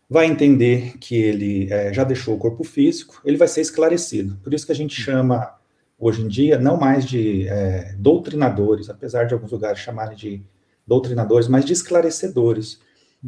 vai 0.08 0.26
entender 0.26 0.98
que 0.98 1.14
ele 1.14 1.72
é, 1.72 1.92
já 1.92 2.02
deixou 2.04 2.34
o 2.34 2.38
corpo 2.38 2.64
físico, 2.64 3.20
ele 3.24 3.36
vai 3.36 3.48
ser 3.48 3.60
esclarecido. 3.60 4.36
Por 4.42 4.52
isso 4.52 4.66
que 4.66 4.72
a 4.72 4.74
gente 4.74 5.00
chama, 5.00 5.54
hoje 5.98 6.22
em 6.22 6.28
dia, 6.28 6.58
não 6.58 6.76
mais 6.76 7.04
de 7.04 7.46
é, 7.48 7.94
doutrinadores, 7.96 8.90
apesar 8.90 9.24
de 9.24 9.34
alguns 9.34 9.52
lugares 9.52 9.78
chamarem 9.78 10.16
de 10.16 10.42
doutrinadores, 10.86 11.46
mas 11.46 11.64
de 11.64 11.72
esclarecedores. 11.72 12.80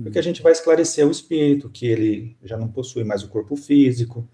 Porque 0.03 0.19
a 0.19 0.23
gente 0.23 0.43
vai 0.43 0.53
esclarecer 0.53 1.07
o 1.07 1.11
espírito, 1.11 1.69
que 1.69 1.87
ele 1.87 2.37
já 2.43 2.57
não 2.57 2.67
possui 2.67 3.05
mais 3.05 3.23
o 3.23 3.29
corpo 3.29 3.55
físico, 3.55 4.27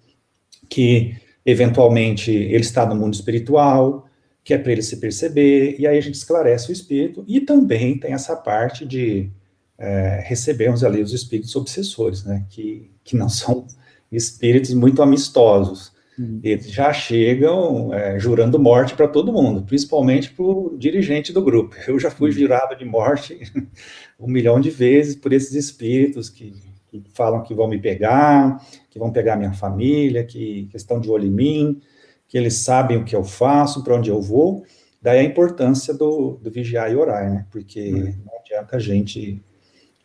que 0.69 1.17
eventualmente 1.45 2.31
ele 2.31 2.63
está 2.63 2.87
no 2.87 2.95
mundo 2.95 3.15
espiritual, 3.15 4.09
que 4.45 4.55
é 4.55 4.59
para 4.59 4.73
ele 4.73 4.83
se 4.83 4.99
perceber, 4.99 5.77
e 5.79 5.87
aí 5.87 5.99
a 5.99 6.01
gente 6.01 6.15
esclarece 6.15 6.71
o 6.71 6.73
espírito, 6.73 7.25
e 7.27 7.41
também 7.41 7.99
tem 7.99 8.13
essa 8.13 8.35
parte 8.37 8.87
de 8.87 9.31
é, 9.79 10.23
recebermos 10.25 10.83
ali 10.83 11.03
os 11.03 11.12
espíritos 11.12 11.55
obsessores, 11.55 12.25
né, 12.25 12.45
que, 12.51 12.91
que 13.05 13.17
não 13.17 13.29
são 13.29 13.67
espíritos 14.11 14.73
muito 14.75 15.03
amistosos. 15.03 15.93
Uhum. 16.19 16.41
Eles 16.43 16.69
já 16.71 16.93
chegam 16.93 17.95
é, 17.95 18.19
jurando 18.19 18.59
morte 18.59 18.95
para 18.95 19.07
todo 19.07 19.33
mundo, 19.33 19.62
principalmente 19.62 20.31
para 20.31 20.45
o 20.45 20.77
dirigente 20.77 21.33
do 21.33 21.43
grupo. 21.43 21.77
Eu 21.87 21.99
já 21.99 22.11
fui 22.11 22.31
uhum. 22.31 22.37
jurado 22.37 22.77
de 22.77 22.85
morte 22.85 23.41
um 24.19 24.27
milhão 24.27 24.61
de 24.61 24.71
vezes 24.71 25.14
por 25.14 25.33
esses 25.33 25.55
espíritos 25.55 26.29
que 26.29 26.53
que 26.88 27.03
falam 27.12 27.43
que 27.43 27.55
vão 27.55 27.69
me 27.69 27.79
pegar, 27.79 28.64
que 28.91 28.99
vão 28.99 29.12
pegar 29.12 29.37
minha 29.37 29.53
família, 29.53 30.25
que, 30.25 30.67
que 30.71 30.77
estão 30.77 30.99
de 30.99 31.11
olho 31.11 31.27
em 31.27 31.31
mim, 31.31 31.81
que 32.27 32.37
eles 32.37 32.55
sabem 32.55 32.97
o 32.97 33.05
que 33.05 33.14
eu 33.14 33.25
faço, 33.25 33.85
para 33.85 33.95
onde 33.95 34.11
eu 34.11 34.21
vou. 34.21 34.64
Daí 35.01 35.21
a 35.21 35.23
importância 35.23 35.95
do, 35.95 36.38
do 36.43 36.51
vigiar 36.51 36.91
e 36.91 36.97
orar, 36.97 37.31
né? 37.31 37.47
Porque 37.51 37.93
uhum. 37.93 38.14
não 38.27 38.38
adianta 38.41 38.77
a 38.77 38.81
gente 38.81 39.43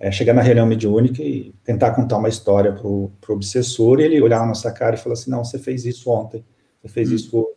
é, 0.03 0.11
chegar 0.11 0.33
na 0.33 0.41
reunião 0.41 0.65
mediúnica 0.65 1.21
e 1.21 1.53
tentar 1.63 1.91
contar 1.91 2.17
uma 2.17 2.29
história 2.29 2.73
para 2.73 2.87
o 2.87 3.11
obsessor 3.29 3.99
e 3.99 4.03
ele 4.03 4.21
olhar 4.21 4.39
na 4.39 4.47
nossa 4.47 4.71
cara 4.71 4.95
e 4.95 4.99
falar 4.99 5.13
assim: 5.13 5.31
não, 5.31 5.43
você 5.43 5.57
fez 5.57 5.85
isso 5.85 6.09
ontem, 6.09 6.43
você 6.81 6.89
fez 6.89 7.09
uhum. 7.09 7.15
isso 7.15 7.37
hoje. 7.37 7.55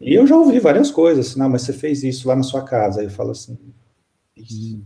E 0.00 0.14
eu 0.14 0.26
já 0.26 0.36
ouvi 0.36 0.58
várias 0.58 0.90
coisas, 0.90 1.28
assim, 1.28 1.38
não, 1.38 1.48
mas 1.48 1.62
você 1.62 1.72
fez 1.72 2.02
isso 2.02 2.28
lá 2.28 2.36
na 2.36 2.42
sua 2.42 2.62
casa. 2.62 3.00
Aí 3.00 3.06
eu 3.06 3.10
falo 3.10 3.30
assim: 3.30 3.54
hum 3.54 4.82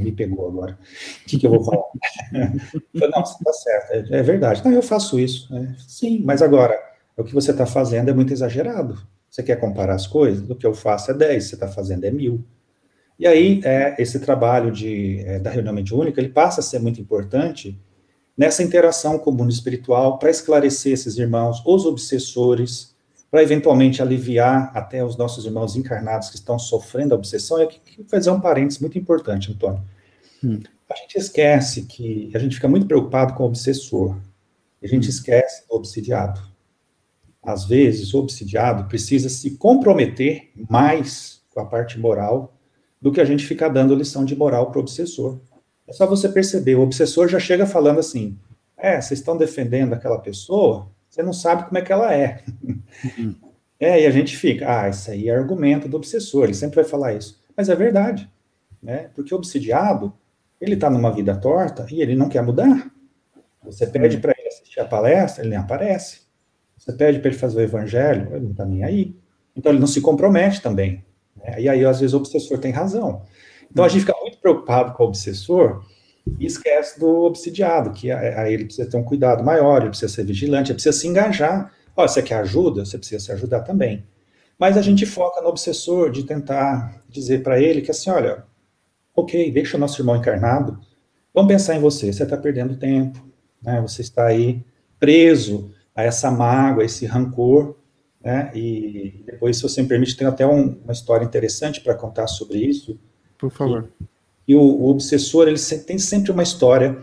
me 0.00 0.12
pegou 0.12 0.48
agora. 0.48 0.78
O 1.22 1.28
que, 1.28 1.38
que 1.38 1.46
eu 1.46 1.50
vou 1.50 1.64
falar? 1.64 1.84
falei, 2.92 3.10
não, 3.10 3.24
você 3.24 3.36
está 3.38 3.52
certo, 3.52 3.92
é, 3.92 4.18
é, 4.18 4.22
verdade. 4.22 4.62
Não, 4.64 4.72
eu 4.72 4.82
faço 4.82 5.18
isso. 5.18 5.54
É, 5.54 5.74
sim, 5.86 6.22
mas 6.24 6.42
agora, 6.42 6.78
o 7.16 7.24
que 7.24 7.34
você 7.34 7.50
está 7.50 7.64
fazendo 7.64 8.10
é 8.10 8.12
muito 8.12 8.32
exagerado. 8.32 8.98
Você 9.30 9.42
quer 9.42 9.56
comparar 9.56 9.94
as 9.94 10.06
coisas? 10.06 10.48
O 10.48 10.56
que 10.56 10.66
eu 10.66 10.74
faço 10.74 11.10
é 11.10 11.14
10, 11.14 11.44
você 11.44 11.54
está 11.54 11.68
fazendo 11.68 12.04
é 12.04 12.10
mil. 12.10 12.44
E 13.18 13.26
aí, 13.26 13.60
é, 13.64 13.96
esse 13.98 14.20
trabalho 14.20 14.70
de, 14.70 15.20
é, 15.26 15.38
da 15.40 15.50
reunião 15.50 15.74
mediúnica, 15.74 16.20
ele 16.20 16.28
passa 16.28 16.60
a 16.60 16.62
ser 16.62 16.78
muito 16.78 17.00
importante 17.00 17.76
nessa 18.36 18.62
interação 18.62 19.18
com 19.18 19.30
o 19.30 19.34
mundo 19.34 19.50
espiritual, 19.50 20.16
para 20.18 20.30
esclarecer 20.30 20.92
esses 20.92 21.18
irmãos, 21.18 21.60
os 21.66 21.84
obsessores, 21.84 22.94
para 23.28 23.42
eventualmente 23.42 24.00
aliviar 24.00 24.70
até 24.72 25.04
os 25.04 25.16
nossos 25.16 25.44
irmãos 25.44 25.74
encarnados 25.74 26.30
que 26.30 26.36
estão 26.36 26.56
sofrendo 26.56 27.12
a 27.12 27.18
obsessão, 27.18 27.58
e 27.58 27.64
aqui 27.64 27.80
fazer 28.08 28.30
um 28.30 28.40
parênteses 28.40 28.78
muito 28.78 28.96
importante, 28.96 29.50
Antônio. 29.50 29.82
Hum. 30.42 30.60
A 30.88 30.94
gente 30.94 31.16
esquece 31.16 31.82
que 31.82 32.30
a 32.32 32.38
gente 32.38 32.54
fica 32.54 32.68
muito 32.68 32.86
preocupado 32.86 33.34
com 33.34 33.42
o 33.42 33.46
obsessor, 33.46 34.16
a 34.80 34.86
gente 34.86 35.08
hum. 35.08 35.10
esquece 35.10 35.66
do 35.68 35.74
obsidiado. 35.74 36.40
Às 37.42 37.64
vezes, 37.64 38.14
o 38.14 38.18
obsidiado 38.20 38.84
precisa 38.88 39.28
se 39.28 39.56
comprometer 39.56 40.50
mais 40.70 41.42
com 41.50 41.60
a 41.60 41.64
parte 41.64 41.98
moral 41.98 42.54
do 43.00 43.12
que 43.12 43.20
a 43.20 43.24
gente 43.24 43.46
ficar 43.46 43.68
dando 43.68 43.94
lição 43.94 44.24
de 44.24 44.36
moral 44.36 44.70
para 44.70 44.78
o 44.78 44.80
obsessor. 44.80 45.38
É 45.86 45.92
só 45.92 46.06
você 46.06 46.28
perceber, 46.28 46.74
o 46.74 46.82
obsessor 46.82 47.28
já 47.28 47.38
chega 47.38 47.66
falando 47.66 48.00
assim: 48.00 48.38
é, 48.76 49.00
vocês 49.00 49.20
estão 49.20 49.36
defendendo 49.36 49.92
aquela 49.92 50.18
pessoa, 50.18 50.88
você 51.08 51.22
não 51.22 51.32
sabe 51.32 51.64
como 51.64 51.78
é 51.78 51.82
que 51.82 51.92
ela 51.92 52.14
é. 52.14 52.42
Uhum. 53.18 53.34
É, 53.80 54.02
e 54.02 54.06
a 54.06 54.10
gente 54.10 54.36
fica, 54.36 54.82
ah, 54.82 54.88
isso 54.88 55.10
aí 55.10 55.28
é 55.28 55.34
argumento 55.34 55.88
do 55.88 55.96
obsessor, 55.96 56.44
ele 56.44 56.54
sempre 56.54 56.76
vai 56.76 56.84
falar 56.84 57.14
isso. 57.14 57.40
Mas 57.56 57.68
é 57.68 57.76
verdade, 57.76 58.28
né? 58.82 59.10
Porque 59.14 59.32
o 59.32 59.36
obsidiado, 59.36 60.12
ele 60.60 60.74
está 60.74 60.90
numa 60.90 61.12
vida 61.12 61.36
torta 61.36 61.86
e 61.90 62.02
ele 62.02 62.16
não 62.16 62.28
quer 62.28 62.42
mudar. 62.42 62.90
Você 63.62 63.86
pede 63.86 64.18
para 64.18 64.34
ele 64.36 64.48
assistir 64.48 64.80
a 64.80 64.84
palestra, 64.84 65.42
ele 65.42 65.50
nem 65.50 65.58
aparece. 65.58 66.22
Você 66.76 66.92
pede 66.92 67.18
para 67.20 67.28
ele 67.30 67.38
fazer 67.38 67.58
o 67.58 67.62
evangelho, 67.62 68.28
ele 68.32 68.44
não 68.44 68.50
está 68.50 68.64
nem 68.64 68.82
aí. 68.82 69.16
Então 69.54 69.70
ele 69.70 69.80
não 69.80 69.86
se 69.86 70.00
compromete 70.00 70.60
também. 70.60 71.04
Né? 71.38 71.62
E 71.62 71.68
aí, 71.68 71.84
às 71.84 72.00
vezes, 72.00 72.14
o 72.14 72.18
obsessor 72.18 72.58
tem 72.58 72.72
razão. 72.72 73.22
Então 73.70 73.84
a 73.84 73.88
gente 73.88 74.00
fica 74.00 74.18
muito 74.20 74.38
preocupado 74.38 74.92
com 74.94 75.04
o 75.04 75.06
obsessor 75.08 75.84
e 76.38 76.46
esquece 76.46 76.98
do 76.98 77.24
obsidiado, 77.24 77.90
que 77.90 78.10
aí 78.10 78.52
ele 78.52 78.64
precisa 78.64 78.88
ter 78.88 78.96
um 78.96 79.04
cuidado 79.04 79.42
maior, 79.44 79.80
ele 79.80 79.90
precisa 79.90 80.12
ser 80.12 80.24
vigilante, 80.24 80.70
ele 80.70 80.74
precisa 80.74 80.98
se 80.98 81.06
engajar. 81.06 81.72
Ó, 81.96 82.06
você 82.06 82.22
quer 82.22 82.36
ajuda? 82.36 82.84
Você 82.84 82.98
precisa 82.98 83.24
se 83.24 83.32
ajudar 83.32 83.60
também. 83.60 84.04
Mas 84.58 84.76
a 84.76 84.82
gente 84.82 85.06
foca 85.06 85.40
no 85.40 85.48
obsessor 85.48 86.10
de 86.10 86.24
tentar 86.24 87.02
dizer 87.08 87.42
para 87.42 87.60
ele 87.60 87.80
que 87.80 87.90
assim, 87.90 88.10
olha, 88.10 88.44
ok, 89.14 89.50
deixa 89.52 89.76
o 89.76 89.80
nosso 89.80 90.00
irmão 90.00 90.16
encarnado, 90.16 90.78
vamos 91.32 91.52
pensar 91.52 91.76
em 91.76 91.80
você, 91.80 92.12
você 92.12 92.24
está 92.24 92.36
perdendo 92.36 92.76
tempo, 92.76 93.24
né? 93.62 93.80
Você 93.80 94.02
está 94.02 94.26
aí 94.26 94.64
preso 94.98 95.70
a 95.94 96.02
essa 96.02 96.30
mágoa, 96.30 96.82
a 96.82 96.86
esse 96.86 97.06
rancor, 97.06 97.76
né? 98.22 98.50
E 98.54 99.22
depois, 99.24 99.56
se 99.56 99.62
você 99.62 99.82
me 99.82 99.88
permite, 99.88 100.16
tem 100.16 100.26
até 100.26 100.46
um, 100.46 100.78
uma 100.82 100.92
história 100.92 101.24
interessante 101.24 101.80
para 101.80 101.94
contar 101.94 102.26
sobre 102.26 102.58
isso. 102.58 102.98
Por 103.36 103.50
favor. 103.50 103.84
Que, 103.84 104.06
e 104.48 104.54
o, 104.54 104.60
o 104.60 104.88
obsessor, 104.88 105.46
ele 105.46 105.58
tem 105.86 105.98
sempre 105.98 106.32
uma 106.32 106.42
história 106.42 106.98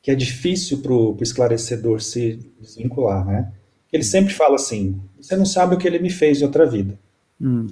que 0.00 0.10
é 0.10 0.14
difícil 0.14 0.78
para 0.78 0.92
o 0.92 1.16
esclarecedor 1.20 2.00
se 2.00 2.38
desvincular, 2.60 3.26
né? 3.26 3.52
Ele 3.92 4.04
sempre 4.04 4.32
fala 4.32 4.54
assim: 4.54 5.00
você 5.20 5.36
não 5.36 5.44
sabe 5.44 5.74
o 5.74 5.78
que 5.78 5.86
ele 5.86 5.98
me 5.98 6.10
fez 6.10 6.40
em 6.40 6.44
outra 6.44 6.64
vida. 6.64 6.98
Hum. 7.40 7.66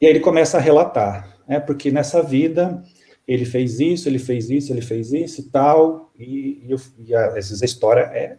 E 0.00 0.06
aí 0.06 0.12
ele 0.12 0.20
começa 0.20 0.56
a 0.56 0.60
relatar, 0.60 1.36
né? 1.46 1.60
Porque 1.60 1.90
nessa 1.90 2.22
vida 2.22 2.82
ele 3.26 3.44
fez 3.44 3.78
isso, 3.80 4.08
ele 4.08 4.18
fez 4.18 4.50
isso, 4.50 4.72
ele 4.72 4.82
fez 4.82 5.12
isso 5.12 5.40
e 5.40 5.44
tal, 5.44 6.12
e, 6.18 6.62
e, 6.68 6.76
e 7.08 7.14
a, 7.14 7.26
às 7.28 7.34
vezes 7.34 7.62
a 7.62 7.66
história 7.66 8.00
é 8.00 8.36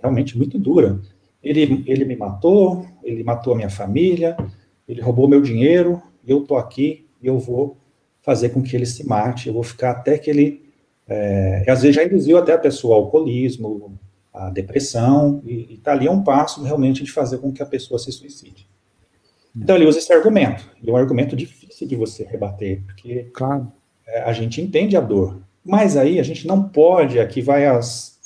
realmente 0.00 0.36
muito 0.36 0.58
dura. 0.58 1.00
Ele, 1.46 1.84
ele 1.86 2.04
me 2.04 2.16
matou, 2.16 2.84
ele 3.04 3.22
matou 3.22 3.52
a 3.52 3.56
minha 3.56 3.70
família, 3.70 4.36
ele 4.88 5.00
roubou 5.00 5.28
meu 5.28 5.40
dinheiro, 5.40 6.02
eu 6.26 6.40
tô 6.40 6.56
aqui 6.56 7.06
e 7.22 7.26
eu 7.28 7.38
vou 7.38 7.76
fazer 8.20 8.48
com 8.48 8.60
que 8.60 8.74
ele 8.74 8.84
se 8.84 9.06
mate, 9.06 9.46
eu 9.46 9.54
vou 9.54 9.62
ficar 9.62 9.92
até 9.92 10.18
que 10.18 10.28
ele, 10.28 10.62
é, 11.06 11.64
às 11.68 11.82
vezes 11.82 11.94
já 11.94 12.02
induziu 12.02 12.36
até 12.36 12.52
a 12.52 12.58
pessoa 12.58 12.96
ao 12.96 13.02
alcoolismo, 13.02 13.96
a 14.34 14.50
depressão, 14.50 15.40
e 15.46 15.74
está 15.74 15.92
ali 15.92 16.08
a 16.08 16.10
um 16.10 16.24
passo 16.24 16.62
realmente 16.64 17.04
de 17.04 17.12
fazer 17.12 17.38
com 17.38 17.52
que 17.52 17.62
a 17.62 17.66
pessoa 17.66 17.98
se 17.98 18.10
suicide. 18.10 18.68
Então 19.56 19.76
ele 19.76 19.86
usa 19.86 19.98
esse 19.98 20.12
argumento, 20.12 20.68
e 20.82 20.90
é 20.90 20.92
um 20.92 20.96
argumento 20.96 21.36
difícil 21.36 21.86
de 21.86 21.94
você 21.94 22.24
rebater, 22.24 22.82
porque 22.86 23.30
claro. 23.32 23.70
É, 24.08 24.22
a 24.22 24.32
gente 24.32 24.60
entende 24.60 24.96
a 24.96 25.00
dor, 25.00 25.40
mas 25.64 25.96
aí 25.96 26.20
a 26.20 26.22
gente 26.22 26.46
não 26.46 26.68
pode, 26.68 27.18
aqui 27.18 27.40
vai 27.40 27.66
as, 27.66 28.20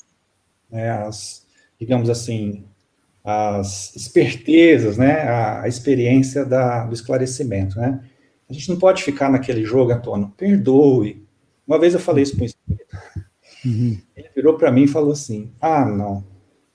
né, 0.70 0.90
as 0.90 1.46
digamos 1.78 2.10
assim, 2.10 2.64
as 3.24 3.94
espertezas, 3.94 4.96
né, 4.96 5.28
a, 5.28 5.68
experiência 5.68 6.44
da, 6.44 6.84
do 6.84 6.94
esclarecimento, 6.94 7.78
né? 7.78 8.00
A 8.48 8.52
gente 8.52 8.68
não 8.68 8.78
pode 8.78 9.02
ficar 9.02 9.30
naquele 9.30 9.64
jogo, 9.64 9.92
Antônio, 9.92 10.32
perdoe. 10.36 11.24
Uma 11.66 11.78
vez 11.78 11.94
eu 11.94 12.00
falei 12.00 12.24
isso 12.24 12.34
para 12.34 12.42
um 12.42 12.46
espírito. 12.46 12.98
Uhum. 13.64 13.98
Ele 14.16 14.28
virou 14.34 14.56
para 14.56 14.72
mim 14.72 14.84
e 14.84 14.88
falou 14.88 15.12
assim: 15.12 15.52
Ah, 15.60 15.84
não, 15.84 16.24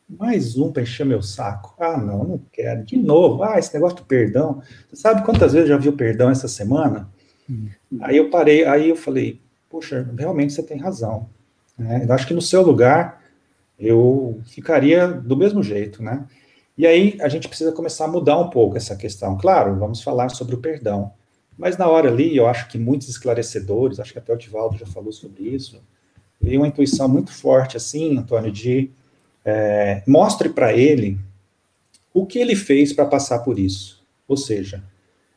mais 0.07 0.57
um 0.57 0.71
para 0.71 0.83
encher 0.83 1.05
meu 1.05 1.21
saco. 1.21 1.75
Ah, 1.77 1.97
não, 1.97 2.23
não 2.23 2.41
quero. 2.53 2.85
De 2.85 2.95
novo, 2.95 3.43
ah, 3.43 3.59
esse 3.59 3.73
negócio 3.73 3.97
do 3.97 4.05
perdão. 4.05 4.61
Você 4.87 4.95
sabe 4.95 5.25
quantas 5.25 5.51
vezes 5.51 5.69
eu 5.69 5.75
já 5.75 5.81
vi 5.81 5.89
o 5.89 5.97
perdão 5.97 6.29
essa 6.29 6.47
semana? 6.47 7.09
Uhum. 7.49 7.69
Aí 8.01 8.15
eu 8.15 8.29
parei, 8.29 8.63
aí 8.63 8.89
eu 8.89 8.95
falei: 8.95 9.41
Poxa, 9.69 10.07
realmente 10.17 10.53
você 10.53 10.63
tem 10.63 10.77
razão. 10.77 11.27
É, 11.77 12.05
eu 12.05 12.13
acho 12.13 12.25
que 12.25 12.33
no 12.33 12.41
seu 12.41 12.61
lugar 12.61 13.21
eu 13.79 14.41
ficaria 14.45 15.07
do 15.07 15.35
mesmo 15.35 15.61
jeito, 15.61 16.01
né? 16.01 16.25
E 16.77 16.85
aí 16.85 17.17
a 17.21 17.29
gente 17.29 17.47
precisa 17.47 17.71
começar 17.71 18.05
a 18.05 18.09
mudar 18.09 18.37
um 18.37 18.49
pouco 18.49 18.75
essa 18.75 18.95
questão. 18.95 19.37
Claro, 19.37 19.77
vamos 19.77 20.01
falar 20.01 20.29
sobre 20.29 20.55
o 20.55 20.59
perdão. 20.59 21.11
Mas 21.57 21.77
na 21.77 21.87
hora 21.87 22.09
ali, 22.09 22.35
eu 22.35 22.47
acho 22.47 22.67
que 22.67 22.77
muitos 22.77 23.07
esclarecedores, 23.07 23.99
acho 23.99 24.11
que 24.11 24.19
até 24.19 24.33
o 24.33 24.37
Tivaldo 24.37 24.77
já 24.77 24.85
falou 24.85 25.11
sobre 25.11 25.43
isso, 25.43 25.81
veio 26.41 26.59
uma 26.59 26.67
intuição 26.67 27.07
muito 27.07 27.31
forte, 27.31 27.77
assim, 27.77 28.17
Antônio, 28.17 28.51
de 28.51 28.91
é, 29.45 30.03
mostre 30.05 30.49
para 30.49 30.73
ele 30.73 31.17
o 32.13 32.25
que 32.25 32.39
ele 32.39 32.55
fez 32.55 32.91
para 32.91 33.05
passar 33.05 33.39
por 33.39 33.57
isso. 33.57 34.03
Ou 34.27 34.35
seja, 34.35 34.83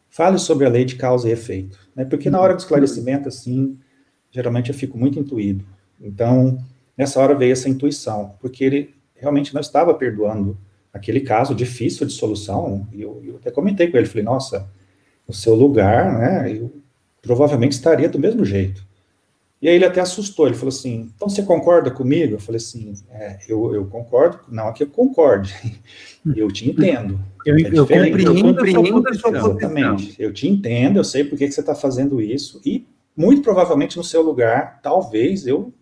fale 0.08 0.38
sobre 0.38 0.66
a 0.66 0.68
lei 0.68 0.84
de 0.84 0.96
causa 0.96 1.28
e 1.28 1.32
efeito. 1.32 1.78
Né? 1.94 2.04
Porque 2.04 2.30
na 2.30 2.40
hora 2.40 2.54
do 2.54 2.58
esclarecimento, 2.58 3.28
assim, 3.28 3.78
geralmente 4.30 4.70
eu 4.70 4.74
fico 4.74 4.98
muito 4.98 5.18
intuído. 5.18 5.64
Então, 6.00 6.58
nessa 6.98 7.20
hora 7.20 7.34
veio 7.34 7.52
essa 7.52 7.68
intuição, 7.68 8.34
porque 8.40 8.64
ele 8.64 8.94
realmente 9.14 9.54
não 9.54 9.60
estava 9.60 9.94
perdoando 9.94 10.58
aquele 10.92 11.20
caso 11.20 11.54
difícil 11.54 12.06
de 12.06 12.12
solução, 12.12 12.88
e 12.92 13.00
eu, 13.00 13.22
eu 13.24 13.36
até 13.36 13.50
comentei 13.50 13.88
com 13.88 13.96
ele, 13.96 14.06
falei, 14.06 14.24
nossa, 14.24 14.68
no 15.26 15.32
seu 15.32 15.54
lugar, 15.54 16.18
né, 16.18 16.52
eu 16.52 16.72
provavelmente 17.22 17.72
estaria 17.72 18.08
do 18.08 18.18
mesmo 18.18 18.44
jeito. 18.44 18.86
E 19.60 19.68
aí 19.68 19.74
ele 19.74 19.84
até 19.84 20.00
assustou, 20.00 20.46
ele 20.46 20.54
falou 20.54 20.68
assim, 20.68 21.10
então 21.14 21.28
você 21.28 21.42
concorda 21.42 21.90
comigo? 21.90 22.34
Eu 22.34 22.38
falei 22.40 22.58
assim, 22.58 22.94
é, 23.10 23.38
eu, 23.48 23.74
eu 23.74 23.86
concordo, 23.86 24.38
não 24.48 24.68
é 24.68 24.72
que 24.72 24.84
eu 24.84 24.88
concorde, 24.88 25.54
eu 26.34 26.48
te 26.48 26.68
entendo. 26.68 27.18
Eu, 27.44 27.56
é 27.56 27.60
eu 27.62 27.86
compreendo, 27.86 28.18
eu 28.18 28.42
compreendo 28.42 29.08
a 29.08 29.14
sua 29.14 29.32
posição. 29.32 29.58
Exatamente, 29.58 30.16
eu 30.18 30.32
te 30.32 30.48
entendo, 30.48 30.98
eu 30.98 31.04
sei 31.04 31.24
por 31.24 31.36
que, 31.36 31.46
que 31.46 31.52
você 31.52 31.60
está 31.60 31.74
fazendo 31.74 32.20
isso, 32.20 32.60
e 32.64 32.86
muito 33.16 33.42
provavelmente 33.42 33.96
no 33.96 34.04
seu 34.04 34.22
lugar, 34.22 34.80
talvez 34.80 35.46
eu 35.46 35.72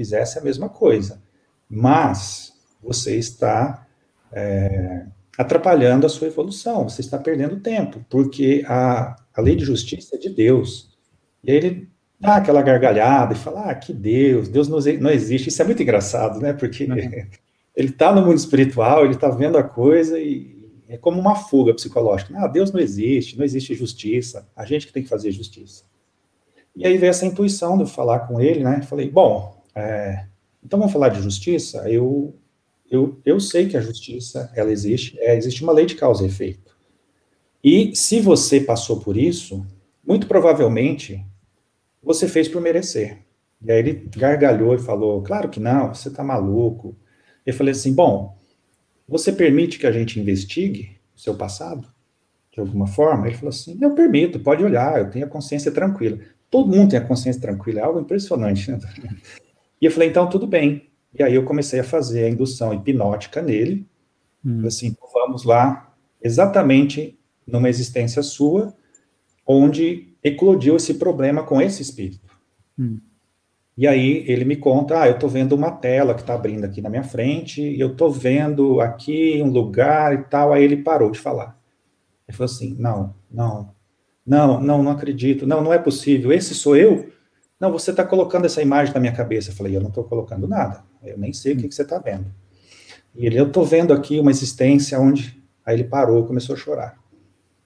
fizesse 0.00 0.38
a 0.38 0.42
mesma 0.42 0.70
coisa. 0.70 1.20
Mas 1.68 2.54
você 2.82 3.16
está 3.16 3.86
é, 4.32 5.04
atrapalhando 5.36 6.06
a 6.06 6.08
sua 6.08 6.28
evolução, 6.28 6.88
você 6.88 7.02
está 7.02 7.18
perdendo 7.18 7.60
tempo, 7.60 8.02
porque 8.08 8.64
a, 8.66 9.14
a 9.34 9.40
lei 9.42 9.54
de 9.54 9.64
justiça 9.66 10.16
é 10.16 10.18
de 10.18 10.30
Deus. 10.30 10.96
E 11.44 11.50
aí 11.50 11.56
ele 11.58 11.88
dá 12.18 12.36
aquela 12.36 12.62
gargalhada 12.62 13.34
e 13.34 13.36
fala: 13.36 13.70
ah, 13.70 13.74
que 13.74 13.92
Deus, 13.92 14.48
Deus 14.48 14.68
não, 14.68 14.78
não 15.00 15.10
existe. 15.10 15.50
Isso 15.50 15.60
é 15.60 15.66
muito 15.66 15.82
engraçado, 15.82 16.40
né? 16.40 16.54
Porque 16.54 16.84
uhum. 16.84 16.96
ele 17.76 17.90
está 17.90 18.10
no 18.10 18.24
mundo 18.24 18.38
espiritual, 18.38 19.04
ele 19.04 19.14
está 19.14 19.28
vendo 19.28 19.58
a 19.58 19.62
coisa 19.62 20.18
e 20.18 20.58
é 20.88 20.96
como 20.96 21.20
uma 21.20 21.36
fuga 21.36 21.74
psicológica. 21.74 22.32
Ah, 22.38 22.48
Deus 22.48 22.72
não 22.72 22.80
existe, 22.80 23.36
não 23.36 23.44
existe 23.44 23.74
justiça, 23.74 24.48
a 24.56 24.64
gente 24.64 24.86
que 24.86 24.92
tem 24.94 25.02
que 25.02 25.10
fazer 25.10 25.30
justiça. 25.30 25.84
E 26.74 26.86
aí 26.86 26.96
veio 26.96 27.10
essa 27.10 27.26
intuição 27.26 27.76
de 27.76 27.82
eu 27.82 27.86
falar 27.86 28.20
com 28.20 28.40
ele, 28.40 28.64
né? 28.64 28.80
Falei, 28.82 29.10
bom, 29.10 29.59
é, 29.74 30.26
então 30.64 30.78
vamos 30.78 30.92
falar 30.92 31.08
de 31.08 31.22
justiça? 31.22 31.88
Eu, 31.88 32.34
eu, 32.90 33.20
eu 33.24 33.40
sei 33.40 33.68
que 33.68 33.76
a 33.76 33.80
justiça, 33.80 34.50
ela 34.54 34.70
existe, 34.70 35.18
é, 35.20 35.36
existe 35.36 35.62
uma 35.62 35.72
lei 35.72 35.86
de 35.86 35.94
causa 35.94 36.22
e 36.22 36.26
efeito. 36.26 36.76
E 37.62 37.94
se 37.94 38.20
você 38.20 38.60
passou 38.60 39.00
por 39.00 39.16
isso, 39.16 39.66
muito 40.04 40.26
provavelmente 40.26 41.24
você 42.02 42.26
fez 42.26 42.48
por 42.48 42.60
merecer. 42.60 43.18
E 43.62 43.70
aí 43.70 43.78
ele 43.78 44.08
gargalhou 44.16 44.74
e 44.74 44.78
falou, 44.78 45.22
claro 45.22 45.48
que 45.48 45.60
não, 45.60 45.94
você 45.94 46.08
está 46.08 46.24
maluco. 46.24 46.96
Eu 47.44 47.52
falei 47.52 47.72
assim, 47.72 47.94
bom, 47.94 48.38
você 49.06 49.32
permite 49.32 49.78
que 49.78 49.86
a 49.86 49.92
gente 49.92 50.18
investigue 50.18 50.98
o 51.14 51.20
seu 51.20 51.34
passado? 51.36 51.86
De 52.52 52.60
alguma 52.60 52.86
forma? 52.86 53.26
Ele 53.26 53.36
falou 53.36 53.50
assim, 53.50 53.78
eu 53.80 53.94
permito, 53.94 54.40
pode 54.40 54.64
olhar, 54.64 54.98
eu 54.98 55.10
tenho 55.10 55.26
a 55.26 55.28
consciência 55.28 55.70
tranquila. 55.70 56.18
Todo 56.50 56.74
mundo 56.74 56.90
tem 56.90 56.98
a 56.98 57.04
consciência 57.04 57.40
tranquila, 57.40 57.80
é 57.80 57.82
algo 57.84 58.00
impressionante, 58.00 58.70
né? 58.70 58.78
E 59.80 59.86
eu 59.86 59.90
falei, 59.90 60.08
então 60.08 60.28
tudo 60.28 60.46
bem. 60.46 60.90
E 61.18 61.22
aí 61.22 61.34
eu 61.34 61.44
comecei 61.44 61.80
a 61.80 61.84
fazer 61.84 62.24
a 62.24 62.28
indução 62.28 62.72
hipnótica 62.72 63.42
nele. 63.42 63.86
Hum. 64.44 64.66
Assim, 64.66 64.88
então, 64.88 65.08
vamos 65.12 65.44
lá, 65.44 65.94
exatamente 66.22 67.18
numa 67.46 67.68
existência 67.68 68.22
sua, 68.22 68.74
onde 69.46 70.14
eclodiu 70.22 70.76
esse 70.76 70.94
problema 70.94 71.42
com 71.42 71.60
esse 71.60 71.82
espírito. 71.82 72.30
Hum. 72.78 73.00
E 73.76 73.86
aí 73.86 74.24
ele 74.28 74.44
me 74.44 74.56
conta, 74.56 75.00
ah, 75.00 75.08
eu 75.08 75.14
estou 75.14 75.28
vendo 75.28 75.54
uma 75.54 75.70
tela 75.70 76.14
que 76.14 76.20
está 76.20 76.34
abrindo 76.34 76.64
aqui 76.64 76.82
na 76.82 76.90
minha 76.90 77.02
frente, 77.02 77.62
e 77.62 77.80
eu 77.80 77.92
estou 77.92 78.10
vendo 78.10 78.80
aqui 78.80 79.40
um 79.42 79.50
lugar 79.50 80.12
e 80.14 80.22
tal. 80.24 80.52
Aí 80.52 80.62
ele 80.62 80.76
parou 80.76 81.10
de 81.10 81.18
falar. 81.18 81.58
Ele 82.28 82.36
falou 82.36 82.52
assim, 82.52 82.76
não, 82.78 83.14
não, 83.30 83.74
não, 84.26 84.60
não, 84.60 84.82
não 84.82 84.92
acredito, 84.92 85.46
não, 85.46 85.62
não 85.62 85.72
é 85.72 85.78
possível. 85.78 86.32
Esse 86.32 86.54
sou 86.54 86.76
eu? 86.76 87.10
Não, 87.60 87.70
você 87.70 87.90
está 87.90 88.04
colocando 88.04 88.46
essa 88.46 88.62
imagem 88.62 88.94
na 88.94 89.00
minha 89.00 89.12
cabeça. 89.12 89.50
Eu 89.50 89.54
falei, 89.54 89.76
eu 89.76 89.80
não 89.80 89.90
estou 89.90 90.02
colocando 90.04 90.48
nada. 90.48 90.82
Eu 91.02 91.18
nem 91.18 91.32
sei 91.32 91.52
o 91.52 91.56
que, 91.58 91.68
que 91.68 91.74
você 91.74 91.82
está 91.82 91.98
vendo. 91.98 92.26
E 93.14 93.26
ele, 93.26 93.38
eu 93.38 93.46
estou 93.46 93.64
vendo 93.64 93.92
aqui 93.92 94.18
uma 94.18 94.30
existência 94.30 94.98
onde. 94.98 95.38
Aí 95.64 95.76
ele 95.76 95.84
parou, 95.84 96.26
começou 96.26 96.54
a 96.54 96.58
chorar. 96.58 96.98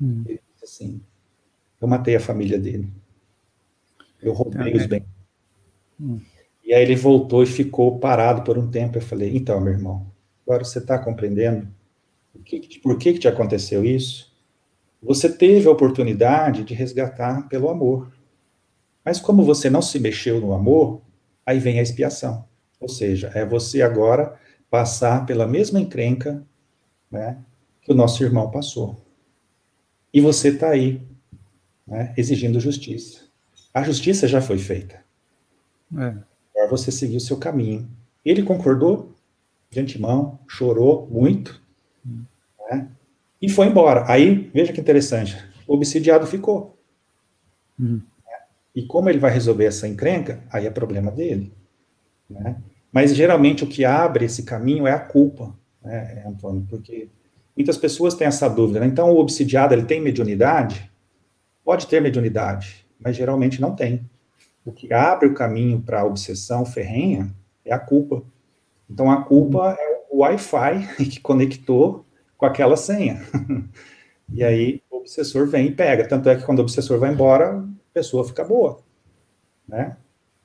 Hum. 0.01 0.25
Ele 0.27 0.41
disse 0.53 0.65
assim: 0.65 1.01
eu 1.81 1.87
matei 1.87 2.17
a 2.17 2.21
família 2.21 2.59
dele. 2.59 2.91
Eu 4.21 4.33
roubei 4.33 4.73
ah, 4.73 4.77
os 4.77 4.87
bens. 4.87 5.05
Hum. 6.01 6.19
E 6.65 6.75
aí 6.75 6.83
ele 6.83 6.97
voltou 6.97 7.43
e 7.43 7.47
ficou 7.47 7.99
parado 8.01 8.43
por 8.43 8.59
um 8.59 8.69
tempo. 8.69 8.99
Eu 8.99 9.03
falei: 9.03 9.37
então, 9.37 9.61
meu 9.61 9.73
irmão, 9.73 10.11
agora 10.45 10.65
você 10.65 10.79
está 10.79 10.99
compreendendo 10.99 11.69
por 12.35 12.43
que, 12.43 12.81
por 12.81 12.99
que, 12.99 13.13
que 13.13 13.19
te 13.21 13.29
aconteceu 13.29 13.85
isso? 13.85 14.33
Você 15.01 15.31
teve 15.31 15.69
a 15.69 15.71
oportunidade 15.71 16.65
de 16.65 16.75
resgatar 16.75 17.49
pelo 17.49 17.69
amor. 17.69 18.13
Mas 19.05 19.21
como 19.21 19.45
você 19.45 19.69
não 19.69 19.83
se 19.83 19.99
mexeu 19.99 20.41
no 20.41 20.55
amor, 20.55 21.03
aí 21.45 21.59
vem 21.59 21.79
a 21.79 21.83
expiação. 21.83 22.45
Ou 22.81 22.89
seja, 22.89 23.31
é 23.35 23.45
você 23.45 23.83
agora 23.83 24.39
passar 24.71 25.27
pela 25.27 25.47
mesma 25.47 25.81
encrenca 25.81 26.43
né, 27.11 27.39
que 27.83 27.93
o 27.93 27.95
nosso 27.95 28.23
irmão 28.25 28.51
passou. 28.51 29.01
E 30.13 30.21
você 30.21 30.49
está 30.49 30.71
aí, 30.71 31.01
né, 31.87 32.15
exigindo 32.17 32.59
justiça. 32.59 33.23
A 33.73 33.83
justiça 33.83 34.27
já 34.27 34.41
foi 34.41 34.59
feita. 34.59 35.03
É. 35.97 36.15
Agora 36.55 36.71
você 36.71 36.91
seguiu 36.91 37.19
o 37.19 37.21
seu 37.21 37.37
caminho. 37.37 37.89
Ele 38.25 38.43
concordou 38.43 39.13
de 39.71 39.81
antemão, 39.81 40.39
chorou 40.49 41.07
muito, 41.11 41.61
né, 42.71 42.89
e 43.41 43.49
foi 43.49 43.67
embora. 43.67 44.05
Aí, 44.11 44.51
veja 44.55 44.73
que 44.73 44.81
interessante, 44.81 45.37
o 45.67 45.75
obsidiado 45.75 46.27
ficou. 46.27 46.79
Hum. 47.79 48.01
E 48.75 48.83
como 48.83 49.09
ele 49.09 49.19
vai 49.19 49.31
resolver 49.31 49.67
essa 49.67 49.87
encrenca, 49.87 50.43
aí 50.51 50.67
é 50.67 50.71
problema 50.71 51.11
dele. 51.11 51.53
Né? 52.29 52.57
Mas 52.93 53.15
geralmente 53.15 53.65
o 53.65 53.67
que 53.67 53.85
abre 53.85 54.25
esse 54.25 54.43
caminho 54.43 54.87
é 54.87 54.93
a 54.93 54.99
culpa, 54.99 55.55
né, 55.83 56.25
Antônio? 56.27 56.67
Porque 56.69 57.09
muitas 57.57 57.77
pessoas 57.77 58.15
têm 58.15 58.27
essa 58.27 58.49
dúvida. 58.49 58.81
Né? 58.81 58.87
Então, 58.87 59.11
o 59.11 59.19
obsidiado, 59.19 59.75
ele 59.75 59.85
tem 59.85 60.01
mediunidade? 60.01 60.91
Pode 61.65 61.87
ter 61.87 62.01
mediunidade, 62.01 62.87
mas 62.99 63.17
geralmente 63.17 63.61
não 63.61 63.75
tem. 63.75 64.09
O 64.65 64.73
que 64.73 64.93
abre 64.93 65.29
o 65.29 65.35
caminho 65.35 65.81
para 65.81 66.01
a 66.01 66.05
obsessão 66.05 66.65
ferrenha 66.65 67.35
é 67.65 67.73
a 67.73 67.79
culpa. 67.79 68.23
Então, 68.91 69.11
a 69.11 69.23
culpa 69.23 69.77
é 69.79 70.05
o 70.11 70.19
Wi-Fi 70.19 70.97
que 71.11 71.21
conectou 71.21 72.05
com 72.37 72.47
aquela 72.47 72.77
senha. 72.77 73.23
e 74.33 74.43
aí, 74.43 74.83
o 74.91 74.97
obsessor 74.97 75.47
vem 75.47 75.67
e 75.67 75.73
pega. 75.73 76.09
Tanto 76.09 76.29
é 76.29 76.37
que 76.37 76.45
quando 76.45 76.59
o 76.59 76.63
obsessor 76.63 76.99
vai 76.99 77.13
embora, 77.13 77.65
pessoa 77.95 78.27
fica 78.27 78.45
boa, 78.45 78.81
né? 79.67 79.97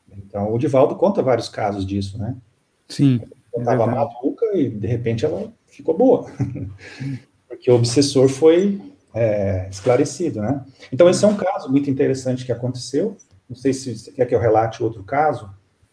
Então, 0.09 0.53
o 0.53 0.57
Divaldo 0.57 0.95
conta 0.95 1.21
vários 1.21 1.49
casos 1.49 1.85
disso, 1.85 2.17
né? 2.17 2.35
Sim. 2.87 3.19
Ela 3.53 3.63
estava 3.63 3.83
é 3.83 3.95
maluca 3.95 4.45
e, 4.53 4.69
de 4.69 4.87
repente, 4.87 5.25
ela 5.25 5.51
ficou 5.67 5.97
boa. 5.97 6.29
Porque 7.47 7.69
o 7.71 7.75
obsessor 7.75 8.29
foi 8.29 8.79
é, 9.13 9.67
esclarecido, 9.69 10.41
né? 10.41 10.63
Então, 10.91 11.09
esse 11.09 11.25
é 11.25 11.27
um 11.27 11.35
caso 11.35 11.69
muito 11.69 11.89
interessante 11.89 12.45
que 12.45 12.51
aconteceu. 12.51 13.17
Não 13.49 13.55
sei 13.55 13.73
se 13.73 13.97
você 13.97 14.11
quer 14.11 14.25
que 14.25 14.35
eu 14.35 14.39
relate 14.39 14.83
outro 14.83 15.03
caso. 15.03 15.49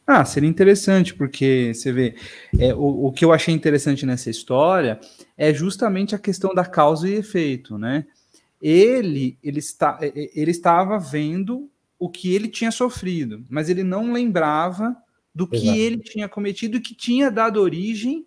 Ah, 0.07 0.25
seria 0.25 0.49
interessante, 0.49 1.15
porque 1.15 1.73
você 1.75 1.91
vê, 1.91 2.15
é, 2.59 2.73
o, 2.73 3.07
o 3.07 3.13
que 3.13 3.25
eu 3.25 3.33
achei 3.33 3.53
interessante 3.53 4.07
nessa 4.07 4.31
história 4.31 5.01
é 5.37 5.53
justamente 5.53 6.15
a 6.15 6.19
questão 6.19 6.55
da 6.55 6.65
causa 6.65 7.09
e 7.09 7.15
efeito, 7.15 7.77
né? 7.77 8.07
Ele, 8.69 9.39
ele, 9.45 9.61
está, 9.61 9.97
ele 10.03 10.51
estava 10.51 10.99
vendo 10.99 11.71
o 11.97 12.11
que 12.11 12.35
ele 12.35 12.49
tinha 12.49 12.73
sofrido, 12.73 13.45
mas 13.49 13.69
ele 13.69 13.85
não 13.85 14.13
lembrava 14.13 14.97
do 15.33 15.47
que 15.47 15.57
Exato. 15.57 15.79
ele 15.79 15.99
tinha 15.99 16.29
cometido 16.29 16.77
e 16.77 16.81
que 16.81 16.93
tinha 16.93 17.31
dado 17.31 17.61
origem. 17.61 18.27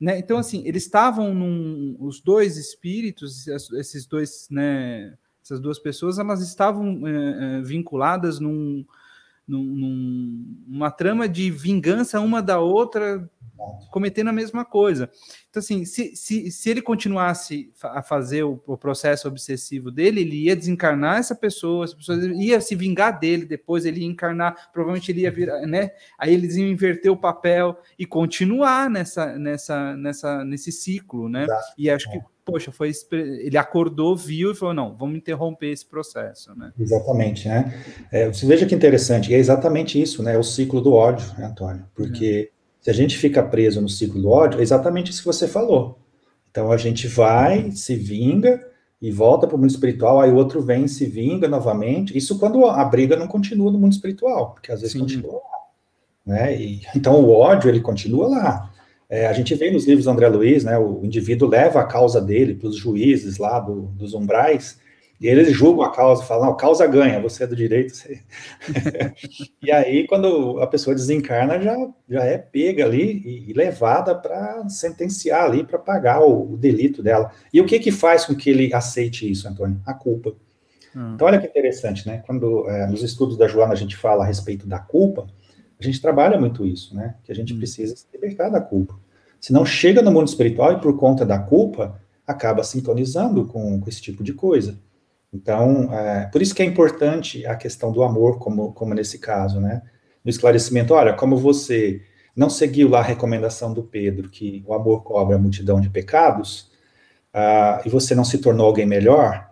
Né? 0.00 0.18
Então, 0.18 0.38
assim, 0.38 0.66
eles 0.66 0.84
estavam 0.84 1.34
num. 1.34 1.96
Os 2.00 2.18
dois 2.18 2.56
espíritos, 2.56 3.46
esses 3.46 4.06
dois, 4.06 4.48
né, 4.50 5.14
essas 5.42 5.60
duas 5.60 5.78
pessoas, 5.78 6.18
elas 6.18 6.40
estavam 6.40 7.06
é, 7.06 7.60
vinculadas 7.60 8.40
num, 8.40 8.86
num, 9.46 10.64
numa 10.66 10.90
trama 10.90 11.28
de 11.28 11.50
vingança 11.50 12.20
uma 12.20 12.40
da 12.40 12.58
outra, 12.58 13.30
cometendo 13.90 14.28
a 14.28 14.32
mesma 14.32 14.64
coisa. 14.64 15.08
Então, 15.48 15.60
assim, 15.60 15.84
se, 15.84 16.16
se, 16.16 16.50
se 16.50 16.70
ele 16.70 16.82
continuasse 16.82 17.72
a 17.82 18.02
fazer 18.02 18.42
o, 18.42 18.60
o, 18.66 18.76
processo 18.76 19.28
obsessivo 19.28 19.90
dele, 19.90 20.20
ele 20.20 20.44
ia 20.44 20.56
desencarnar 20.56 21.18
essa 21.18 21.34
pessoa, 21.34 21.84
essa 21.84 21.96
pessoa 21.96 22.18
ia 22.34 22.60
se 22.60 22.74
vingar 22.74 23.18
dele, 23.18 23.44
depois 23.44 23.84
ele 23.84 24.00
ia 24.00 24.06
encarnar, 24.06 24.70
provavelmente 24.72 25.12
ele 25.12 25.20
ia 25.20 25.30
virar, 25.30 25.60
né? 25.62 25.90
Aí 26.18 26.34
eles 26.34 26.56
iam 26.56 26.68
inverter 26.68 27.10
o 27.10 27.16
papel 27.16 27.78
e 27.98 28.04
continuar 28.04 28.90
nessa, 28.90 29.38
nessa, 29.38 29.96
nessa, 29.96 30.44
nesse 30.44 30.72
ciclo, 30.72 31.28
né? 31.28 31.44
Exato. 31.44 31.74
E 31.78 31.88
acho 31.88 32.10
que, 32.10 32.20
poxa, 32.44 32.72
foi 32.72 32.90
ele 33.12 33.56
acordou, 33.56 34.16
viu 34.16 34.50
e 34.50 34.54
falou: 34.56 34.74
não, 34.74 34.96
vamos 34.96 35.16
interromper 35.16 35.70
esse 35.70 35.86
processo, 35.86 36.52
né? 36.58 36.72
Exatamente, 36.78 37.48
né? 37.48 37.72
É, 38.10 38.26
você 38.26 38.44
veja 38.44 38.66
que 38.66 38.74
interessante, 38.74 39.32
é 39.32 39.38
exatamente 39.38 40.00
isso, 40.00 40.22
né? 40.22 40.36
O 40.36 40.42
ciclo 40.42 40.80
do 40.80 40.92
ódio, 40.92 41.26
né, 41.38 41.46
Antônio? 41.46 41.86
Porque. 41.94 42.50
É 42.50 42.54
se 42.84 42.90
a 42.90 42.92
gente 42.92 43.16
fica 43.16 43.42
preso 43.42 43.80
no 43.80 43.88
ciclo 43.88 44.20
do 44.20 44.28
ódio, 44.28 44.60
é 44.60 44.62
exatamente 44.62 45.10
isso 45.10 45.22
que 45.22 45.26
você 45.26 45.48
falou. 45.48 45.98
Então 46.50 46.70
a 46.70 46.76
gente 46.76 47.08
vai, 47.08 47.70
se 47.70 47.96
vinga 47.96 48.62
e 49.00 49.10
volta 49.10 49.46
para 49.46 49.56
o 49.56 49.58
mundo 49.58 49.70
espiritual, 49.70 50.20
aí 50.20 50.30
o 50.30 50.34
outro 50.34 50.60
vem 50.60 50.84
e 50.84 50.88
se 50.88 51.06
vinga 51.06 51.48
novamente. 51.48 52.16
Isso 52.16 52.38
quando 52.38 52.66
a 52.66 52.84
briga 52.84 53.16
não 53.16 53.26
continua 53.26 53.72
no 53.72 53.78
mundo 53.78 53.92
espiritual, 53.92 54.52
porque 54.52 54.70
às 54.70 54.82
vezes 54.82 54.92
Sim. 54.92 55.00
continua 55.00 55.32
lá. 55.32 55.40
Né? 56.26 56.60
E, 56.60 56.82
então 56.94 57.18
o 57.22 57.30
ódio 57.30 57.70
ele 57.70 57.80
continua 57.80 58.28
lá. 58.28 58.70
É, 59.08 59.28
a 59.28 59.32
gente 59.32 59.54
vê 59.54 59.70
nos 59.70 59.86
livros 59.86 60.04
do 60.04 60.10
André 60.10 60.28
Luiz, 60.28 60.62
né, 60.62 60.78
o 60.78 61.00
indivíduo 61.02 61.48
leva 61.48 61.80
a 61.80 61.86
causa 61.86 62.20
dele 62.20 62.54
para 62.54 62.68
os 62.68 62.76
juízes 62.76 63.38
lá 63.38 63.60
do, 63.60 63.86
dos 63.94 64.12
umbrais, 64.12 64.78
e 65.20 65.28
eles 65.28 65.52
julgam 65.52 65.84
a 65.84 65.92
causa, 65.92 66.24
falam, 66.24 66.46
não, 66.46 66.52
a 66.52 66.56
causa 66.56 66.86
ganha, 66.86 67.20
você 67.20 67.44
é 67.44 67.46
do 67.46 67.54
direito. 67.54 67.94
Você... 67.94 68.20
e 69.62 69.70
aí, 69.70 70.06
quando 70.06 70.58
a 70.60 70.66
pessoa 70.66 70.94
desencarna, 70.94 71.60
já, 71.60 71.76
já 72.08 72.24
é 72.24 72.36
pega 72.36 72.84
ali 72.84 73.22
e, 73.48 73.52
levada 73.52 74.14
para 74.14 74.68
sentenciar 74.68 75.44
ali, 75.44 75.64
para 75.64 75.78
pagar 75.78 76.20
o, 76.20 76.52
o, 76.52 76.56
delito 76.56 77.02
dela. 77.02 77.30
E 77.52 77.60
o 77.60 77.64
que 77.64 77.78
que 77.78 77.92
faz 77.92 78.24
com 78.24 78.34
que 78.34 78.50
ele 78.50 78.74
aceite 78.74 79.30
isso, 79.30 79.48
Antônio? 79.48 79.80
A 79.86 79.94
culpa. 79.94 80.34
Hum. 80.94 81.12
Então, 81.14 81.26
olha 81.26 81.38
que 81.38 81.46
interessante, 81.46 82.06
né? 82.06 82.22
Quando 82.26 82.68
é, 82.68 82.86
nos 82.86 83.02
estudos 83.02 83.36
da 83.36 83.46
Joana 83.46 83.72
a 83.72 83.76
gente 83.76 83.96
fala 83.96 84.24
a 84.24 84.26
respeito 84.26 84.66
da 84.66 84.78
culpa, 84.78 85.26
a 85.78 85.82
gente 85.82 86.00
trabalha 86.00 86.38
muito 86.38 86.66
isso, 86.66 86.94
né? 86.94 87.14
Que 87.22 87.30
a 87.30 87.34
gente 87.34 87.54
hum. 87.54 87.58
precisa 87.58 87.94
se 87.94 88.06
libertar 88.12 88.48
da 88.48 88.60
culpa. 88.60 88.98
Se 89.40 89.52
não 89.52 89.64
chega 89.64 90.02
no 90.02 90.10
mundo 90.10 90.26
espiritual 90.26 90.72
e 90.72 90.80
por 90.80 90.96
conta 90.98 91.24
da 91.24 91.38
culpa, 91.38 92.00
acaba 92.26 92.64
sintonizando 92.64 93.46
com, 93.46 93.80
com 93.80 93.88
esse 93.88 94.02
tipo 94.02 94.24
de 94.24 94.32
coisa. 94.32 94.76
Então, 95.34 95.92
é, 95.92 96.26
por 96.26 96.40
isso 96.40 96.54
que 96.54 96.62
é 96.62 96.64
importante 96.64 97.44
a 97.44 97.56
questão 97.56 97.90
do 97.90 98.04
amor, 98.04 98.38
como, 98.38 98.72
como 98.72 98.94
nesse 98.94 99.18
caso, 99.18 99.60
né? 99.60 99.82
No 100.24 100.30
esclarecimento, 100.30 100.94
olha, 100.94 101.12
como 101.12 101.36
você 101.36 102.00
não 102.36 102.48
seguiu 102.48 102.88
lá 102.88 103.00
a 103.00 103.02
recomendação 103.02 103.74
do 103.74 103.82
Pedro, 103.82 104.30
que 104.30 104.62
o 104.64 104.72
amor 104.72 105.02
cobre 105.02 105.34
a 105.34 105.38
multidão 105.38 105.80
de 105.80 105.90
pecados, 105.90 106.70
uh, 107.34 107.82
e 107.84 107.88
você 107.88 108.14
não 108.14 108.24
se 108.24 108.38
tornou 108.38 108.66
alguém 108.66 108.86
melhor, 108.86 109.50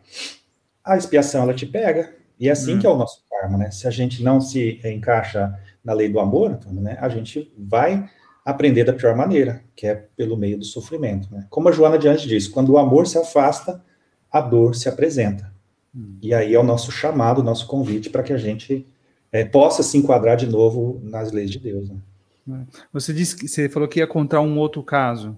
a 0.84 0.96
expiação 0.96 1.42
ela 1.42 1.52
te 1.52 1.66
pega. 1.66 2.14
E 2.38 2.48
é 2.48 2.52
assim 2.52 2.76
hum. 2.76 2.78
que 2.78 2.86
é 2.86 2.90
o 2.90 2.96
nosso 2.96 3.22
karma, 3.28 3.58
né? 3.58 3.70
Se 3.72 3.88
a 3.88 3.90
gente 3.90 4.22
não 4.22 4.40
se 4.40 4.80
encaixa 4.84 5.52
na 5.84 5.92
lei 5.92 6.08
do 6.08 6.20
amor, 6.20 6.60
né, 6.70 6.96
a 7.00 7.08
gente 7.08 7.52
vai 7.58 8.08
aprender 8.44 8.84
da 8.84 8.92
pior 8.92 9.16
maneira, 9.16 9.64
que 9.74 9.86
é 9.86 9.94
pelo 10.16 10.36
meio 10.36 10.58
do 10.58 10.64
sofrimento. 10.64 11.32
Né? 11.32 11.46
Como 11.50 11.68
a 11.68 11.72
Joana 11.72 11.98
diante 11.98 12.26
disse, 12.26 12.50
quando 12.50 12.70
o 12.70 12.78
amor 12.78 13.06
se 13.06 13.18
afasta, 13.18 13.82
a 14.30 14.40
dor 14.40 14.74
se 14.74 14.88
apresenta. 14.88 15.51
E 16.22 16.32
aí 16.32 16.54
é 16.54 16.58
o 16.58 16.62
nosso 16.62 16.90
chamado, 16.90 17.40
o 17.40 17.44
nosso 17.44 17.66
convite 17.66 18.08
para 18.08 18.22
que 18.22 18.32
a 18.32 18.38
gente 18.38 18.86
é, 19.30 19.44
possa 19.44 19.82
se 19.82 19.98
enquadrar 19.98 20.36
de 20.36 20.46
novo 20.46 21.00
nas 21.02 21.32
leis 21.32 21.50
de 21.50 21.58
Deus. 21.58 21.90
Né? 22.46 22.66
Você 22.92 23.12
disse 23.12 23.36
que 23.36 23.46
você 23.46 23.68
falou 23.68 23.88
que 23.88 24.00
ia 24.00 24.06
contar 24.06 24.40
um 24.40 24.58
outro 24.58 24.82
caso. 24.82 25.36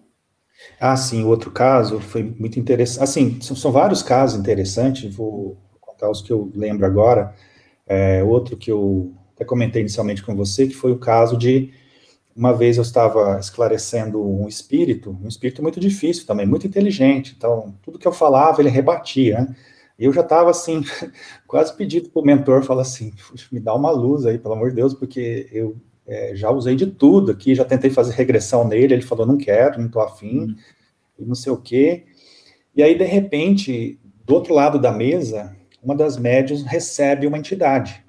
Ah, 0.81 0.97
sim, 0.97 1.25
o 1.25 1.29
outro 1.29 1.51
caso 1.51 2.01
foi 2.01 2.23
muito 2.23 2.59
interessante. 2.59 3.03
Assim, 3.03 3.41
são, 3.41 3.57
são, 3.57 3.73
vários 3.73 4.03
casos 4.03 4.39
interessantes, 4.39 5.13
vou 5.13 5.57
contar 5.81 6.09
os 6.11 6.23
que 6.23 6.33
eu 6.33 6.51
lembro 6.55 6.87
agora. 6.87 7.35
É, 7.87 8.23
outro 8.23 8.57
que 8.57 8.71
eu 8.71 9.13
até 9.35 9.45
comentei 9.45 9.83
inicialmente 9.83 10.23
com 10.23 10.35
você, 10.35 10.67
que 10.67 10.75
foi 10.75 10.93
o 10.93 10.99
caso 10.99 11.37
de 11.37 11.73
uma 12.35 12.53
vez 12.53 12.77
eu 12.77 12.83
estava 12.83 13.39
esclarecendo 13.39 14.25
um 14.25 14.49
espírito, 14.49 15.17
um 15.23 15.29
espírito 15.29 15.63
muito 15.63 15.79
difícil 15.79 16.27
também, 16.27 16.47
muito 16.47 16.67
inteligente. 16.67 17.35
Então, 17.37 17.75
tudo 17.83 17.99
que 17.99 18.09
eu 18.09 18.13
falava, 18.13 18.61
ele 18.61 18.71
rebatia. 18.71 19.41
Né? 19.41 19.57
Eu 19.99 20.13
já 20.13 20.23
estava 20.23 20.51
assim, 20.51 20.83
quase 21.47 21.75
pedido 21.77 22.11
para 22.11 22.21
o 22.21 22.25
mentor, 22.25 22.63
falar 22.63 22.83
assim, 22.83 23.13
me 23.51 23.61
dá 23.61 23.75
uma 23.75 23.91
luz 23.91 24.27
aí, 24.27 24.39
pelo 24.39 24.55
amor 24.55 24.71
de 24.71 24.77
Deus, 24.77 24.95
porque 24.95 25.49
eu 25.53 25.77
é, 26.07 26.35
já 26.35 26.51
usei 26.51 26.75
de 26.75 26.87
tudo 26.87 27.33
aqui, 27.33 27.55
já 27.55 27.65
tentei 27.65 27.91
fazer 27.91 28.13
regressão 28.13 28.67
nele, 28.67 28.95
ele 28.95 29.03
falou, 29.03 29.27
não 29.27 29.39
quero, 29.39 29.79
não 29.79 29.87
estou 29.87 30.03
afim, 30.03 30.41
uhum. 30.41 30.57
e 31.19 31.25
não 31.25 31.35
sei 31.35 31.53
o 31.53 31.57
quê. 31.57 32.05
E 32.75 32.83
aí, 32.83 32.97
de 32.97 33.05
repente, 33.05 33.99
do 34.25 34.35
outro 34.35 34.53
lado 34.53 34.79
da 34.79 34.93
mesa, 34.93 35.57
uma 35.83 35.95
das 35.95 36.17
médias 36.17 36.63
recebe 36.63 37.27
uma 37.27 37.39
entidade. 37.39 38.05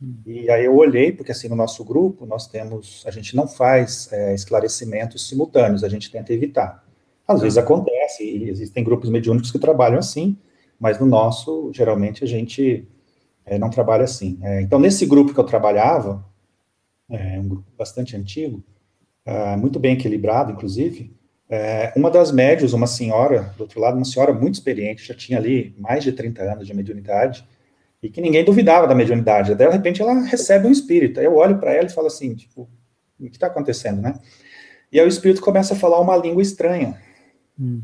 Uhum. 0.00 0.16
E 0.26 0.50
aí 0.50 0.64
eu 0.64 0.76
olhei, 0.76 1.12
porque 1.12 1.32
assim, 1.32 1.48
no 1.48 1.56
nosso 1.56 1.84
grupo, 1.84 2.26
nós 2.26 2.46
temos, 2.48 3.04
a 3.06 3.10
gente 3.10 3.36
não 3.36 3.46
faz 3.46 4.12
é, 4.12 4.34
esclarecimentos 4.34 5.28
simultâneos, 5.28 5.84
a 5.84 5.88
gente 5.88 6.10
tenta 6.10 6.32
evitar. 6.32 6.84
Às 7.26 7.40
vezes 7.40 7.56
acontece, 7.56 8.22
e 8.22 8.50
existem 8.50 8.84
grupos 8.84 9.08
mediúnicos 9.08 9.50
que 9.50 9.58
trabalham 9.58 9.98
assim, 9.98 10.36
mas 10.78 10.98
no 10.98 11.06
nosso, 11.06 11.70
geralmente, 11.72 12.24
a 12.24 12.26
gente 12.26 12.86
é, 13.44 13.58
não 13.58 13.70
trabalha 13.70 14.04
assim. 14.04 14.38
É, 14.42 14.60
então, 14.60 14.78
nesse 14.78 15.06
grupo 15.06 15.32
que 15.32 15.40
eu 15.40 15.44
trabalhava, 15.44 16.24
é 17.10 17.38
um 17.38 17.48
grupo 17.48 17.70
bastante 17.76 18.16
antigo, 18.16 18.62
é, 19.24 19.56
muito 19.56 19.78
bem 19.78 19.94
equilibrado, 19.94 20.52
inclusive, 20.52 21.14
uma 21.94 22.10
das 22.10 22.32
médios, 22.32 22.72
uma 22.72 22.86
senhora, 22.86 23.54
do 23.56 23.60
outro 23.60 23.78
lado, 23.78 23.96
uma 23.96 24.04
senhora 24.04 24.32
muito 24.32 24.54
experiente, 24.54 25.06
já 25.06 25.14
tinha 25.14 25.38
ali 25.38 25.72
mais 25.78 26.02
de 26.02 26.10
30 26.10 26.42
anos 26.42 26.66
de 26.66 26.74
mediunidade, 26.74 27.46
e 28.02 28.10
que 28.10 28.20
ninguém 28.20 28.44
duvidava 28.44 28.86
da 28.86 28.94
mediunidade. 28.94 29.54
Daí, 29.54 29.68
de 29.68 29.72
repente, 29.72 30.02
ela 30.02 30.12
recebe 30.20 30.66
um 30.66 30.70
espírito. 30.70 31.20
Aí 31.20 31.26
eu 31.26 31.36
olho 31.36 31.58
para 31.58 31.72
ela 31.72 31.86
e 31.86 31.92
falo 31.92 32.08
assim, 32.08 32.34
tipo, 32.34 32.68
o 33.18 33.24
que 33.24 33.36
está 33.36 33.46
acontecendo, 33.46 34.02
né? 34.02 34.18
E 34.92 35.00
aí 35.00 35.06
o 35.06 35.08
espírito 35.08 35.40
começa 35.40 35.74
a 35.74 35.76
falar 35.76 36.00
uma 36.00 36.16
língua 36.16 36.42
estranha. 36.42 37.00
Hum. 37.58 37.82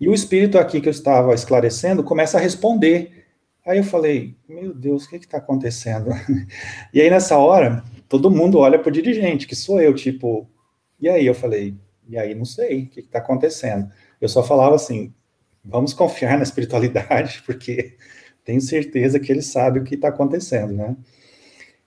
E 0.00 0.08
o 0.08 0.14
espírito 0.14 0.58
aqui 0.58 0.80
que 0.80 0.88
eu 0.88 0.92
estava 0.92 1.34
esclarecendo 1.34 2.02
começa 2.02 2.38
a 2.38 2.40
responder. 2.40 3.26
Aí 3.66 3.76
eu 3.76 3.84
falei, 3.84 4.34
meu 4.48 4.72
Deus, 4.72 5.04
o 5.04 5.10
que 5.10 5.16
está 5.16 5.36
acontecendo? 5.36 6.10
e 6.94 7.00
aí 7.00 7.10
nessa 7.10 7.36
hora, 7.36 7.84
todo 8.08 8.30
mundo 8.30 8.58
olha 8.58 8.78
para 8.78 8.88
o 8.88 8.92
dirigente, 8.92 9.46
que 9.46 9.54
sou 9.54 9.80
eu, 9.80 9.94
tipo, 9.94 10.48
e 10.98 11.08
aí 11.08 11.26
eu 11.26 11.34
falei, 11.34 11.76
e 12.08 12.18
aí 12.18 12.34
não 12.34 12.46
sei 12.46 12.84
o 12.84 12.86
que 12.88 13.00
está 13.00 13.18
acontecendo. 13.18 13.90
Eu 14.18 14.28
só 14.28 14.42
falava 14.42 14.74
assim, 14.74 15.12
vamos 15.62 15.92
confiar 15.92 16.38
na 16.38 16.44
espiritualidade, 16.44 17.42
porque 17.46 17.96
tenho 18.42 18.60
certeza 18.60 19.20
que 19.20 19.30
ele 19.30 19.42
sabe 19.42 19.80
o 19.80 19.84
que 19.84 19.96
está 19.96 20.08
acontecendo, 20.08 20.72
né? 20.72 20.96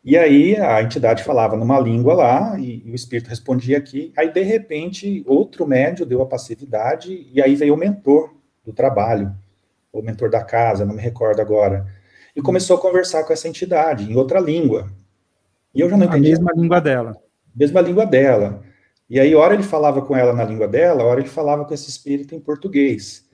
E 0.04 0.18
aí 0.18 0.58
a 0.58 0.82
entidade 0.82 1.24
falava 1.24 1.56
numa 1.56 1.80
língua 1.80 2.14
lá, 2.14 2.60
e, 2.60 2.84
e, 2.86 2.92
o 2.92 2.96
espírito 2.96 3.30
respondia 3.30 3.78
aqui. 3.78 4.12
Aí, 4.18 4.32
de 4.32 4.42
repente, 4.42 5.24
outro 5.26 5.66
médio 5.66 6.06
deu 6.06 6.22
a 6.22 6.26
passividade, 6.26 7.30
e 7.32 7.42
aí 7.42 7.56
veio 7.56 7.74
o 7.74 7.78
mentor 7.78 8.34
do 8.66 8.74
trabalho, 8.74 9.34
o 9.94 10.02
mentor 10.02 10.30
da 10.30 10.44
casa, 10.44 10.86
não 10.86 10.96
me 10.96 11.02
recordo 11.02 11.42
agora, 11.42 11.88
e 12.36 12.42
começou 12.42 12.76
a 12.76 12.82
conversar 12.82 13.24
com 13.24 13.32
essa 13.32 13.48
entidade 13.48 14.12
em 14.12 14.16
outra 14.16 14.42
língua. 14.42 14.92
E 15.74 15.80
eu 15.80 15.90
já 15.90 15.96
não 15.96 16.06
entendi. 16.06 16.28
A 16.28 16.32
mesma 16.32 16.52
língua 16.54 16.82
dela. 16.82 17.18
Mesma 17.56 17.80
língua 17.80 18.06
dela. 18.06 18.62
E 19.10 19.20
aí, 19.20 19.34
hora 19.34 19.54
ele 19.54 19.64
falava 19.64 20.02
com 20.02 20.18
ela 20.18 20.34
na 20.34 20.44
língua 20.44 20.68
dela, 20.68 21.04
hora 21.06 21.22
ele 21.22 21.30
falava 21.30 21.64
com 21.64 21.74
esse 21.74 21.90
espírito 21.90 22.36
em 22.36 22.40
português. 22.42 23.26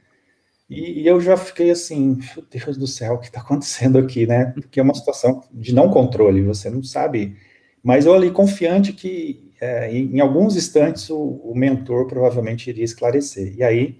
E, 0.69 1.01
e, 1.01 1.07
eu 1.07 1.19
já 1.19 1.35
fiquei 1.35 1.71
assim, 1.71 2.19
meu 2.35 2.45
Deus 2.49 2.77
do 2.77 2.85
céu, 2.85 3.15
o 3.15 3.17
que 3.17 3.27
está 3.27 3.41
acontecendo 3.41 3.97
aqui, 3.97 4.27
né? 4.27 4.45
Porque 4.45 4.79
é 4.79 4.83
uma 4.83 4.93
situação 4.93 5.43
de 5.51 5.73
não 5.73 5.89
controle, 5.89 6.43
você 6.43 6.69
não 6.69 6.83
sabe. 6.83 7.35
Mas 7.83 8.05
eu 8.05 8.13
ali 8.13 8.29
confiante 8.29 8.93
que 8.93 9.51
é, 9.59 9.91
em, 9.91 10.15
em, 10.15 10.19
alguns 10.19 10.55
instantes 10.55 11.09
o, 11.09 11.17
o, 11.17 11.53
mentor 11.55 12.05
provavelmente 12.07 12.69
iria 12.69 12.83
esclarecer. 12.83 13.55
E 13.57 13.63
aí, 13.63 13.97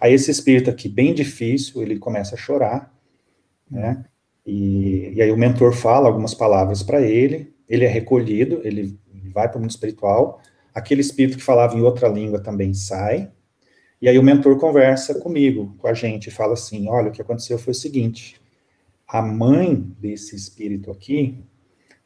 aí 0.00 0.14
esse 0.14 0.30
espírito 0.30 0.70
aqui, 0.70 0.88
bem 0.88 1.12
difícil, 1.12 1.82
ele 1.82 1.98
começa 1.98 2.34
a 2.34 2.38
chorar, 2.38 2.92
né? 3.70 4.04
E, 4.46 5.12
e 5.14 5.22
aí 5.22 5.30
o 5.30 5.36
mentor 5.36 5.72
fala 5.72 6.08
algumas 6.08 6.32
palavras 6.32 6.82
para 6.82 7.02
ele, 7.02 7.52
ele 7.68 7.84
é 7.84 7.88
recolhido, 7.88 8.60
ele 8.64 8.98
vai 9.34 9.48
para 9.48 9.58
o 9.58 9.60
mundo 9.60 9.70
espiritual. 9.70 10.40
Aquele 10.74 11.00
espírito 11.00 11.36
que 11.38 11.44
falava 11.44 11.76
em 11.76 11.82
outra 11.82 12.08
língua 12.08 12.40
também 12.40 12.72
sai, 12.72 13.30
E 14.00 14.08
aí 14.08 14.18
o 14.18 14.22
mentor 14.22 14.58
conversa 14.58 15.14
comigo, 15.20 15.74
com 15.78 15.88
a 15.88 15.94
gente, 15.94 16.30
fala 16.30 16.54
assim: 16.54 16.88
olha, 16.88 17.08
o 17.08 17.12
que 17.12 17.22
aconteceu 17.22 17.58
foi 17.58 17.72
o 17.72 17.74
seguinte: 17.74 18.40
a 19.06 19.22
mãe 19.22 19.74
desse 19.98 20.36
espírito 20.36 20.90
aqui, 20.90 21.42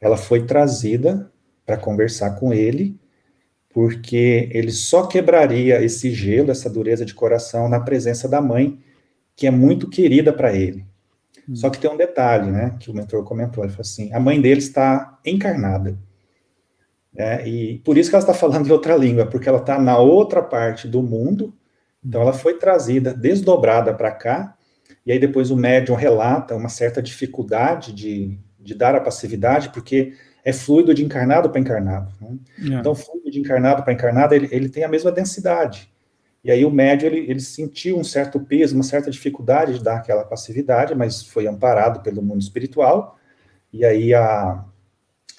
ela 0.01 0.16
foi 0.16 0.47
trazida 0.47 1.30
para 1.66 1.76
conversar 1.76 2.32
com 2.36 2.53
ele, 2.53 2.99
porque 3.72 4.49
ele 4.53 4.70
só 4.70 5.07
quebraria 5.07 5.82
esse 5.82 6.12
gelo, 6.12 6.51
essa 6.51 6.68
dureza 6.68 7.05
de 7.05 7.14
coração, 7.14 7.68
na 7.68 7.80
presença 7.80 8.28
da 8.28 8.41
mãe, 8.41 8.78
que 9.36 9.47
é 9.47 9.51
muito 9.51 9.88
querida 9.88 10.32
para 10.32 10.55
ele. 10.55 10.84
Hum. 11.49 11.55
Só 11.55 11.70
que 11.70 11.78
tem 11.78 11.91
um 11.91 11.97
detalhe, 11.97 12.51
né, 12.51 12.76
que 12.78 12.91
o 12.91 12.95
mentor 12.95 13.24
comentou, 13.24 13.64
ele 13.64 13.72
falou 13.72 13.82
assim, 13.82 14.12
a 14.12 14.20
mãe 14.20 14.41
dele 14.41 14.59
está 14.59 15.18
encarnada. 15.24 15.99
É, 17.16 17.47
e 17.49 17.78
por 17.78 17.99
isso 17.99 18.09
que 18.09 18.16
ela 18.16 18.22
está 18.22 18.34
falando 18.34 18.68
em 18.68 18.72
outra 18.72 18.97
língua, 18.97 19.26
porque 19.26 19.49
ela 19.49 19.59
está 19.59 19.78
na 19.78 19.99
outra 19.99 20.43
parte 20.43 20.86
do 20.86 21.03
mundo, 21.03 21.53
então 22.05 22.22
ela 22.22 22.32
foi 22.32 22.59
trazida, 22.59 23.12
desdobrada 23.12 23.94
para 23.94 24.11
cá, 24.11 24.57
e 25.05 25.12
aí 25.12 25.18
depois 25.18 25.51
o 25.51 25.57
médium 25.57 25.94
relata 25.94 26.55
uma 26.55 26.68
certa 26.68 27.03
dificuldade 27.03 27.92
de, 27.92 28.38
de 28.59 28.74
dar 28.74 28.94
a 28.94 29.01
passividade, 29.01 29.70
porque 29.70 30.14
é 30.44 30.53
fluido 30.53 30.94
de 30.94 31.05
encarnado 31.05 31.51
para 31.51 31.61
encarnado. 31.61 32.12
Né? 32.20 32.36
É. 32.59 32.80
Então, 32.80 32.94
fluido 32.94 33.30
de 33.30 33.38
encarnado 33.38 33.82
para 33.82 33.92
encarnado, 33.92 34.34
ele, 34.34 34.48
ele 34.51 34.68
tem 34.68 34.84
a 34.84 34.88
mesma 34.88 35.12
densidade. 35.12 35.90
E 36.42 36.51
aí 36.51 36.64
o 36.64 36.70
médium, 36.70 37.09
ele, 37.09 37.30
ele 37.30 37.40
sentiu 37.40 37.98
um 37.98 38.05
certo 38.05 38.40
peso, 38.40 38.74
uma 38.74 38.82
certa 38.82 39.11
dificuldade 39.11 39.74
de 39.74 39.84
dar 39.84 39.96
aquela 39.96 40.24
passividade, 40.24 40.94
mas 40.94 41.22
foi 41.22 41.46
amparado 41.46 42.01
pelo 42.01 42.22
mundo 42.22 42.40
espiritual, 42.40 43.18
e 43.72 43.84
aí 43.84 44.14
a, 44.14 44.64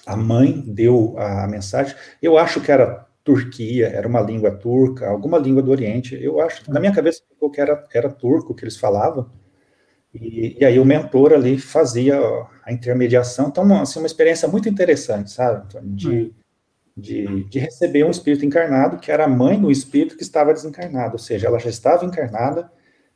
a 0.06 0.16
mãe 0.16 0.62
deu 0.66 1.16
a 1.18 1.46
mensagem, 1.48 1.94
eu 2.20 2.38
acho 2.38 2.60
que 2.60 2.70
era 2.70 3.06
Turquia, 3.24 3.86
era 3.86 4.06
uma 4.08 4.20
língua 4.20 4.50
turca, 4.50 5.08
alguma 5.08 5.38
língua 5.38 5.62
do 5.62 5.70
Oriente, 5.70 6.18
eu 6.20 6.40
acho, 6.40 6.70
na 6.70 6.80
minha 6.80 6.92
cabeça 6.92 7.22
ficou 7.28 7.50
que 7.50 7.60
era, 7.60 7.86
era 7.94 8.08
turco 8.08 8.54
que 8.54 8.64
eles 8.64 8.76
falavam, 8.76 9.30
e, 10.14 10.58
e, 10.60 10.64
aí 10.64 10.78
o 10.78 10.84
mentor 10.84 11.32
ali 11.32 11.58
fazia 11.58 12.20
a 12.64 12.72
intermediação, 12.72 13.48
então, 13.48 13.80
assim, 13.80 13.98
uma 13.98 14.06
experiência 14.06 14.46
muito 14.46 14.68
interessante, 14.68 15.30
sabe, 15.30 15.66
de, 15.82 16.08
hum. 16.10 16.30
de, 16.96 17.44
de 17.44 17.58
receber 17.58 18.04
um 18.04 18.10
espírito 18.10 18.44
encarnado, 18.44 18.98
que 18.98 19.10
era 19.10 19.24
a 19.24 19.28
mãe 19.28 19.58
do 19.58 19.70
espírito 19.70 20.16
que 20.16 20.22
estava 20.22 20.52
desencarnado, 20.52 21.12
ou 21.12 21.18
seja, 21.18 21.46
ela 21.46 21.58
já 21.58 21.70
estava 21.70 22.04
encarnada, 22.04 22.70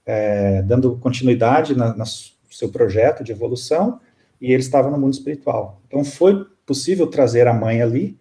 é, 0.07 0.63
dando 0.63 0.97
continuidade 0.99 1.75
no 1.75 2.07
seu 2.51 2.71
projeto 2.71 3.23
de 3.23 3.33
evolução, 3.33 4.01
e 4.41 4.53
ele 4.53 4.63
estava 4.63 4.91
no 4.91 4.99
mundo 4.99 5.15
espiritual. 5.15 5.83
Então, 5.87 6.05
foi 6.05 6.47
possível 6.65 7.07
trazer 7.07 7.47
a 7.47 7.53
mãe 7.53 7.83
ali, 7.83 8.19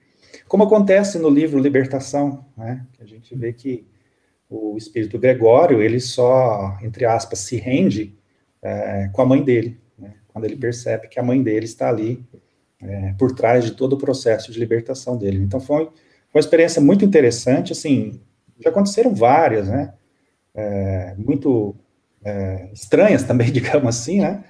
como 0.47 0.63
acontece 0.63 1.17
no 1.17 1.29
livro 1.29 1.59
Libertação, 1.59 2.45
né, 2.55 2.85
a 2.99 3.05
gente 3.05 3.35
vê 3.35 3.51
que 3.51 3.87
o 4.49 4.77
espírito 4.77 5.17
Gregório, 5.17 5.81
ele 5.81 5.99
só, 5.99 6.77
entre 6.81 7.05
aspas, 7.05 7.39
se 7.39 7.57
rende 7.57 8.15
é, 8.61 9.09
com 9.11 9.21
a 9.21 9.25
mãe 9.25 9.43
dele, 9.43 9.79
né, 9.97 10.13
quando 10.27 10.45
ele 10.45 10.55
percebe 10.55 11.07
que 11.07 11.19
a 11.19 11.23
mãe 11.23 11.41
dele 11.41 11.65
está 11.65 11.89
ali 11.89 12.23
é, 12.79 13.13
por 13.17 13.33
trás 13.33 13.65
de 13.65 13.71
todo 13.71 13.93
o 13.93 13.97
processo 13.97 14.51
de 14.51 14.59
libertação 14.59 15.17
dele. 15.17 15.39
Então 15.39 15.59
foi, 15.59 15.85
foi 15.85 15.93
uma 16.35 16.39
experiência 16.39 16.81
muito 16.81 17.03
interessante, 17.03 17.71
assim, 17.71 18.21
já 18.59 18.69
aconteceram 18.69 19.13
várias, 19.13 19.67
né, 19.67 19.93
é, 20.53 21.15
muito 21.17 21.75
é, 22.23 22.69
estranhas 22.71 23.23
também, 23.23 23.49
digamos 23.51 23.87
assim, 23.97 24.21
né. 24.21 24.43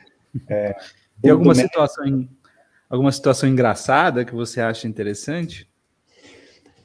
É, 0.50 0.76
Tem 1.22 1.32
alguma 1.32 1.56
situação, 1.56 2.28
alguma 2.89 3.12
situação 3.14 3.48
engraçada 3.48 4.26
que 4.26 4.36
você 4.36 4.60
acha 4.60 4.89
interessante? 4.89 5.70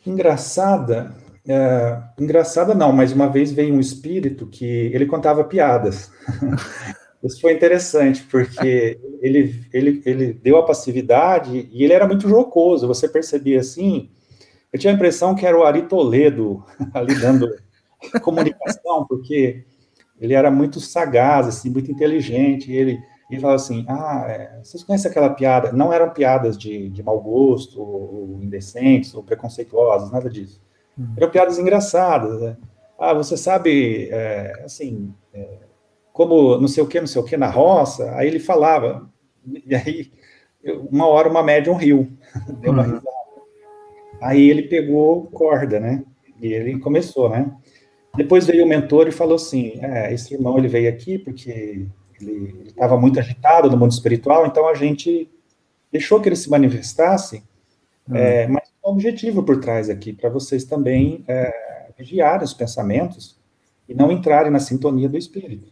Engraçada, 0.07 1.15
é, 1.47 2.03
engraçada 2.19 2.75
não, 2.75 2.93
mas 2.93 3.13
uma 3.13 3.29
vez 3.29 3.53
veio 3.53 3.75
um 3.75 3.81
espírito 3.81 4.47
que 4.47 4.65
ele 4.65 5.07
contava 5.07 5.45
piadas. 5.45 6.11
Isso 7.23 7.41
foi 7.41 7.53
interessante, 7.53 8.23
porque 8.23 8.99
ele, 9.21 9.63
ele, 9.73 10.03
ele 10.07 10.33
deu 10.33 10.57
a 10.57 10.65
passividade 10.65 11.69
e 11.71 11.85
ele 11.85 11.93
era 11.93 12.07
muito 12.07 12.27
jocoso, 12.29 12.87
você 12.87 13.07
percebia 13.07 13.61
assim. 13.61 14.11
Eu 14.73 14.79
tinha 14.79 14.93
a 14.93 14.97
impressão 14.97 15.35
que 15.35 15.45
era 15.45 15.59
o 15.59 15.65
Ari 15.65 15.83
Toledo 15.83 16.65
ali 16.95 17.15
dando 17.17 17.47
comunicação, 18.23 19.05
porque 19.07 19.65
ele 20.19 20.33
era 20.33 20.51
muito 20.51 20.81
sagaz, 20.81 21.47
assim, 21.47 21.69
muito 21.69 21.91
inteligente. 21.91 22.73
ele 22.73 22.99
e 23.31 23.39
falava 23.39 23.57
assim: 23.57 23.85
Ah, 23.89 24.25
é, 24.29 24.61
vocês 24.63 24.83
conhecem 24.83 25.11
aquela 25.11 25.31
piada? 25.31 25.73
Não 25.73 25.93
eram 25.93 26.11
piadas 26.11 26.59
de, 26.59 26.89
de 26.89 27.03
mau 27.03 27.21
gosto, 27.21 27.81
ou, 27.81 28.33
ou 28.33 28.43
indecentes, 28.43 29.15
ou 29.15 29.23
preconceituosas, 29.23 30.11
nada 30.11 30.29
disso. 30.29 30.61
Uhum. 30.99 31.15
Eram 31.17 31.31
piadas 31.31 31.59
engraçadas. 31.59 32.41
Né? 32.41 32.57
Ah, 32.99 33.15
você 33.15 33.37
sabe, 33.37 34.09
é, 34.11 34.63
assim, 34.65 35.15
é, 35.33 35.59
como 36.13 36.59
não 36.59 36.69
sei 36.69 36.83
o 36.83 36.87
que, 36.87 37.01
não 37.01 37.07
sei 37.07 37.23
o 37.23 37.25
que 37.25 37.37
na 37.37 37.49
roça. 37.49 38.13
Aí 38.17 38.27
ele 38.27 38.41
falava, 38.41 39.09
e 39.47 39.75
aí, 39.75 40.13
uma 40.91 41.07
hora 41.07 41.29
uma 41.29 41.43
médium 41.43 41.75
riu, 41.75 42.11
deu 42.61 42.73
uma 42.73 42.83
uhum. 42.83 42.89
risada. 42.89 43.21
Aí 44.21 44.51
ele 44.51 44.65
pegou 44.65 45.27
corda, 45.29 45.81
né? 45.81 46.05
E 46.41 46.53
ele 46.53 46.79
começou, 46.79 47.31
né? 47.31 47.51
Depois 48.17 48.47
veio 48.47 48.65
o 48.65 48.69
mentor 48.69 49.09
e 49.09 49.13
falou 49.13 49.37
assim: 49.37 49.79
é, 49.81 50.13
esse 50.13 50.35
irmão 50.35 50.59
ele 50.59 50.69
veio 50.69 50.89
aqui 50.89 51.19
porque 51.19 51.87
ele 52.21 52.69
estava 52.69 52.99
muito 52.99 53.19
agitado 53.19 53.71
no 53.71 53.77
mundo 53.77 53.93
espiritual, 53.93 54.47
então 54.47 54.69
a 54.69 54.75
gente 54.75 55.29
deixou 55.91 56.21
que 56.21 56.29
ele 56.29 56.37
se 56.37 56.51
manifestasse, 56.51 57.43
uhum. 58.09 58.17
é, 58.17 58.47
mas 58.47 58.71
um 58.85 58.91
objetivo 58.91 59.43
por 59.43 59.61
trás 59.61 59.91
aqui, 59.91 60.13
para 60.13 60.31
vocês 60.31 60.65
também 60.65 61.25
é, 61.29 61.91
vigiarem 61.99 62.45
os 62.45 62.55
pensamentos 62.55 63.39
e 63.89 63.95
não 63.95 64.11
entrarem 64.11 64.51
na 64.51 64.61
sintonia 64.61 65.09
do 65.09 65.19
espírito. 65.19 65.69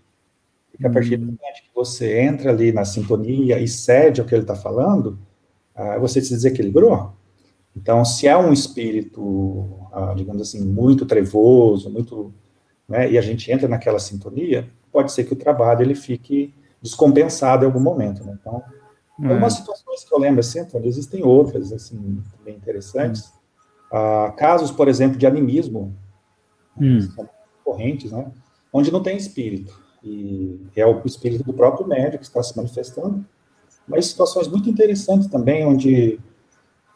Porque 0.70 0.86
a 0.86 0.90
partir 0.90 1.16
do 1.16 1.24
hum. 1.24 1.36
momento 1.40 1.62
que 1.62 1.74
você 1.74 2.20
entra 2.20 2.50
ali 2.50 2.72
na 2.72 2.84
sintonia 2.84 3.58
e 3.58 3.66
cede 3.66 4.20
ao 4.20 4.26
que 4.26 4.34
ele 4.34 4.42
está 4.42 4.54
falando, 4.54 5.18
ah, 5.74 5.98
você 5.98 6.20
se 6.20 6.30
desequilibrou. 6.30 7.12
Então, 7.76 8.04
se 8.04 8.26
é 8.26 8.36
um 8.36 8.52
espírito, 8.52 9.68
ah, 9.92 10.14
digamos 10.16 10.42
assim, 10.42 10.64
muito 10.64 11.06
trevoso, 11.06 11.90
muito, 11.90 12.32
né, 12.88 13.10
e 13.10 13.18
a 13.18 13.20
gente 13.20 13.50
entra 13.50 13.68
naquela 13.68 13.98
sintonia, 13.98 14.68
pode 14.92 15.12
ser 15.12 15.24
que 15.24 15.32
o 15.32 15.36
trabalho 15.36 15.82
ele 15.82 15.94
fique 15.94 16.54
descompensado 16.80 17.64
em 17.64 17.66
algum 17.66 17.80
momento, 17.80 18.24
né? 18.24 18.36
Então, 18.40 18.62
é. 19.22 19.28
algumas 19.28 19.54
situações 19.54 20.04
que 20.04 20.14
eu 20.14 20.18
lembro 20.18 20.40
assim, 20.40 20.60
então, 20.60 20.80
existem 20.84 21.24
outras, 21.24 21.72
assim, 21.72 22.22
bem 22.44 22.56
interessantes. 22.56 23.32
Ah, 23.92 24.32
casos, 24.36 24.70
por 24.70 24.88
exemplo, 24.88 25.18
de 25.18 25.26
animismo, 25.26 25.94
hum. 26.80 26.98
correntes, 27.64 28.12
né? 28.12 28.30
Onde 28.72 28.92
não 28.92 29.02
tem 29.02 29.16
espírito. 29.16 29.78
E 30.02 30.60
é 30.76 30.86
o 30.86 31.02
espírito 31.04 31.42
do 31.42 31.52
próprio 31.52 31.86
médico 31.86 32.18
que 32.18 32.26
está 32.26 32.42
se 32.42 32.56
manifestando. 32.56 33.24
Mas 33.86 34.06
situações 34.06 34.46
muito 34.46 34.68
interessantes 34.68 35.26
também, 35.28 35.66
onde 35.66 36.20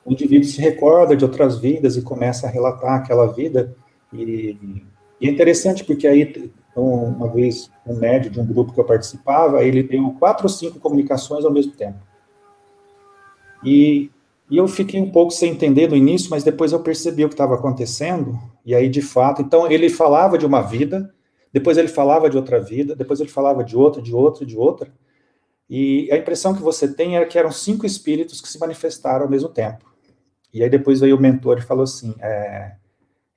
o 0.04 0.12
indivíduo 0.12 0.48
se 0.48 0.60
recorda 0.60 1.16
de 1.16 1.24
outras 1.24 1.58
vidas 1.58 1.96
e 1.96 2.02
começa 2.02 2.46
a 2.46 2.50
relatar 2.50 2.94
aquela 2.94 3.26
vida. 3.32 3.74
E, 4.12 4.56
e 5.22 5.28
é 5.28 5.30
interessante 5.30 5.84
porque 5.84 6.06
aí 6.06 6.52
então, 6.72 6.84
uma 7.04 7.28
vez, 7.28 7.70
um 7.86 7.94
médio 7.94 8.30
de 8.30 8.40
um 8.40 8.46
grupo 8.46 8.72
que 8.72 8.80
eu 8.80 8.84
participava, 8.84 9.62
ele 9.62 9.82
deu 9.82 10.10
quatro 10.18 10.46
ou 10.46 10.48
cinco 10.48 10.80
comunicações 10.80 11.44
ao 11.44 11.52
mesmo 11.52 11.72
tempo. 11.72 11.98
E, 13.62 14.10
e 14.50 14.56
eu 14.56 14.66
fiquei 14.66 15.00
um 15.00 15.10
pouco 15.10 15.30
sem 15.32 15.52
entender 15.52 15.88
no 15.88 15.96
início, 15.96 16.30
mas 16.30 16.42
depois 16.42 16.72
eu 16.72 16.80
percebi 16.80 17.24
o 17.24 17.28
que 17.28 17.34
estava 17.34 17.54
acontecendo, 17.54 18.38
e 18.64 18.74
aí, 18.74 18.88
de 18.88 19.02
fato, 19.02 19.42
então 19.42 19.70
ele 19.70 19.90
falava 19.90 20.38
de 20.38 20.46
uma 20.46 20.62
vida, 20.62 21.14
depois 21.52 21.76
ele 21.76 21.88
falava 21.88 22.30
de 22.30 22.38
outra 22.38 22.58
vida, 22.58 22.96
depois 22.96 23.20
ele 23.20 23.28
falava 23.28 23.62
de 23.62 23.76
outra, 23.76 24.00
de 24.00 24.14
outra, 24.14 24.46
de 24.46 24.56
outra, 24.56 24.90
e 25.68 26.10
a 26.10 26.16
impressão 26.16 26.54
que 26.54 26.62
você 26.62 26.88
tem 26.88 27.16
era 27.16 27.26
que 27.26 27.38
eram 27.38 27.52
cinco 27.52 27.84
espíritos 27.84 28.40
que 28.40 28.48
se 28.48 28.58
manifestaram 28.58 29.24
ao 29.24 29.30
mesmo 29.30 29.50
tempo. 29.50 29.92
E 30.52 30.62
aí 30.62 30.70
depois 30.70 31.00
veio 31.00 31.16
o 31.16 31.20
mentor 31.20 31.58
e 31.58 31.62
falou 31.62 31.84
assim, 31.84 32.14
é, 32.18 32.72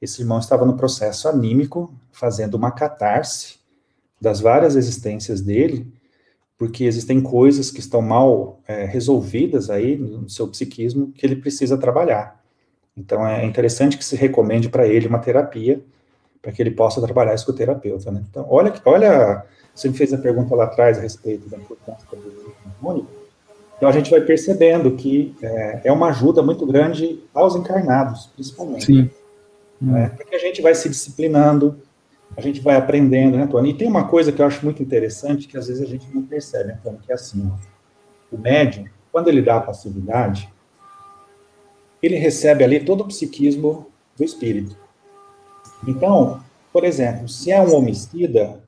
esse 0.06 0.22
irmão 0.22 0.40
estava 0.40 0.66
no 0.66 0.78
processo 0.78 1.28
anímico, 1.28 1.94
fazendo 2.12 2.56
uma 2.56 2.72
catarse 2.72 3.58
das 4.20 4.40
várias 4.40 4.76
existências 4.76 5.42
dele, 5.42 5.92
porque 6.58 6.86
existem 6.86 7.22
coisas 7.22 7.70
que 7.70 7.80
estão 7.80 8.02
mal 8.02 8.60
é, 8.68 8.86
resolvidas 8.86 9.70
aí 9.70 9.98
no 9.98 10.30
seu 10.30 10.48
psiquismo 10.48 11.12
que 11.12 11.26
ele 11.26 11.36
precisa 11.36 11.78
trabalhar. 11.78 12.42
Então 12.96 13.28
é 13.28 13.46
interessante 13.46 13.98
que 13.98 14.06
se 14.06 14.16
recomende 14.16 14.70
para 14.70 14.88
ele 14.88 15.08
uma 15.08 15.20
terapia 15.20 15.84
para 16.42 16.52
que 16.52 16.62
ele 16.62 16.72
possa 16.72 17.02
trabalhar 17.02 17.34
isso 17.34 17.46
com 17.46 17.52
o 17.52 17.56
terapeuta. 17.56 18.12
Né? 18.12 18.24
Então, 18.30 18.46
olha, 18.48 18.72
olha, 18.86 19.44
você 19.74 19.90
me 19.90 19.98
fez 19.98 20.14
a 20.14 20.18
pergunta 20.18 20.56
lá 20.56 20.66
atrás 20.66 20.98
a 21.00 21.02
respeito 21.02 21.50
da 21.50 21.58
importância 21.58 22.08
do 22.12 22.54
harmônico. 22.66 23.10
Então 23.76 23.90
a 23.90 23.92
gente 23.92 24.12
vai 24.12 24.22
percebendo 24.22 24.92
que 24.92 25.36
é, 25.42 25.82
é 25.86 25.92
uma 25.92 26.10
ajuda 26.10 26.44
muito 26.44 26.66
grande 26.66 27.20
aos 27.34 27.56
encarnados, 27.56 28.28
principalmente. 28.28 28.86
Sim. 28.86 29.10
Né? 29.86 30.10
Porque 30.10 30.36
a 30.36 30.40
gente 30.40 30.62
vai 30.62 30.74
se 30.74 30.90
disciplinando, 30.90 31.80
a 32.36 32.42
gente 32.42 32.60
vai 32.60 32.76
aprendendo, 32.76 33.38
né, 33.38 33.44
Antônio? 33.44 33.72
E 33.72 33.74
tem 33.74 33.88
uma 33.88 34.08
coisa 34.08 34.32
que 34.32 34.42
eu 34.42 34.46
acho 34.46 34.66
muito 34.66 34.82
interessante, 34.82 35.48
que 35.48 35.58
às 35.58 35.68
vezes 35.68 35.82
a 35.82 35.86
gente 35.86 36.08
não 36.14 36.24
percebe, 36.24 36.72
Antônio, 36.74 37.00
que 37.00 37.12
é 37.12 37.16
assim, 37.16 37.50
ó, 37.52 38.36
o 38.36 38.38
médium, 38.38 38.86
quando 39.12 39.28
ele 39.28 39.42
dá 39.42 39.58
a 39.58 39.62
passividade, 39.62 40.52
ele 42.02 42.16
recebe 42.16 42.64
ali 42.64 42.84
todo 42.84 43.02
o 43.02 43.08
psiquismo 43.08 43.88
do 44.18 44.24
espírito. 44.24 44.78
Então, 45.88 46.42
Por 46.76 46.84
exemplo, 46.84 47.30
se 47.30 47.54
é 47.54 47.62
um 47.62 47.74
homicida, 47.74 48.62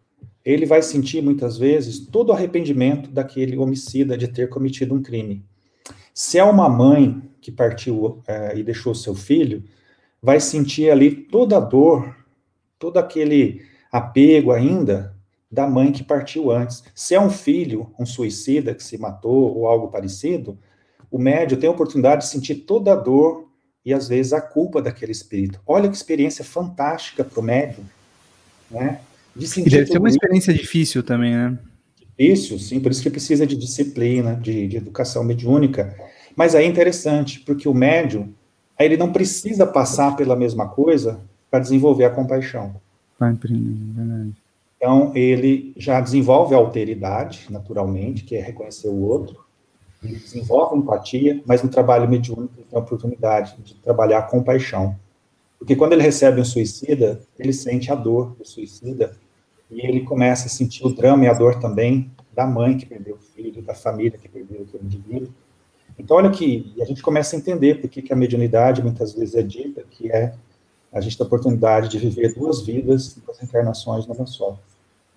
ele 0.46 0.66
vai 0.66 0.82
sentir 0.82 1.22
muitas 1.22 1.58
vezes 1.58 2.00
todo 2.00 2.30
o 2.30 2.32
arrependimento 2.32 3.12
daquele 3.12 3.58
homicida 3.58 4.18
de 4.18 4.30
ter 4.30 4.48
cometido 4.48 4.96
um 4.96 5.04
crime. 5.04 5.44
Se 6.14 6.40
é 6.40 6.44
uma 6.46 6.70
mãe 6.70 7.22
que 7.42 7.52
partiu 7.52 8.24
é, 8.26 8.58
e 8.58 8.64
deixou 8.64 8.96
seu 8.96 9.14
filho, 9.14 9.62
vai 10.22 10.40
sentir 10.40 10.90
ali 10.90 11.12
toda 11.12 11.58
a 11.58 11.60
dor, 11.60 12.16
todo 12.80 12.98
aquele 12.98 13.62
apego 13.92 14.52
ainda 14.52 15.16
da 15.52 15.66
mãe 15.66 15.92
que 15.92 16.04
partiu 16.04 16.52
antes. 16.52 16.84
Se 16.94 17.16
é 17.16 17.22
um 17.22 17.30
filho, 17.30 17.92
um 18.00 18.06
suicida 18.06 18.76
que 18.76 18.84
se 18.84 18.98
matou 18.98 19.56
ou 19.58 19.68
algo 19.68 19.88
parecido, 19.88 20.58
o 21.10 21.18
médio 21.18 21.58
tem 21.58 21.70
a 21.70 21.72
oportunidade 21.72 22.24
de 22.24 22.30
sentir 22.30 22.56
toda 22.56 22.92
a 22.92 22.96
dor 22.96 23.48
e 23.86 23.94
às 23.94 24.08
vezes 24.08 24.34
a 24.34 24.42
culpa 24.42 24.82
daquele 24.82 25.14
espírito. 25.14 25.62
Olha 25.66 25.90
que 25.90 25.96
experiência 25.96 26.44
fantástica 26.44 27.24
para 27.24 27.40
o 27.40 27.44
médium, 27.44 27.86
né? 28.70 29.00
De 29.34 29.48
sentir 29.48 29.70
e 29.70 29.72
deve 29.78 29.92
ser 29.92 30.00
uma 30.00 30.10
experiência 30.10 30.54
difícil 30.54 31.02
também, 31.02 31.34
né? 31.34 31.58
Difícil, 32.18 32.60
sim, 32.60 32.80
por 32.80 32.92
isso 32.92 33.02
que 33.02 33.10
precisa 33.10 33.48
de 33.48 33.56
disciplina, 33.56 34.36
de, 34.36 34.68
de 34.68 34.78
educação 34.78 35.24
mediúnica. 35.24 35.96
Mas 36.36 36.54
aí 36.54 36.66
é 36.66 36.68
interessante, 36.68 37.40
porque 37.40 37.70
o 37.70 37.74
médium, 37.74 38.34
aí 38.78 38.86
ele 38.86 38.98
não 38.98 39.12
precisa 39.12 39.66
passar 39.66 40.16
pela 40.16 40.36
mesma 40.36 40.68
coisa 40.68 41.20
para 41.50 41.60
desenvolver 41.60 42.06
a 42.06 42.10
compaixão. 42.10 42.76
Vai 43.20 43.34
verdade. 43.34 44.34
Então, 44.78 45.12
ele 45.16 45.74
já 45.76 46.00
desenvolve 46.00 46.54
a 46.54 46.58
alteridade, 46.58 47.48
naturalmente, 47.50 48.24
que 48.24 48.36
é 48.36 48.42
reconhecer 48.42 48.88
o 48.88 49.02
outro, 49.02 49.44
ele 50.04 50.16
desenvolve 50.16 50.78
empatia, 50.78 51.42
mas 51.46 51.64
no 51.64 51.70
trabalho 51.70 52.08
mediúnico 52.08 52.54
ele 52.56 52.68
tem 52.70 52.78
a 52.78 52.82
oportunidade 52.82 53.56
de 53.64 53.74
trabalhar 53.76 54.20
a 54.20 54.24
compaixão. 54.24 54.96
Porque 55.58 55.76
quando 55.76 55.94
ele 55.94 56.04
recebe 56.04 56.40
um 56.40 56.46
suicida, 56.46 57.20
ele 57.40 57.52
sente 57.52 57.92
a 57.92 57.96
dor 57.96 58.36
do 58.38 58.46
suicida, 58.46 59.14
e 59.70 59.86
ele 59.86 60.02
começa 60.02 60.46
a 60.46 60.50
sentir 60.50 60.86
o 60.86 60.94
drama 60.94 61.26
e 61.26 61.28
a 61.28 61.34
dor 61.34 61.60
também 61.60 62.10
da 62.34 62.46
mãe 62.46 62.78
que 62.78 62.86
perdeu 62.86 63.16
o 63.16 63.36
filho, 63.36 63.62
da 63.62 63.74
família 63.74 64.18
que 64.18 64.30
perdeu 64.30 64.62
aquele 64.62 64.84
indivíduo. 64.86 65.34
Então, 65.98 66.18
olha 66.18 66.30
que 66.30 66.74
a 66.80 66.86
gente 66.86 67.02
começa 67.02 67.36
a 67.36 67.40
entender 67.40 67.82
por 67.82 67.90
que 67.90 68.14
a 68.14 68.16
mediunidade 68.16 68.84
muitas 68.84 69.14
vezes 69.14 69.36
é 69.36 69.42
dita 69.42 69.84
que 69.90 70.12
é 70.12 70.34
a 70.92 71.02
gente 71.02 71.18
tem 71.18 71.24
a 71.24 71.28
oportunidade 71.28 71.90
de 71.90 71.98
viver 71.98 72.34
duas 72.34 72.62
vidas, 72.62 73.16
duas 73.26 73.42
encarnações 73.44 74.08
numa 74.08 74.26
só. 74.26 74.58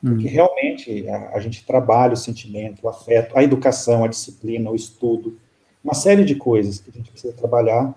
Porque 0.03 0.27
hum. 0.27 0.31
realmente 0.31 1.09
a, 1.09 1.37
a, 1.37 1.41
gente 1.41 1.65
trabalha 1.65 2.15
o 2.15 2.17
sentimento, 2.17 2.81
o 2.83 2.89
afeto, 2.89 3.37
a 3.37 3.43
educação, 3.43 4.03
a 4.03 4.09
disciplina, 4.09 4.71
o 4.71 4.75
estudo, 4.75 5.39
uma 5.85 5.95
série 5.95 6.25
de 6.25 6.35
coisas 6.35 6.79
que 6.79 6.91
a 6.91 6.93
gente 6.93 7.11
precisa 7.11 7.33
trabalhar 7.35 7.95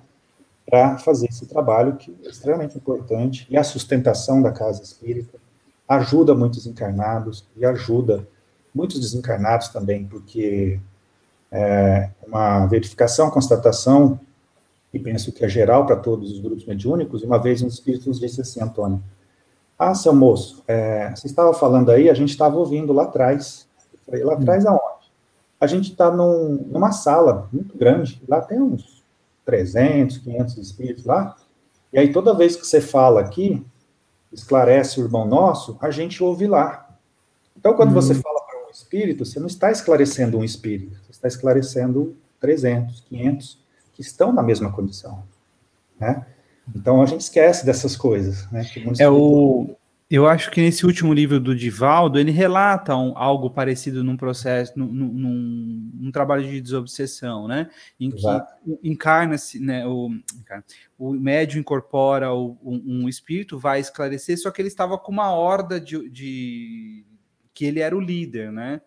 para 0.66 0.98
fazer 0.98 1.28
esse 1.28 1.46
trabalho 1.46 1.96
que 1.96 2.16
é 2.24 2.30
extremamente 2.30 2.78
importante. 2.78 3.48
E 3.50 3.58
a 3.58 3.64
sustentação 3.64 4.42
da 4.42 4.52
casa 4.52 4.84
espírita 4.84 5.38
ajuda 5.88 6.36
muitos 6.36 6.66
encarnados 6.66 7.46
e 7.56 7.66
ajuda 7.66 8.28
muitos 8.74 9.00
desencarnados 9.00 9.70
também, 9.70 10.06
porque 10.06 10.80
é 11.54 12.10
uma 12.26 12.66
verificação, 12.66 13.30
constatação 13.30 14.20
e 14.92 14.98
penso 14.98 15.32
que 15.32 15.46
é 15.46 15.48
geral 15.50 15.86
para 15.86 15.96
todos 15.96 16.32
os 16.32 16.40
grupos 16.40 16.66
mediúnicos, 16.66 17.24
uma 17.24 17.40
vez 17.40 17.62
um 17.62 17.68
espírito 17.68 18.10
nos 18.10 18.20
disse 18.20 18.42
assim, 18.42 18.62
Antônio, 18.62 19.02
ah, 19.78 19.94
seu 19.94 20.14
moço, 20.14 20.64
é, 20.68 21.12
você 21.16 21.28
estava 21.28 21.54
falando 21.54 21.92
aí, 21.92 22.10
a 22.10 22.14
gente 22.14 22.30
estava 22.30 22.56
ouvindo 22.58 22.94
lá 22.94 23.04
atrás. 23.04 23.68
Eu 23.94 24.00
falei, 24.06 24.24
lá 24.24 24.34
atrás 24.34 24.66
aonde? 24.66 25.12
A 25.60 25.68
gente 25.68 25.92
está 25.92 26.12
num, 26.12 26.68
numa 26.72 26.92
sala 26.92 27.48
muito 27.52 27.78
grande, 27.78 28.22
lá 28.28 28.42
tem 28.42 28.60
uns 28.60 29.04
300, 29.46 30.18
500 30.18 30.58
espíritos 30.58 31.06
lá, 31.06 31.36
e 31.92 32.00
aí 32.00 32.12
toda 32.12 32.34
vez 32.34 32.56
que 32.56 32.66
você 32.66 32.82
fala 32.82 33.22
aqui, 33.22 33.64
esclarece 34.32 35.00
o 35.00 35.04
irmão 35.04 35.28
nosso, 35.28 35.78
a 35.80 35.92
gente 35.92 36.24
ouve 36.24 36.48
lá. 36.48 36.88
Então, 37.58 37.74
quando 37.76 37.94
você 37.94 38.16
fala 38.16 38.33
espírito, 38.84 39.26
você 39.26 39.40
não 39.40 39.48
está 39.48 39.72
esclarecendo 39.72 40.38
um 40.38 40.44
espírito, 40.44 40.98
você 41.06 41.12
está 41.12 41.28
esclarecendo 41.28 42.16
300, 42.40 43.02
500, 43.02 43.60
que 43.94 44.02
estão 44.02 44.34
na 44.34 44.44
mesma 44.44 44.72
condição, 44.72 45.24
né? 46.00 46.26
Então 46.76 47.02
a 47.02 47.06
gente 47.06 47.22
esquece 47.22 47.66
dessas 47.66 47.96
coisas, 47.96 48.50
né? 48.52 48.66
é 49.00 49.10
o 49.10 49.76
eu 50.14 50.28
acho 50.28 50.52
que 50.52 50.62
nesse 50.62 50.86
último 50.86 51.12
livro 51.12 51.40
do 51.40 51.56
Divaldo, 51.56 52.20
ele 52.20 52.30
relata 52.30 52.96
um, 52.96 53.18
algo 53.18 53.50
parecido 53.50 54.04
num 54.04 54.16
processo, 54.16 54.72
num, 54.78 54.86
num, 54.86 55.92
num, 55.96 56.12
trabalho 56.12 56.44
de 56.44 56.62
desobsessão, 56.62 57.48
né? 57.48 57.68
Em 58.00 58.12
que 58.12 58.28
encarna-se, 58.84 59.60
né? 59.60 59.88
O, 59.88 60.12
o 61.00 61.14
médium 61.14 61.62
incorpora 61.62 62.32
o, 62.32 62.56
um, 62.64 63.06
um, 63.06 63.10
espírito, 63.10 63.58
vai 63.58 63.80
esclarecer, 63.80 64.38
só 64.38 64.52
que 64.52 64.62
ele 64.62 64.68
estava 64.68 65.00
com 65.00 65.12
uma 65.12 65.32
horda 65.32 65.82
de, 65.82 66.08
de 66.08 66.93
que 67.54 67.66
ele 67.66 67.80
era 67.80 67.96
o 67.96 68.02
líder, 68.02 68.52
né? 68.52 68.82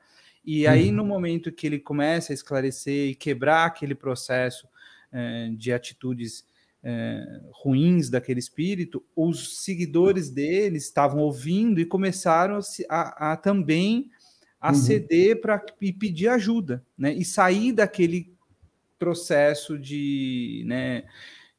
E 0.44 0.66
aí, 0.66 0.90
uhum. 0.90 0.96
no 0.96 1.04
momento 1.04 1.50
que 1.50 1.66
ele 1.66 1.78
começa 1.78 2.32
a 2.32 2.34
esclarecer 2.34 3.10
e 3.10 3.14
quebrar 3.14 3.66
aquele 3.66 3.94
processo 3.94 4.68
é, 5.12 5.50
de 5.56 5.72
atitudes 5.72 6.44
é, 6.84 7.40
ruins 7.50 8.08
daquele 8.08 8.38
espírito, 8.38 9.04
os 9.14 9.64
seguidores 9.64 10.30
dele 10.30 10.76
estavam 10.76 11.20
ouvindo 11.20 11.80
e 11.80 11.84
começaram 11.84 12.60
a, 12.88 13.32
a 13.32 13.36
também 13.36 14.08
a 14.60 14.68
uhum. 14.68 14.74
ceder 14.74 15.40
para 15.40 15.58
pedir 15.58 16.28
ajuda, 16.28 16.84
né? 16.96 17.12
E 17.12 17.24
sair 17.24 17.72
daquele 17.72 18.32
processo 18.98 19.78
de, 19.78 20.64
né, 20.66 21.04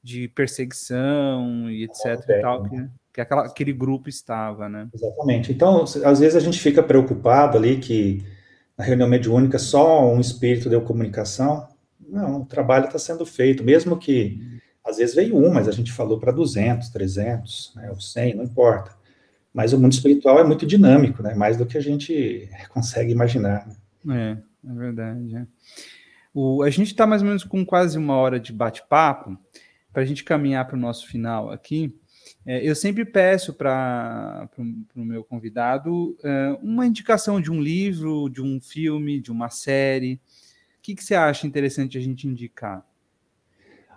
de 0.02 0.28
perseguição 0.30 1.70
e 1.70 1.84
etc. 1.84 2.06
É, 2.30 2.40
e 2.40 2.42
tal, 2.42 2.64
que, 2.64 2.90
que 3.18 3.22
aquela, 3.22 3.46
aquele 3.48 3.74
grupo 3.74 4.08
estava, 4.08 4.70
né? 4.70 4.88
Exatamente. 4.94 5.52
Então, 5.52 5.84
às 5.84 6.20
vezes 6.20 6.36
a 6.36 6.40
gente 6.40 6.60
fica 6.60 6.84
preocupado 6.84 7.58
ali 7.58 7.78
que 7.80 8.24
na 8.78 8.86
reunião 8.86 9.10
mediúnica 9.10 9.58
só 9.58 10.08
um 10.08 10.20
espírito 10.20 10.70
deu 10.70 10.84
comunicação, 10.84 11.68
não, 12.00 12.42
o 12.42 12.46
trabalho 12.46 12.86
está 12.86 13.00
sendo 13.00 13.26
feito, 13.26 13.64
mesmo 13.64 13.98
que 13.98 14.62
às 14.86 14.98
vezes 14.98 15.16
veio 15.16 15.36
um, 15.36 15.52
mas 15.52 15.68
a 15.68 15.72
gente 15.72 15.92
falou 15.92 16.20
para 16.20 16.32
200, 16.32 16.90
300, 16.90 17.74
né, 17.76 17.90
ou 17.90 18.00
100, 18.00 18.36
não 18.36 18.44
importa. 18.44 18.96
Mas 19.52 19.74
o 19.74 19.80
mundo 19.80 19.94
espiritual 19.94 20.38
é 20.38 20.44
muito 20.44 20.68
dinâmico, 20.68 21.24
né, 21.24 21.34
mais 21.34 21.58
do 21.58 21.66
que 21.66 21.76
a 21.76 21.82
gente 21.82 22.48
consegue 22.70 23.12
imaginar. 23.12 23.68
Né? 24.06 24.38
É, 24.64 24.70
é 24.70 24.74
verdade. 24.76 25.36
É. 25.38 25.48
O, 26.36 26.62
a 26.62 26.70
gente 26.70 26.92
está 26.92 27.08
mais 27.08 27.24
ou 27.24 27.28
menos 27.28 27.44
com 27.44 27.66
quase 27.66 27.98
uma 27.98 28.16
hora 28.16 28.40
de 28.40 28.54
bate-papo, 28.54 29.36
para 29.92 30.04
a 30.04 30.06
gente 30.06 30.24
caminhar 30.24 30.68
para 30.68 30.78
o 30.78 30.80
nosso 30.80 31.08
final 31.08 31.50
aqui. 31.50 31.92
É, 32.48 32.68
eu 32.68 32.74
sempre 32.74 33.04
peço 33.04 33.54
para 33.54 34.50
o 34.96 35.04
meu 35.04 35.24
convidado 35.24 36.18
é, 36.24 36.58
uma 36.64 36.88
indicação 36.88 37.40
de 37.42 37.52
um 37.52 37.62
livro, 37.62 38.30
de 38.30 38.42
um 38.42 38.60
filme, 38.62 39.20
de 39.20 39.32
uma 39.32 39.50
série, 39.50 40.20
que, 40.88 40.96
que 40.96 41.04
você 41.04 41.16
acha 41.16 41.46
interessante 41.46 41.98
a 41.98 42.02
gente 42.02 42.26
indicar? 42.26 42.86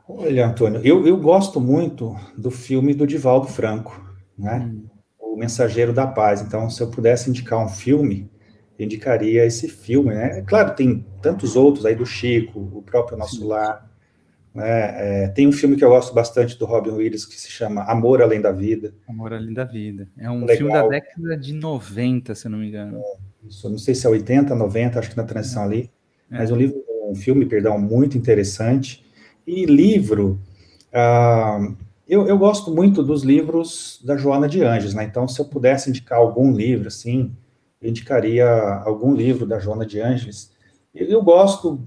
Olha, 0.08 0.48
Antônio, 0.48 0.80
eu, 0.82 1.06
eu 1.06 1.16
gosto 1.16 1.60
muito 1.60 2.16
do 2.36 2.50
filme 2.50 2.92
do 2.92 3.06
Divaldo 3.06 3.46
Franco, 3.46 4.04
né? 4.36 4.58
Hum. 4.58 4.88
O 5.20 5.36
Mensageiro 5.36 5.92
da 5.92 6.04
Paz. 6.04 6.40
Então, 6.40 6.68
se 6.68 6.82
eu 6.82 6.90
pudesse 6.90 7.30
indicar 7.30 7.64
um 7.64 7.68
filme, 7.68 8.28
eu 8.76 8.84
indicaria 8.84 9.46
esse 9.46 9.68
filme, 9.68 10.12
né? 10.12 10.40
É 10.40 10.42
claro, 10.42 10.74
tem 10.74 11.06
tantos 11.22 11.54
outros 11.54 11.86
aí 11.86 11.94
do 11.94 12.04
Chico, 12.04 12.58
o 12.58 12.82
próprio 12.82 13.16
Nosso 13.16 13.36
Sim. 13.36 13.46
Lar. 13.46 13.88
Né? 14.54 15.24
É, 15.24 15.28
tem 15.28 15.46
um 15.46 15.52
filme 15.52 15.76
que 15.76 15.84
eu 15.84 15.90
gosto 15.90 16.12
bastante 16.12 16.58
do 16.58 16.64
Robin 16.64 16.90
Williams 16.90 17.24
que 17.24 17.40
se 17.40 17.50
chama 17.50 17.82
Amor 17.84 18.20
Além 18.20 18.40
da 18.40 18.52
Vida. 18.52 18.92
Amor 19.08 19.32
Além 19.32 19.54
da 19.54 19.64
Vida. 19.64 20.08
É 20.18 20.30
um 20.30 20.40
Legal. 20.40 20.56
filme 20.56 20.72
da 20.72 20.88
década 20.88 21.36
de 21.36 21.52
90, 21.52 22.34
se 22.34 22.46
eu 22.46 22.50
não 22.50 22.58
me 22.58 22.68
engano. 22.68 22.98
É, 22.98 23.46
isso, 23.48 23.68
não 23.68 23.78
sei 23.78 23.94
se 23.94 24.06
é 24.06 24.10
80, 24.10 24.54
90, 24.54 24.98
acho 24.98 25.10
que 25.10 25.16
na 25.16 25.24
transição 25.24 25.62
é. 25.62 25.66
ali. 25.66 25.90
É. 26.30 26.38
Mas 26.38 26.50
um 26.50 26.56
livro, 26.56 26.82
um 27.08 27.14
filme, 27.14 27.46
perdão, 27.46 27.78
muito 27.78 28.18
interessante. 28.18 29.04
E 29.46 29.66
livro, 29.66 30.40
uh, 30.92 31.76
eu, 32.08 32.26
eu 32.26 32.36
gosto 32.36 32.74
muito 32.74 33.02
dos 33.02 33.22
livros 33.22 34.00
da 34.04 34.16
Joana 34.16 34.48
de 34.48 34.62
Anjos, 34.62 34.94
né? 34.94 35.04
Então, 35.04 35.28
se 35.28 35.40
eu 35.40 35.44
pudesse 35.44 35.88
indicar 35.88 36.18
algum 36.18 36.52
livro, 36.52 36.88
assim, 36.88 37.32
eu 37.80 37.88
indicaria 37.88 38.48
algum 38.84 39.14
livro 39.14 39.46
da 39.46 39.58
Joana 39.60 39.86
de 39.86 40.00
Anjos. 40.00 40.50
Eu, 40.94 41.06
eu 41.06 41.22
gosto 41.22 41.80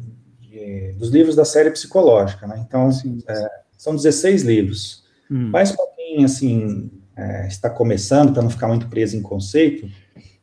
de, 0.54 0.94
dos 0.94 1.10
livros 1.10 1.36
da 1.36 1.44
série 1.44 1.72
psicológica, 1.72 2.46
né? 2.46 2.64
Então, 2.66 2.90
é, 3.28 3.50
são 3.76 3.96
16 3.96 4.44
livros. 4.44 5.04
Hum. 5.30 5.50
Mas 5.50 5.72
para 5.72 5.86
quem, 5.96 6.24
assim, 6.24 6.92
é, 7.18 7.48
está 7.48 7.70
começando, 7.70 8.32
para 8.32 8.44
não 8.44 8.50
ficar 8.50 8.68
muito 8.68 8.88
preso 8.88 9.18
em 9.18 9.22
conceito, 9.22 9.90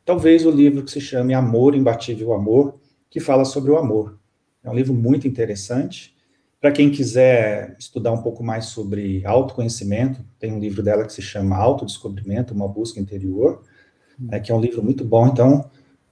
talvez 0.03 0.45
o 0.45 0.51
livro 0.51 0.83
que 0.83 0.91
se 0.91 0.99
chame 0.99 1.33
Amor, 1.33 1.75
Imbatível 1.75 2.33
Amor, 2.33 2.77
que 3.09 3.21
fala 3.21 3.45
sobre 3.45 3.71
o 3.71 3.77
amor. 3.77 4.19
É 4.63 4.69
um 4.69 4.75
livro 4.75 4.93
muito 4.93 5.27
interessante. 5.27 6.13
Para 6.59 6.71
quem 6.71 6.91
quiser 6.91 7.75
estudar 7.79 8.11
um 8.11 8.21
pouco 8.21 8.43
mais 8.43 8.65
sobre 8.65 9.25
autoconhecimento, 9.25 10.23
tem 10.37 10.51
um 10.51 10.59
livro 10.59 10.83
dela 10.83 11.05
que 11.05 11.13
se 11.13 11.21
chama 11.21 11.55
Autodescobrimento, 11.55 12.53
uma 12.53 12.67
busca 12.67 12.99
interior, 12.99 13.63
né, 14.19 14.39
que 14.39 14.51
é 14.51 14.55
um 14.55 14.61
livro 14.61 14.83
muito 14.83 15.03
bom. 15.03 15.27
Então, 15.27 15.69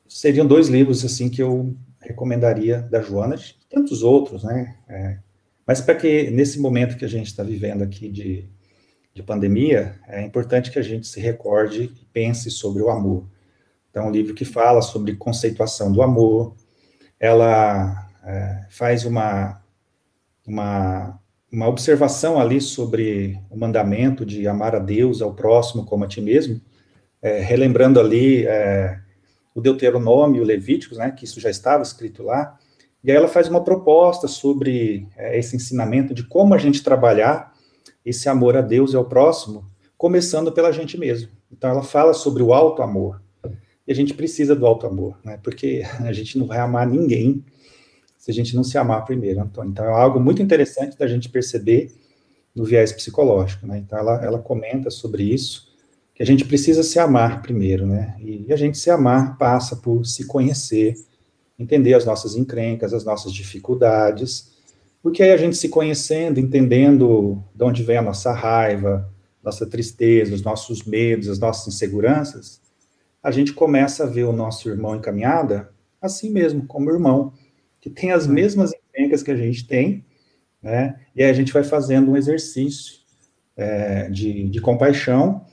seriam 0.08 0.48
dois 0.48 0.68
livros 0.70 1.06
assim 1.06 1.30
que 1.30 1.42
eu 1.42 1.76
recomendaria 2.02 2.82
da 2.82 3.02
Joana, 3.02 3.36
de 3.36 3.56
tantos 3.70 4.04
outros, 4.04 4.44
né? 4.44 4.76
É, 4.88 5.18
mas 5.66 5.82
para 5.82 5.96
que 5.96 6.32
nesse 6.32 6.60
momento 6.60 6.98
que 6.98 7.06
a 7.06 7.10
gente 7.10 7.28
está 7.28 7.44
vivendo 7.44 7.84
aqui 7.84 8.10
de, 8.10 8.50
de 9.14 9.20
de 9.20 9.24
pandemia, 9.24 9.96
é 10.08 10.22
importante 10.22 10.72
que 10.72 10.80
a 10.80 10.82
gente 10.82 11.06
se 11.06 11.20
recorde 11.20 11.84
e 11.84 12.06
pense 12.14 12.50
sobre 12.50 12.82
o 12.82 12.90
amor. 12.90 13.28
Então, 13.90 14.08
um 14.08 14.12
livro 14.12 14.34
que 14.34 14.46
fala 14.46 14.82
sobre 14.82 15.16
conceituação 15.16 15.92
do 15.92 16.02
amor, 16.02 16.56
ela 17.20 18.08
é, 18.24 18.66
faz 18.70 19.04
uma, 19.04 19.62
uma, 20.48 21.20
uma 21.52 21.68
observação 21.68 22.40
ali 22.40 22.62
sobre 22.62 23.38
o 23.50 23.58
mandamento 23.58 24.26
de 24.26 24.48
amar 24.48 24.74
a 24.74 24.80
Deus, 24.80 25.22
ao 25.22 25.34
próximo 25.34 25.86
como 25.86 26.06
a 26.06 26.08
ti 26.08 26.22
mesmo, 26.22 26.62
é, 27.22 27.40
relembrando 27.42 28.00
ali 28.00 28.46
é, 28.48 29.00
o 29.60 29.62
Deuteronômio, 29.62 30.42
o 30.42 30.46
Levíticos, 30.46 30.98
né, 30.98 31.12
que 31.12 31.26
isso 31.26 31.40
já 31.40 31.50
estava 31.50 31.84
escrito 31.84 32.24
lá, 32.24 32.58
e 33.04 33.12
aí 33.12 33.18
ela 33.18 33.28
faz 33.28 33.48
uma 33.48 33.64
proposta 33.64 34.28
sobre 34.28 35.08
é, 35.16 35.38
esse 35.38 35.56
ensinamento 35.56 36.14
de 36.14 36.24
como 36.24 36.54
a 36.54 36.58
gente 36.58 36.84
trabalhar 36.84 37.54
esse 38.06 38.28
amor 38.28 38.58
a 38.58 38.62
Deus 38.62 38.94
e 38.94 38.96
ao 38.96 39.06
próximo, 39.06 39.66
começando 39.98 40.52
pela 40.52 40.72
gente 40.72 40.98
mesmo. 40.98 41.30
Então 41.52 41.70
ela 41.70 41.84
fala 41.84 42.14
sobre 42.14 42.42
o 42.44 42.54
alto 42.54 42.82
amor. 42.82 43.22
E 43.88 43.92
a 43.92 43.96
gente 43.96 44.14
precisa 44.14 44.56
do 44.56 44.66
alto 44.66 44.86
amor, 44.86 45.18
né? 45.24 45.40
Porque 45.44 45.84
a 46.00 46.12
gente 46.12 46.38
não 46.38 46.46
vai 46.46 46.60
amar 46.60 46.88
ninguém 46.88 47.44
se 48.18 48.32
a 48.32 48.34
gente 48.34 48.56
não 48.56 48.64
se 48.64 48.78
amar 48.78 49.06
primeiro, 49.06 49.42
Antônio. 49.42 49.72
Então 49.72 49.86
é 49.86 49.90
algo 49.90 50.20
muito 50.20 50.42
interessante 50.42 50.98
da 50.98 51.08
gente 51.08 51.30
perceber 51.30 51.92
no 52.54 52.66
viés 52.66 52.92
psicológico, 52.92 53.66
né? 53.66 53.78
Então 53.78 53.98
ela, 53.98 54.24
ela 54.24 54.40
comenta 54.40 54.90
sobre 54.90 55.24
isso, 55.24 55.69
que 56.20 56.24
a 56.24 56.26
gente 56.26 56.44
precisa 56.44 56.84
se 56.84 57.00
amar 57.00 57.42
primeiro, 57.42 57.88
né? 57.88 58.14
E 58.20 58.52
a 58.52 58.58
gente 58.58 58.78
se 58.78 58.90
amar 58.90 59.38
passa 59.38 59.78
por 59.78 60.06
se 60.06 60.28
conhecer, 60.28 60.94
entender 61.58 61.94
as 61.94 62.04
nossas 62.04 62.36
encrencas, 62.36 62.94
as 62.94 63.06
nossas 63.06 63.32
dificuldades, 63.32 64.52
porque 65.02 65.24
aí 65.24 65.32
a 65.32 65.38
gente 65.38 65.56
se 65.56 65.70
conhecendo, 65.70 66.38
entendendo 66.38 67.42
de 67.56 67.64
onde 67.64 67.84
vem 67.84 67.96
a 67.96 68.02
nossa 68.02 68.34
raiva, 68.34 69.10
nossa 69.42 69.66
tristeza, 69.66 70.36
os 70.36 70.42
nossos 70.42 70.84
medos, 70.84 71.30
as 71.30 71.40
nossas 71.40 71.74
inseguranças, 71.74 72.60
a 73.24 73.32
gente 73.32 73.54
começa 73.54 74.04
a 74.04 74.08
ver 74.08 74.26
o 74.26 74.34
nosso 74.34 74.68
irmão 74.68 74.98
em 74.98 75.02
caminhada 75.02 75.72
assim 76.02 76.30
mesmo, 76.30 76.68
como 76.68 76.92
irmão, 76.92 77.32
que 77.80 77.90
tem 77.90 78.12
as 78.12 78.28
mesmas 78.28 78.74
encrencas 78.74 79.24
que 79.24 79.32
a 79.32 79.38
gente 79.38 79.66
tem, 79.66 80.04
né? 80.62 81.00
E 81.16 81.24
aí 81.24 81.30
a 81.30 81.34
gente 81.34 81.54
vai 81.54 81.64
fazendo 81.64 82.12
um 82.12 82.18
exercício 82.18 83.00
é, 83.56 84.10
de, 84.10 84.50
de 84.50 84.60
compaixão, 84.60 85.46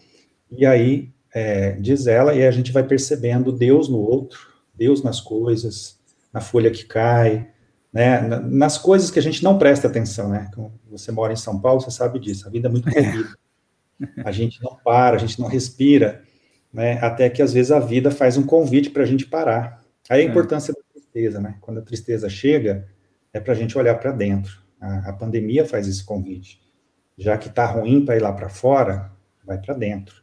e 0.50 0.64
aí, 0.64 1.12
é, 1.34 1.72
diz 1.72 2.06
ela, 2.06 2.34
e 2.34 2.46
a 2.46 2.50
gente 2.50 2.72
vai 2.72 2.82
percebendo 2.82 3.52
Deus 3.52 3.88
no 3.88 3.98
outro, 3.98 4.38
Deus 4.74 5.02
nas 5.02 5.20
coisas, 5.20 5.98
na 6.32 6.40
folha 6.40 6.70
que 6.70 6.84
cai, 6.84 7.48
né, 7.92 8.20
nas 8.20 8.76
coisas 8.76 9.10
que 9.10 9.18
a 9.18 9.22
gente 9.22 9.42
não 9.42 9.58
presta 9.58 9.88
atenção, 9.88 10.28
né? 10.28 10.50
Você 10.90 11.10
mora 11.10 11.32
em 11.32 11.36
São 11.36 11.58
Paulo, 11.58 11.80
você 11.80 11.90
sabe 11.90 12.18
disso. 12.18 12.46
A 12.46 12.50
vida 12.50 12.68
é 12.68 12.70
muito 12.70 12.90
corrida. 12.90 13.34
A 14.22 14.30
gente 14.30 14.62
não 14.62 14.76
para, 14.84 15.16
a 15.16 15.18
gente 15.18 15.40
não 15.40 15.48
respira, 15.48 16.22
né? 16.70 16.98
Até 17.00 17.30
que 17.30 17.40
às 17.40 17.54
vezes 17.54 17.72
a 17.72 17.78
vida 17.78 18.10
faz 18.10 18.36
um 18.36 18.44
convite 18.44 18.90
para 18.90 19.02
a 19.02 19.06
gente 19.06 19.24
parar. 19.26 19.82
Aí 20.10 20.20
a 20.20 20.24
é. 20.24 20.26
importância 20.28 20.74
da 20.74 20.80
tristeza, 20.92 21.40
né? 21.40 21.56
Quando 21.62 21.78
a 21.78 21.82
tristeza 21.82 22.28
chega, 22.28 22.86
é 23.32 23.40
para 23.40 23.54
a 23.54 23.56
gente 23.56 23.78
olhar 23.78 23.94
para 23.94 24.12
dentro. 24.12 24.60
A, 24.78 25.08
a, 25.08 25.12
pandemia 25.14 25.64
faz 25.64 25.88
esse 25.88 26.04
convite. 26.04 26.60
Já 27.16 27.38
que 27.38 27.48
está 27.48 27.64
ruim 27.64 28.04
para 28.04 28.16
ir 28.16 28.20
lá 28.20 28.32
para 28.32 28.50
fora, 28.50 29.10
vai 29.42 29.58
para 29.58 29.72
dentro. 29.72 30.22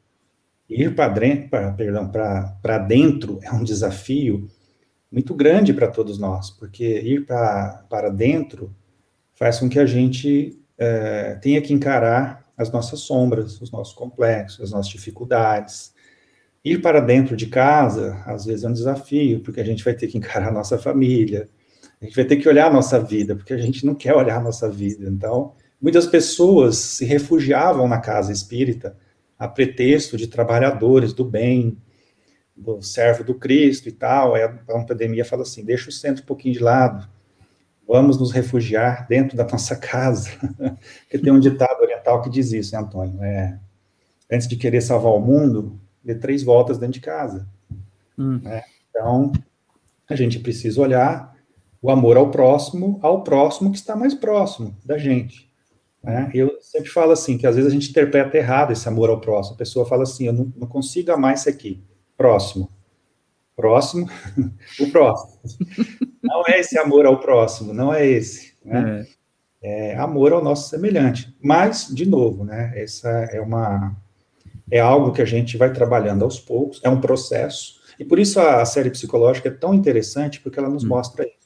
Ir 0.74 0.96
para 0.96 2.78
dentro, 2.80 3.40
é 3.42 3.52
um 3.52 3.64
desafio 3.64 4.50
muito 5.12 5.36
grande 5.36 5.74
para 5.74 5.88
todos 5.88 6.18
nós, 6.18 6.50
porque 6.50 6.84
ir 6.84 7.26
para 7.26 8.10
dentro 8.10 8.76
faz 9.36 9.60
com 9.60 9.70
que 9.70 9.80
a 9.80 9.86
gente 9.86 10.60
é, 10.78 11.36
tenha 11.36 11.62
que 11.62 11.74
encarar 11.74 12.44
as 12.58 12.72
nossas 12.72 13.02
sombras, 13.02 13.62
os 13.62 13.72
nossos 13.72 13.94
complexos, 13.94 14.62
as 14.62 14.72
nossas 14.72 14.92
dificuldades. 14.92 15.94
Ir 16.64 16.82
para 16.82 17.00
dentro 17.00 17.36
de 17.36 17.48
casa, 17.48 18.24
às 18.26 18.46
vezes, 18.46 18.64
é 18.64 18.70
um 18.70 18.74
desafio, 18.74 19.42
porque 19.42 19.62
a 19.62 19.66
gente 19.66 19.84
vai 19.84 19.94
ter 19.94 20.08
que 20.08 20.18
encarar 20.18 20.48
a 20.48 20.52
nossa 20.52 20.78
família, 20.78 21.50
a 22.02 22.06
gente 22.06 22.16
vai 22.16 22.26
ter 22.26 22.38
que 22.38 22.48
olhar 22.50 22.68
a 22.68 22.74
nossa 22.74 23.00
vida, 23.00 23.36
porque 23.36 23.54
a 23.54 23.58
gente 23.58 23.86
não 23.86 23.96
quer 23.96 24.16
olhar 24.16 24.38
a 24.38 24.44
nossa 24.44 24.70
vida. 24.70 25.08
Então, 25.10 25.54
muitas 25.82 26.08
pessoas 26.08 26.78
se 26.78 27.06
refugiavam 27.06 27.88
na 27.88 28.00
casa 28.00 28.32
espírita 28.32 28.98
a 29.44 29.48
pretexto 29.50 30.16
de 30.16 30.28
trabalhadores 30.28 31.12
do 31.12 31.26
bem, 31.26 31.78
do 32.56 32.82
servo 32.82 33.26
do 33.26 33.36
Cristo 33.36 33.90
e 33.90 33.92
tal, 33.92 34.36
aí 34.36 34.44
a 34.44 34.50
pandemia 34.88 35.26
fala 35.26 35.42
assim, 35.42 35.66
deixa 35.66 35.90
o 35.90 35.92
centro 35.92 36.24
um 36.24 36.26
pouquinho 36.26 36.54
de 36.54 36.62
lado, 36.62 37.06
vamos 37.86 38.18
nos 38.18 38.32
refugiar 38.32 39.06
dentro 39.06 39.36
da 39.36 39.44
nossa 39.44 39.76
casa, 39.76 40.30
porque 41.04 41.20
tem 41.20 41.34
um 41.34 41.42
ditado 41.42 41.82
oriental 41.82 42.22
que 42.22 42.30
diz 42.30 42.54
isso, 42.54 42.74
né, 42.74 42.80
Antônio? 42.80 43.22
É, 43.22 43.60
antes 44.32 44.48
de 44.48 44.56
querer 44.56 44.80
salvar 44.80 45.12
o 45.12 45.20
mundo, 45.20 45.78
dê 46.02 46.16
três 46.16 46.42
voltas 46.42 46.78
dentro 46.78 46.94
de 46.94 47.02
casa. 47.02 47.46
Hum. 48.18 48.40
Né? 48.42 48.64
Então, 48.90 49.34
a 50.10 50.16
gente 50.16 50.40
precisa 50.40 50.80
olhar 50.80 51.36
o 51.82 51.92
amor 51.92 52.16
ao 52.16 52.32
próximo, 52.32 52.98
ao 53.02 53.24
próximo 53.24 53.72
que 53.72 53.78
está 53.78 53.94
mais 53.94 54.14
próximo 54.14 54.74
da 54.86 54.98
gente. 54.98 55.52
Né? 56.04 56.30
Eu 56.34 56.58
sempre 56.62 56.90
falo 56.90 57.12
assim, 57.12 57.38
que 57.38 57.48
às 57.48 57.56
vezes 57.56 57.72
a 57.72 57.74
gente 57.74 57.90
interpreta 57.90 58.38
errado 58.38 58.72
esse 58.72 58.88
amor 58.88 59.10
ao 59.10 59.22
próximo. 59.22 59.56
A 59.56 59.58
pessoa 59.58 59.86
fala 59.86 60.04
assim, 60.04 60.28
eu 60.28 60.34
não, 60.34 60.52
não 60.56 60.68
consigo 60.68 61.12
amar 61.12 61.34
esse 61.34 61.50
aqui 61.50 61.82
próximo. 62.18 62.70
Próximo, 63.56 64.10
o 64.80 64.92
próximo. 64.92 65.40
Não 66.22 66.44
é 66.48 66.60
esse 66.60 66.78
amor 66.78 67.06
ao 67.06 67.20
próximo, 67.20 67.74
não 67.74 67.94
é 67.94 68.06
esse. 68.06 68.54
Né? 68.66 69.06
É. 69.62 69.92
é 69.92 69.98
amor 69.98 70.34
ao 70.34 70.44
nosso 70.44 70.70
semelhante. 70.70 71.36
Mas, 71.42 71.88
de 71.88 72.06
novo, 72.08 72.44
né? 72.44 72.74
Essa 72.76 73.10
é 73.32 73.40
uma 73.40 73.96
é 74.72 74.80
algo 74.80 75.12
que 75.12 75.22
a 75.22 75.26
gente 75.26 75.56
vai 75.58 75.72
trabalhando 75.72 76.24
aos 76.24 76.40
poucos, 76.40 76.82
é 76.84 76.90
um 76.90 77.00
processo. 77.00 77.82
E 78.00 78.04
por 78.04 78.18
isso 78.18 78.40
a, 78.40 78.62
a 78.62 78.66
série 78.66 78.90
psicológica 78.90 79.50
é 79.50 79.52
tão 79.52 79.74
interessante, 79.74 80.40
porque 80.40 80.58
ela 80.58 80.70
nos 80.70 80.84
hum. 80.84 80.88
mostra 80.88 81.26
isso. 81.26 81.43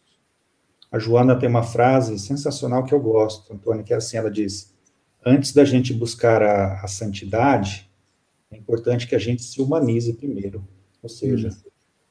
A 0.91 0.99
Joana 0.99 1.37
tem 1.37 1.49
uma 1.49 1.63
frase 1.63 2.17
sensacional 2.17 2.83
que 2.83 2.93
eu 2.93 2.99
gosto, 2.99 3.53
Antônio, 3.53 3.83
que 3.83 3.93
é 3.93 3.97
assim, 3.97 4.17
ela 4.17 4.31
diz, 4.31 4.73
antes 5.25 5.53
da 5.53 5.65
gente 5.65 5.93
buscar 5.93 6.41
a, 6.41 6.81
a 6.81 6.87
santidade, 6.87 7.89
é 8.49 8.57
importante 8.57 9.07
que 9.07 9.15
a 9.15 9.19
gente 9.19 9.43
se 9.43 9.61
humanize 9.61 10.13
primeiro, 10.13 10.65
ou 11.03 11.09
seja, 11.09 11.49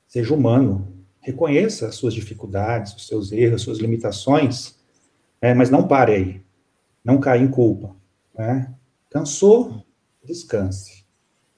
seja 0.06 0.34
humano, 0.34 0.94
reconheça 1.20 1.88
as 1.88 1.94
suas 1.94 2.12
dificuldades, 2.12 2.94
os 2.94 3.06
seus 3.06 3.32
erros, 3.32 3.56
as 3.56 3.62
suas 3.62 3.78
limitações, 3.78 4.76
é, 5.40 5.54
mas 5.54 5.70
não 5.70 5.88
pare 5.88 6.12
aí, 6.12 6.42
não 7.02 7.18
caia 7.18 7.40
em 7.40 7.48
culpa. 7.48 7.96
Né? 8.36 8.72
Cansou, 9.10 9.82
descanse, 10.22 11.04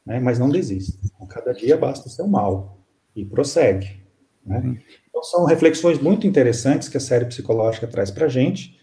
né? 0.07 0.21
mas 0.21 0.39
não 0.39 0.49
desista. 0.49 0.99
Cada 1.29 1.53
dia 1.53 1.77
basta 1.77 2.07
o 2.07 2.11
seu 2.11 2.27
mal 2.29 2.79
e 3.15 3.25
prossegue. 3.25 4.01
Né? 4.49 4.59
Uhum. 4.59 4.79
Então, 5.09 5.23
são 5.23 5.45
reflexões 5.45 6.01
muito 6.01 6.27
interessantes 6.27 6.89
que 6.89 6.97
a 6.97 7.01
série 7.01 7.27
psicológica 7.27 7.87
traz 7.87 8.11
para 8.11 8.27
a 8.27 8.29
gente 8.29 8.79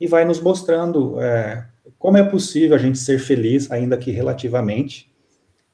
e 0.00 0.06
vai 0.06 0.24
nos 0.24 0.40
mostrando 0.40 1.20
é, 1.20 1.66
como 1.98 2.16
é 2.16 2.22
possível 2.22 2.76
a 2.76 2.78
gente 2.78 2.98
ser 2.98 3.18
feliz, 3.18 3.70
ainda 3.70 3.96
que 3.96 4.10
relativamente, 4.10 5.10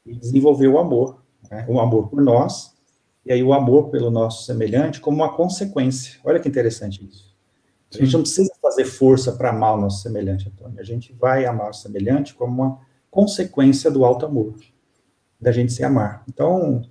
e 0.06 0.14
desenvolver 0.14 0.68
o 0.68 0.78
amor, 0.78 1.22
né? 1.50 1.64
o 1.68 1.80
amor 1.80 2.08
por 2.08 2.22
nós, 2.22 2.72
e 3.24 3.32
aí 3.32 3.42
o 3.42 3.52
amor 3.52 3.88
pelo 3.90 4.10
nosso 4.10 4.44
semelhante 4.44 5.00
como 5.00 5.16
uma 5.16 5.32
consequência. 5.34 6.18
Olha 6.24 6.40
que 6.40 6.48
interessante 6.48 7.04
isso. 7.04 7.32
A 7.94 7.98
gente 7.98 8.12
não 8.14 8.22
precisa 8.22 8.52
fazer 8.60 8.84
força 8.86 9.32
para 9.32 9.50
amar 9.50 9.74
o 9.74 9.80
nosso 9.80 10.02
semelhante, 10.02 10.48
Antônio. 10.48 10.80
A 10.80 10.84
gente 10.84 11.12
vai 11.12 11.44
amar 11.44 11.70
o 11.70 11.74
semelhante 11.74 12.34
como 12.34 12.62
uma 12.62 12.80
consequência 13.10 13.90
do 13.90 14.04
alto 14.04 14.24
amor, 14.24 14.54
da 15.38 15.52
gente 15.52 15.72
se 15.72 15.84
amar. 15.84 16.24
Então, 16.26 16.82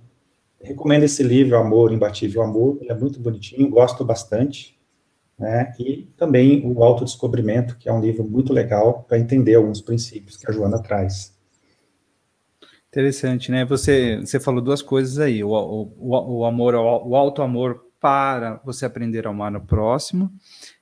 recomendo 0.62 1.04
esse 1.04 1.22
livro, 1.22 1.56
Amor, 1.56 1.92
Imbatível 1.92 2.42
Amor, 2.42 2.78
ele 2.80 2.92
é 2.92 2.94
muito 2.94 3.20
bonitinho, 3.20 3.68
gosto 3.68 4.04
bastante, 4.04 4.78
né? 5.38 5.72
E 5.78 6.08
também 6.16 6.62
o 6.64 6.82
Autodescobrimento, 6.82 7.76
que 7.76 7.88
é 7.88 7.92
um 7.92 8.00
livro 8.00 8.24
muito 8.24 8.52
legal 8.52 9.04
para 9.08 9.18
entender 9.18 9.54
alguns 9.54 9.80
princípios 9.80 10.36
que 10.36 10.48
a 10.48 10.52
Joana 10.52 10.80
traz. 10.80 11.36
Interessante, 12.88 13.50
né? 13.50 13.64
Você, 13.64 14.20
você 14.20 14.38
falou 14.38 14.60
duas 14.60 14.82
coisas 14.82 15.18
aí: 15.18 15.42
o, 15.42 15.50
o, 15.50 16.38
o 16.38 16.44
amor, 16.44 16.74
o 16.74 17.16
alto 17.16 17.42
amor 17.42 17.86
para 17.98 18.60
você 18.64 18.84
aprender 18.84 19.26
a 19.26 19.30
amar 19.30 19.54
o 19.56 19.60
próximo, 19.60 20.30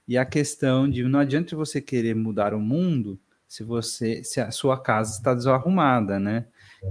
e 0.09 0.19
a 0.19 0.25
questão 0.25 0.91
de 0.91 1.05
não 1.05 1.21
adianta 1.21 1.55
você 1.55 1.81
querer 1.81 2.15
mudar 2.15 2.53
o 2.55 2.59
mundo 2.59 3.21
se 3.47 3.63
você 3.63 4.25
se 4.25 4.41
a 4.41 4.51
sua 4.51 4.81
casa 4.81 5.17
está 5.17 5.35
desarrumada, 5.35 6.19
né? 6.19 6.47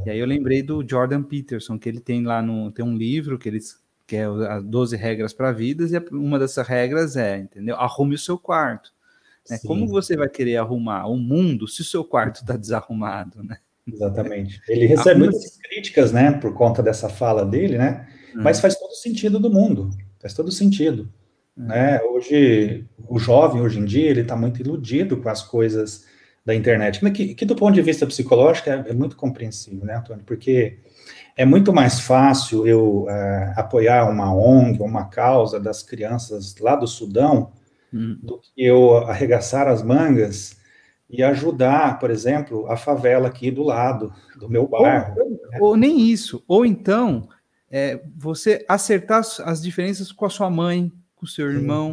E 0.05 0.09
aí 0.09 0.19
eu 0.19 0.25
lembrei 0.25 0.61
do 0.61 0.85
Jordan 0.87 1.23
Peterson, 1.23 1.77
que 1.77 1.89
ele 1.89 1.99
tem 1.99 2.23
lá 2.23 2.41
no 2.41 2.71
tem 2.71 2.85
um 2.85 2.95
livro 2.95 3.37
que 3.37 3.49
ele 3.49 3.59
que 4.05 4.15
é 4.15 4.25
as 4.25 4.63
12 4.63 4.95
regras 4.95 5.33
para 5.33 5.51
vidas, 5.51 5.91
e 5.91 5.97
uma 6.11 6.39
dessas 6.39 6.67
regras 6.67 7.15
é, 7.15 7.37
entendeu? 7.37 7.75
Arrume 7.75 8.15
o 8.15 8.19
seu 8.19 8.39
quarto. 8.39 8.91
Né? 9.47 9.59
Como 9.65 9.87
você 9.87 10.17
vai 10.17 10.27
querer 10.27 10.57
arrumar 10.57 11.05
o 11.05 11.15
mundo 11.15 11.67
se 11.67 11.81
o 11.81 11.85
seu 11.85 12.03
quarto 12.03 12.41
está 12.41 12.57
desarrumado, 12.57 13.43
né? 13.43 13.57
Exatamente. 13.87 14.61
Ele 14.67 14.87
recebe 14.87 15.19
muitas 15.19 15.57
críticas, 15.57 16.11
né, 16.11 16.31
por 16.31 16.53
conta 16.53 16.81
dessa 16.81 17.07
fala 17.07 17.45
dele, 17.45 17.77
né? 17.77 18.07
Hum. 18.35 18.41
Mas 18.43 18.59
faz 18.59 18.75
todo 18.75 18.93
sentido 18.93 19.39
do 19.39 19.51
mundo. 19.51 19.89
Faz 20.19 20.33
todo 20.33 20.51
sentido. 20.51 21.09
Hum. 21.57 21.65
Né? 21.65 22.01
Hoje, 22.01 22.85
o 23.07 23.19
jovem, 23.19 23.61
hoje 23.61 23.79
em 23.79 23.85
dia, 23.85 24.09
ele 24.09 24.21
está 24.21 24.35
muito 24.35 24.59
iludido 24.59 25.17
com 25.17 25.29
as 25.29 25.43
coisas 25.43 26.05
da 26.49 26.55
internet, 26.55 26.99
que, 27.11 27.35
que 27.35 27.45
do 27.45 27.55
ponto 27.55 27.75
de 27.75 27.81
vista 27.83 28.07
psicológico 28.07 28.71
é, 28.71 28.85
é, 28.87 28.93
muito 28.93 29.15
compreensível, 29.15 29.85
né, 29.85 29.97
Antônio? 29.97 30.23
Porque 30.25 30.79
é 31.37 31.45
muito 31.45 31.71
mais 31.71 31.99
fácil 31.99 32.65
eu 32.65 33.05
é, 33.07 33.53
apoiar 33.55 34.09
uma 34.09 34.33
ONG, 34.33 34.81
uma 34.81 35.05
causa 35.05 35.59
das 35.59 35.83
crianças 35.83 36.55
lá 36.57 36.75
do 36.75 36.87
Sudão, 36.87 37.51
hum. 37.93 38.17
do 38.23 38.39
que 38.39 38.65
eu 38.65 38.97
arregaçar 38.97 39.67
as 39.67 39.83
mangas 39.83 40.57
e 41.07 41.21
ajudar, 41.21 41.99
por 41.99 42.09
exemplo, 42.09 42.65
a 42.67 42.75
favela 42.75 43.27
aqui 43.27 43.51
do 43.51 43.61
lado 43.61 44.11
do 44.39 44.49
meu 44.49 44.67
bairro. 44.67 45.13
Ou, 45.59 45.69
ou 45.69 45.77
nem 45.77 46.01
isso, 46.01 46.43
ou 46.47 46.65
então 46.65 47.29
é, 47.69 48.01
você 48.17 48.65
acertar 48.67 49.21
as 49.45 49.61
diferenças 49.61 50.11
com 50.11 50.25
a 50.25 50.29
sua 50.31 50.49
mãe, 50.49 50.91
com 51.15 51.27
o 51.27 51.29
seu 51.29 51.51
irmão, 51.51 51.91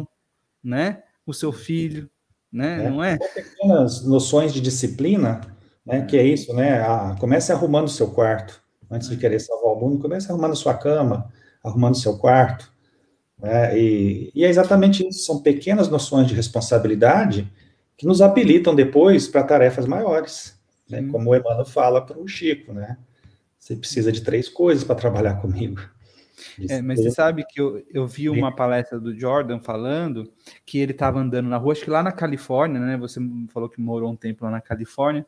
Sim. 0.63 0.69
né? 0.71 1.03
O 1.27 1.33
seu 1.33 1.51
filho, 1.51 2.09
né? 2.57 2.85
É. 2.85 2.89
Não 2.89 3.03
é? 3.03 3.17
Pequenas 3.17 4.03
noções 4.03 4.51
de 4.51 4.59
disciplina, 4.59 5.41
né? 5.85 6.01
Que 6.05 6.17
é 6.17 6.23
isso, 6.23 6.53
né? 6.53 6.81
Ah, 6.81 7.15
comece 7.19 7.51
arrumando 7.51 7.85
o 7.85 7.91
seu 7.91 8.09
quarto. 8.09 8.61
Antes 8.89 9.09
de 9.09 9.15
é. 9.15 9.17
querer 9.17 9.39
salvar 9.39 9.73
o 9.73 9.79
mundo, 9.79 9.99
comece 9.99 10.31
arrumando 10.31 10.53
a 10.53 10.55
sua 10.55 10.73
cama, 10.73 11.31
arrumando 11.63 11.93
o 11.93 11.97
seu 11.97 12.17
quarto. 12.17 12.71
Né? 13.39 13.77
E, 13.77 14.31
e 14.33 14.43
é 14.43 14.49
exatamente 14.49 15.07
isso. 15.07 15.25
São 15.25 15.41
pequenas 15.41 15.87
noções 15.87 16.27
de 16.27 16.33
responsabilidade 16.33 17.47
que 17.95 18.07
nos 18.07 18.21
habilitam 18.21 18.73
depois 18.73 19.27
para 19.27 19.43
tarefas 19.43 19.85
maiores. 19.85 20.57
Né? 20.89 21.07
Como 21.11 21.29
o 21.29 21.35
Emmanuel 21.35 21.65
fala 21.65 22.03
para 22.03 22.17
o 22.17 22.27
Chico, 22.27 22.73
né? 22.73 22.97
Você 23.59 23.75
precisa 23.75 24.11
de 24.11 24.21
três 24.21 24.47
coisas 24.47 24.83
para 24.83 24.95
trabalhar 24.95 25.41
comigo. 25.41 25.81
É, 26.69 26.81
mas 26.81 26.99
você 26.99 27.11
sabe 27.11 27.45
que 27.45 27.59
eu, 27.59 27.83
eu 27.91 28.07
vi 28.07 28.29
uma 28.29 28.51
palestra 28.51 28.99
do 28.99 29.17
Jordan 29.17 29.59
falando 29.59 30.31
que 30.65 30.77
ele 30.77 30.91
estava 30.91 31.19
andando 31.19 31.49
na 31.49 31.57
rua, 31.57 31.73
acho 31.73 31.83
que 31.83 31.89
lá 31.89 32.03
na 32.03 32.11
Califórnia, 32.11 32.79
né? 32.79 32.97
Você 32.97 33.19
falou 33.49 33.67
que 33.67 33.81
morou 33.81 34.11
um 34.11 34.15
tempo 34.15 34.45
lá 34.45 34.51
na 34.51 34.61
Califórnia, 34.61 35.25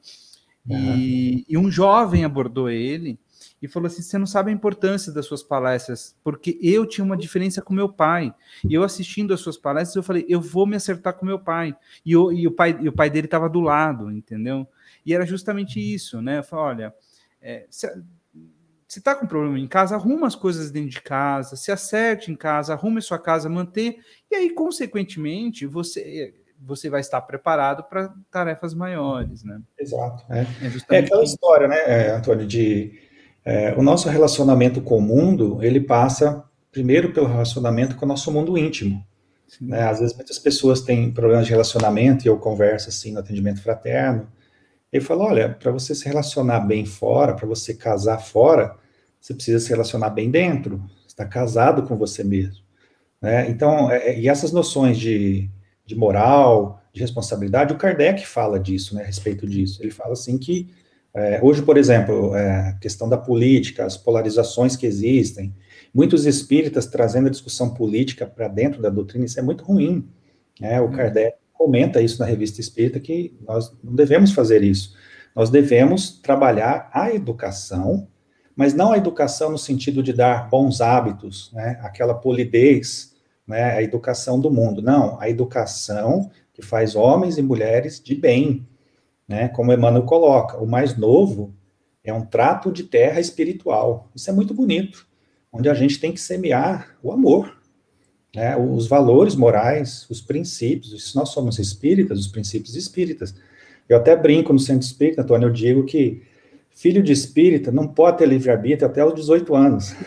uhum. 0.67 0.77
e, 0.77 1.45
e, 1.49 1.57
um 1.57 1.69
jovem 1.71 2.23
abordou 2.23 2.69
ele 2.69 3.19
e 3.61 3.67
falou 3.67 3.87
assim: 3.87 4.01
Você 4.01 4.17
não 4.17 4.27
sabe 4.27 4.51
a 4.51 4.53
importância 4.53 5.11
das 5.11 5.25
suas 5.25 5.41
palestras, 5.41 6.15
porque 6.23 6.59
eu 6.61 6.85
tinha 6.85 7.03
uma 7.03 7.17
diferença 7.17 7.61
com 7.61 7.73
meu 7.73 7.89
pai, 7.89 8.33
e 8.63 8.73
eu 8.73 8.83
assistindo 8.83 9.33
as 9.33 9.39
suas 9.39 9.57
palestras, 9.57 9.95
eu 9.95 10.03
falei: 10.03 10.25
Eu 10.29 10.39
vou 10.39 10.67
me 10.67 10.75
acertar 10.75 11.13
com 11.13 11.25
meu 11.25 11.39
pai, 11.39 11.75
e, 12.05 12.11
eu, 12.11 12.31
e 12.31 12.45
o, 12.45 12.51
pai, 12.51 12.77
e 12.79 12.87
o 12.87 12.93
pai 12.93 13.09
dele 13.09 13.25
estava 13.25 13.49
do 13.49 13.61
lado, 13.61 14.11
entendeu? 14.11 14.67
E 15.05 15.13
era 15.13 15.25
justamente 15.25 15.79
isso, 15.79 16.21
né? 16.21 16.39
Eu 16.39 16.43
falei: 16.43 16.65
Olha. 16.65 16.95
É, 17.41 17.65
se, 17.69 17.87
se 18.89 18.97
está 18.97 19.13
com 19.13 19.27
problema 19.27 19.59
em 19.59 19.67
casa, 19.67 19.93
arruma 19.93 20.25
as 20.25 20.33
coisas 20.33 20.71
dentro 20.71 20.89
de 20.89 21.01
casa, 21.01 21.55
se 21.55 21.71
acerte 21.71 22.31
em 22.31 22.35
casa, 22.35 22.73
arrume 22.73 23.03
sua 23.03 23.19
casa, 23.19 23.47
manter, 23.47 23.99
e 24.31 24.35
aí, 24.35 24.49
consequentemente, 24.49 25.67
você 25.67 26.33
você 26.61 26.89
vai 26.89 26.99
estar 26.99 27.21
preparado 27.21 27.83
para 27.83 28.13
tarefas 28.29 28.73
maiores, 28.73 29.45
né? 29.45 29.61
Exato. 29.79 30.25
É, 30.29 30.41
é, 30.41 30.97
é 30.97 30.99
aquela 30.99 31.23
história, 31.23 31.69
né, 31.69 31.77
é, 31.87 32.11
Antônio, 32.11 32.45
de 32.45 32.99
é, 33.45 33.73
o 33.77 33.81
nosso 33.81 34.09
relacionamento 34.09 34.81
com 34.81 34.97
o 34.97 35.01
mundo, 35.01 35.59
ele 35.61 35.79
passa 35.79 36.43
primeiro 36.69 37.13
pelo 37.13 37.27
relacionamento 37.27 37.95
com 37.95 38.03
o 38.03 38.07
nosso 38.09 38.29
mundo 38.29 38.57
íntimo. 38.57 39.01
Né? 39.61 39.83
Às 39.83 39.99
vezes 39.99 40.13
muitas 40.13 40.37
pessoas 40.37 40.81
têm 40.81 41.09
problemas 41.11 41.45
de 41.45 41.51
relacionamento, 41.51 42.25
e 42.25 42.27
eu 42.27 42.37
converso 42.37 42.89
assim 42.89 43.13
no 43.13 43.19
atendimento 43.19 43.61
fraterno, 43.61 44.27
ele 44.91 45.03
falou: 45.03 45.27
olha, 45.27 45.49
para 45.49 45.71
você 45.71 45.93
se 45.93 46.05
relacionar 46.05 46.61
bem 46.61 46.85
fora, 46.85 47.35
para 47.35 47.47
você 47.47 47.73
casar 47.73 48.19
fora, 48.19 48.75
você 49.19 49.33
precisa 49.33 49.59
se 49.59 49.69
relacionar 49.69 50.09
bem 50.09 50.29
dentro. 50.31 50.83
Está 51.07 51.25
casado 51.25 51.83
com 51.83 51.97
você 51.97 52.23
mesmo. 52.23 52.63
Né? 53.21 53.49
Então, 53.49 53.91
é, 53.91 54.09
é, 54.09 54.19
e 54.19 54.29
essas 54.29 54.51
noções 54.51 54.97
de, 54.97 55.49
de 55.85 55.95
moral, 55.95 56.81
de 56.93 57.01
responsabilidade, 57.01 57.73
o 57.73 57.77
Kardec 57.77 58.25
fala 58.25 58.59
disso, 58.59 58.95
né, 58.95 59.03
a 59.03 59.05
respeito 59.05 59.45
disso. 59.45 59.81
Ele 59.81 59.91
fala 59.91 60.13
assim 60.13 60.37
que 60.37 60.69
é, 61.13 61.39
hoje, 61.43 61.61
por 61.61 61.77
exemplo, 61.77 62.35
é, 62.35 62.69
a 62.69 62.73
questão 62.73 63.09
da 63.09 63.17
política, 63.17 63.85
as 63.85 63.97
polarizações 63.97 64.75
que 64.75 64.85
existem, 64.85 65.53
muitos 65.93 66.25
espíritas 66.25 66.85
trazendo 66.85 67.27
a 67.27 67.31
discussão 67.31 67.73
política 67.73 68.25
para 68.25 68.47
dentro 68.47 68.81
da 68.81 68.89
doutrina, 68.89 69.25
isso 69.25 69.39
é 69.39 69.43
muito 69.43 69.63
ruim. 69.63 70.07
Né? 70.59 70.79
O 70.79 70.85
hum. 70.85 70.91
Kardec 70.91 71.37
comenta 71.59 72.01
isso 72.01 72.21
na 72.21 72.25
revista 72.25 72.61
Espírita, 72.61 73.01
que 73.01 73.37
nós 73.45 73.69
não 73.83 73.93
devemos 73.93 74.31
fazer 74.31 74.63
isso. 74.63 74.95
Nós 75.35 75.49
devemos 75.49 76.17
trabalhar 76.21 76.89
a 76.93 77.13
educação, 77.13 78.07
mas 78.55 78.73
não 78.73 78.93
a 78.93 78.97
educação 78.97 79.51
no 79.51 79.57
sentido 79.57 80.01
de 80.01 80.13
dar 80.13 80.49
bons 80.49 80.79
hábitos, 80.79 81.51
né, 81.51 81.77
aquela 81.83 82.13
polidez, 82.13 83.13
né, 83.45 83.75
a 83.75 83.83
educação 83.83 84.39
do 84.39 84.49
mundo. 84.49 84.81
Não, 84.81 85.19
a 85.19 85.29
educação 85.29 86.31
que 86.53 86.61
faz 86.61 86.95
homens 86.95 87.37
e 87.37 87.41
mulheres 87.41 88.01
de 88.01 88.15
bem, 88.15 88.65
né, 89.27 89.49
como 89.49 89.73
Emmanuel 89.73 90.03
coloca. 90.03 90.57
O 90.57 90.65
mais 90.65 90.95
novo 90.95 91.53
é 92.05 92.13
um 92.13 92.25
trato 92.25 92.71
de 92.71 92.83
terra 92.83 93.19
espiritual. 93.19 94.09
Isso 94.15 94.29
é 94.29 94.33
muito 94.33 94.53
bonito, 94.53 95.05
onde 95.51 95.67
a 95.67 95.73
gente 95.73 95.99
tem 95.99 96.13
que 96.13 96.21
semear 96.21 96.95
o 97.03 97.11
amor, 97.11 97.58
né, 98.35 98.55
os 98.57 98.87
valores 98.87 99.35
morais, 99.35 100.05
os 100.09 100.21
princípios, 100.21 101.09
se 101.09 101.15
nós 101.15 101.29
somos 101.29 101.57
espíritas, 101.59 102.19
os 102.19 102.27
princípios 102.27 102.75
espíritas. 102.75 103.33
Eu 103.87 103.97
até 103.97 104.15
brinco 104.15 104.53
no 104.53 104.59
centro 104.59 104.85
espírita, 104.85 105.23
Antônio, 105.23 105.47
eu 105.47 105.53
digo 105.53 105.83
que 105.83 106.21
filho 106.69 107.01
de 107.03 107.11
espírita 107.11 107.71
não 107.71 107.87
pode 107.87 108.19
ter 108.19 108.27
livre-arbítrio 108.27 108.87
até 108.87 109.03
os 109.03 109.13
18 109.13 109.55
anos. 109.55 109.95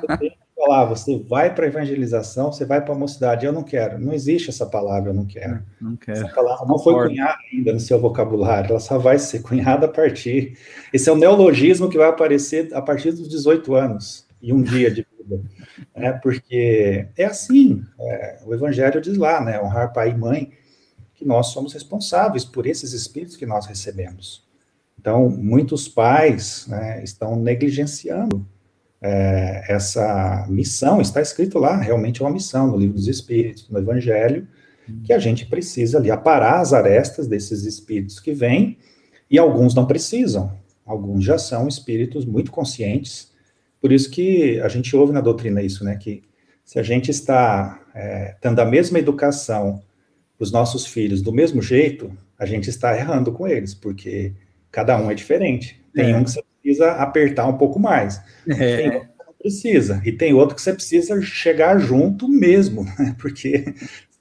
você 0.00 0.18
tem 0.18 0.30
que 0.30 0.38
falar, 0.56 0.84
você 0.84 1.18
vai 1.18 1.52
para 1.52 1.66
a 1.66 1.68
evangelização, 1.68 2.52
você 2.52 2.64
vai 2.64 2.80
para 2.80 2.94
a 2.94 2.98
mocidade. 2.98 3.44
Eu 3.44 3.52
não 3.52 3.64
quero, 3.64 3.98
não 3.98 4.12
existe 4.12 4.48
essa 4.48 4.64
palavra, 4.64 5.10
eu 5.10 5.14
não 5.14 5.26
quero. 5.26 5.62
Não, 5.80 5.90
não 5.90 5.96
quero. 5.96 6.18
Essa 6.18 6.34
palavra 6.34 6.66
não 6.66 6.78
foi 6.78 7.08
cunhada 7.08 7.38
ainda 7.52 7.72
no 7.72 7.80
seu 7.80 8.00
vocabulário, 8.00 8.70
ela 8.70 8.80
só 8.80 8.98
vai 8.98 9.18
ser 9.18 9.42
cunhada 9.42 9.86
a 9.86 9.88
partir. 9.88 10.56
Esse 10.92 11.10
é 11.10 11.12
o 11.12 11.16
neologismo 11.16 11.90
que 11.90 11.98
vai 11.98 12.08
aparecer 12.08 12.72
a 12.72 12.80
partir 12.80 13.10
dos 13.10 13.28
18 13.28 13.74
anos 13.74 14.26
e 14.40 14.52
um 14.52 14.62
dia 14.62 14.90
de 14.90 15.06
vida 15.22 15.42
né? 15.94 16.12
Porque 16.12 17.08
é 17.16 17.24
assim, 17.24 17.84
é, 17.98 18.38
o 18.44 18.54
Evangelho 18.54 19.00
diz 19.00 19.16
lá, 19.16 19.40
né? 19.40 19.60
Honrar 19.60 19.92
pai 19.92 20.10
e 20.10 20.16
mãe, 20.16 20.52
que 21.14 21.24
nós 21.24 21.48
somos 21.48 21.72
responsáveis 21.72 22.44
por 22.44 22.66
esses 22.66 22.92
espíritos 22.92 23.36
que 23.36 23.46
nós 23.46 23.66
recebemos. 23.66 24.44
Então, 24.98 25.28
muitos 25.28 25.88
pais 25.88 26.66
né, 26.68 27.02
estão 27.02 27.34
negligenciando 27.36 28.46
é, 29.00 29.64
essa 29.68 30.46
missão, 30.48 31.00
está 31.00 31.20
escrito 31.20 31.58
lá, 31.58 31.76
realmente 31.76 32.22
é 32.22 32.24
uma 32.24 32.30
missão 32.30 32.68
no 32.68 32.76
livro 32.76 32.94
dos 32.94 33.08
Espíritos, 33.08 33.68
no 33.68 33.78
Evangelho, 33.78 34.46
que 35.04 35.12
a 35.12 35.18
gente 35.18 35.46
precisa 35.46 35.98
ali 35.98 36.10
aparar 36.10 36.60
as 36.60 36.72
arestas 36.72 37.26
desses 37.26 37.64
espíritos 37.64 38.20
que 38.20 38.32
vêm, 38.32 38.78
e 39.28 39.38
alguns 39.38 39.74
não 39.74 39.86
precisam, 39.86 40.52
alguns 40.86 41.24
já 41.24 41.36
são 41.38 41.66
espíritos 41.66 42.24
muito 42.24 42.52
conscientes, 42.52 43.31
por 43.82 43.90
isso 43.90 44.08
que 44.08 44.60
a 44.60 44.68
gente 44.68 44.94
ouve 44.94 45.12
na 45.12 45.20
doutrina 45.20 45.60
isso, 45.60 45.84
né? 45.84 45.96
Que 45.96 46.22
se 46.64 46.78
a 46.78 46.84
gente 46.84 47.10
está 47.10 47.84
é, 47.92 48.36
dando 48.40 48.60
a 48.60 48.64
mesma 48.64 49.00
educação 49.00 49.82
para 50.38 50.44
os 50.44 50.52
nossos 50.52 50.86
filhos 50.86 51.20
do 51.20 51.32
mesmo 51.32 51.60
jeito, 51.60 52.16
a 52.38 52.46
gente 52.46 52.70
está 52.70 52.96
errando 52.96 53.32
com 53.32 53.46
eles, 53.46 53.74
porque 53.74 54.34
cada 54.70 54.96
um 54.96 55.10
é 55.10 55.14
diferente. 55.14 55.82
Tem 55.92 56.12
é. 56.12 56.16
um 56.16 56.22
que 56.22 56.30
você 56.30 56.44
precisa 56.62 56.92
apertar 56.92 57.48
um 57.48 57.58
pouco 57.58 57.80
mais, 57.80 58.22
é. 58.46 58.76
tem 58.76 58.94
outro 58.94 59.08
que 59.08 59.26
não 59.26 59.34
precisa, 59.34 60.02
e 60.04 60.12
tem 60.12 60.32
outro 60.32 60.54
que 60.54 60.62
você 60.62 60.72
precisa 60.72 61.20
chegar 61.20 61.76
junto 61.78 62.28
mesmo, 62.28 62.84
né? 62.96 63.16
porque 63.18 63.74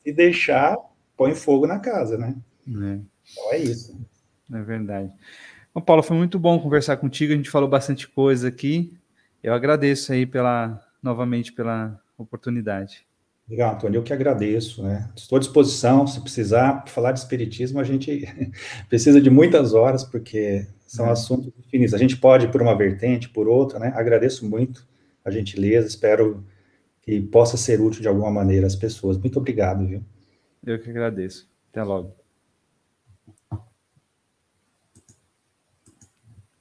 se 0.04 0.12
deixar, 0.12 0.76
põe 1.16 1.36
fogo 1.36 1.68
na 1.68 1.78
casa, 1.78 2.18
né? 2.18 2.36
É. 2.68 3.00
Então 3.32 3.54
é 3.54 3.58
isso. 3.60 3.96
É 4.52 4.62
verdade. 4.64 5.14
Bom, 5.72 5.82
Paulo, 5.82 6.02
foi 6.02 6.18
muito 6.18 6.40
bom 6.40 6.60
conversar 6.60 6.98
contigo. 6.98 7.32
A 7.32 7.36
gente 7.36 7.50
falou 7.50 7.70
bastante 7.70 8.08
coisa 8.08 8.48
aqui. 8.48 8.92
Eu 9.44 9.54
agradeço 9.54 10.14
aí 10.14 10.26
pela 10.26 10.82
novamente 11.02 11.52
pela 11.52 12.00
oportunidade. 12.18 13.06
Legal, 13.50 13.74
Antônio, 13.74 13.98
eu 13.98 14.04
que 14.04 14.14
agradeço, 14.14 14.84
né? 14.84 15.10
Estou 15.16 15.36
à 15.36 15.40
disposição, 15.40 16.08
se 16.08 16.22
precisar 16.22 16.86
falar 16.88 17.12
de 17.12 17.20
espiritismo, 17.20 17.80
a 17.80 17.84
gente 17.84 18.24
precisa 18.88 19.20
de 19.20 19.30
muitas 19.30 19.74
horas, 19.74 20.04
porque 20.04 20.66
são 20.88 21.08
é. 21.08 21.12
assuntos 21.12 21.52
infinitos. 21.60 21.94
A 21.94 21.98
gente 21.98 22.16
pode 22.16 22.46
ir 22.46 22.52
por 22.52 22.62
uma 22.62 22.78
vertente, 22.78 23.30
por 23.30 23.48
outra, 23.48 23.80
né? 23.80 23.92
Agradeço 23.96 24.48
muito 24.48 24.88
a 25.26 25.30
gentileza, 25.30 25.88
espero 25.88 26.46
que 27.02 27.20
possa 27.20 27.58
ser 27.58 27.82
útil 27.82 28.02
de 28.02 28.08
alguma 28.08 28.32
maneira 28.32 28.68
às 28.68 28.76
pessoas. 28.76 29.18
Muito 29.18 29.38
obrigado, 29.38 29.86
viu? 29.86 30.04
Eu 30.66 30.80
que 30.80 30.90
agradeço. 30.90 31.50
Até 31.72 31.84
logo. 31.84 32.21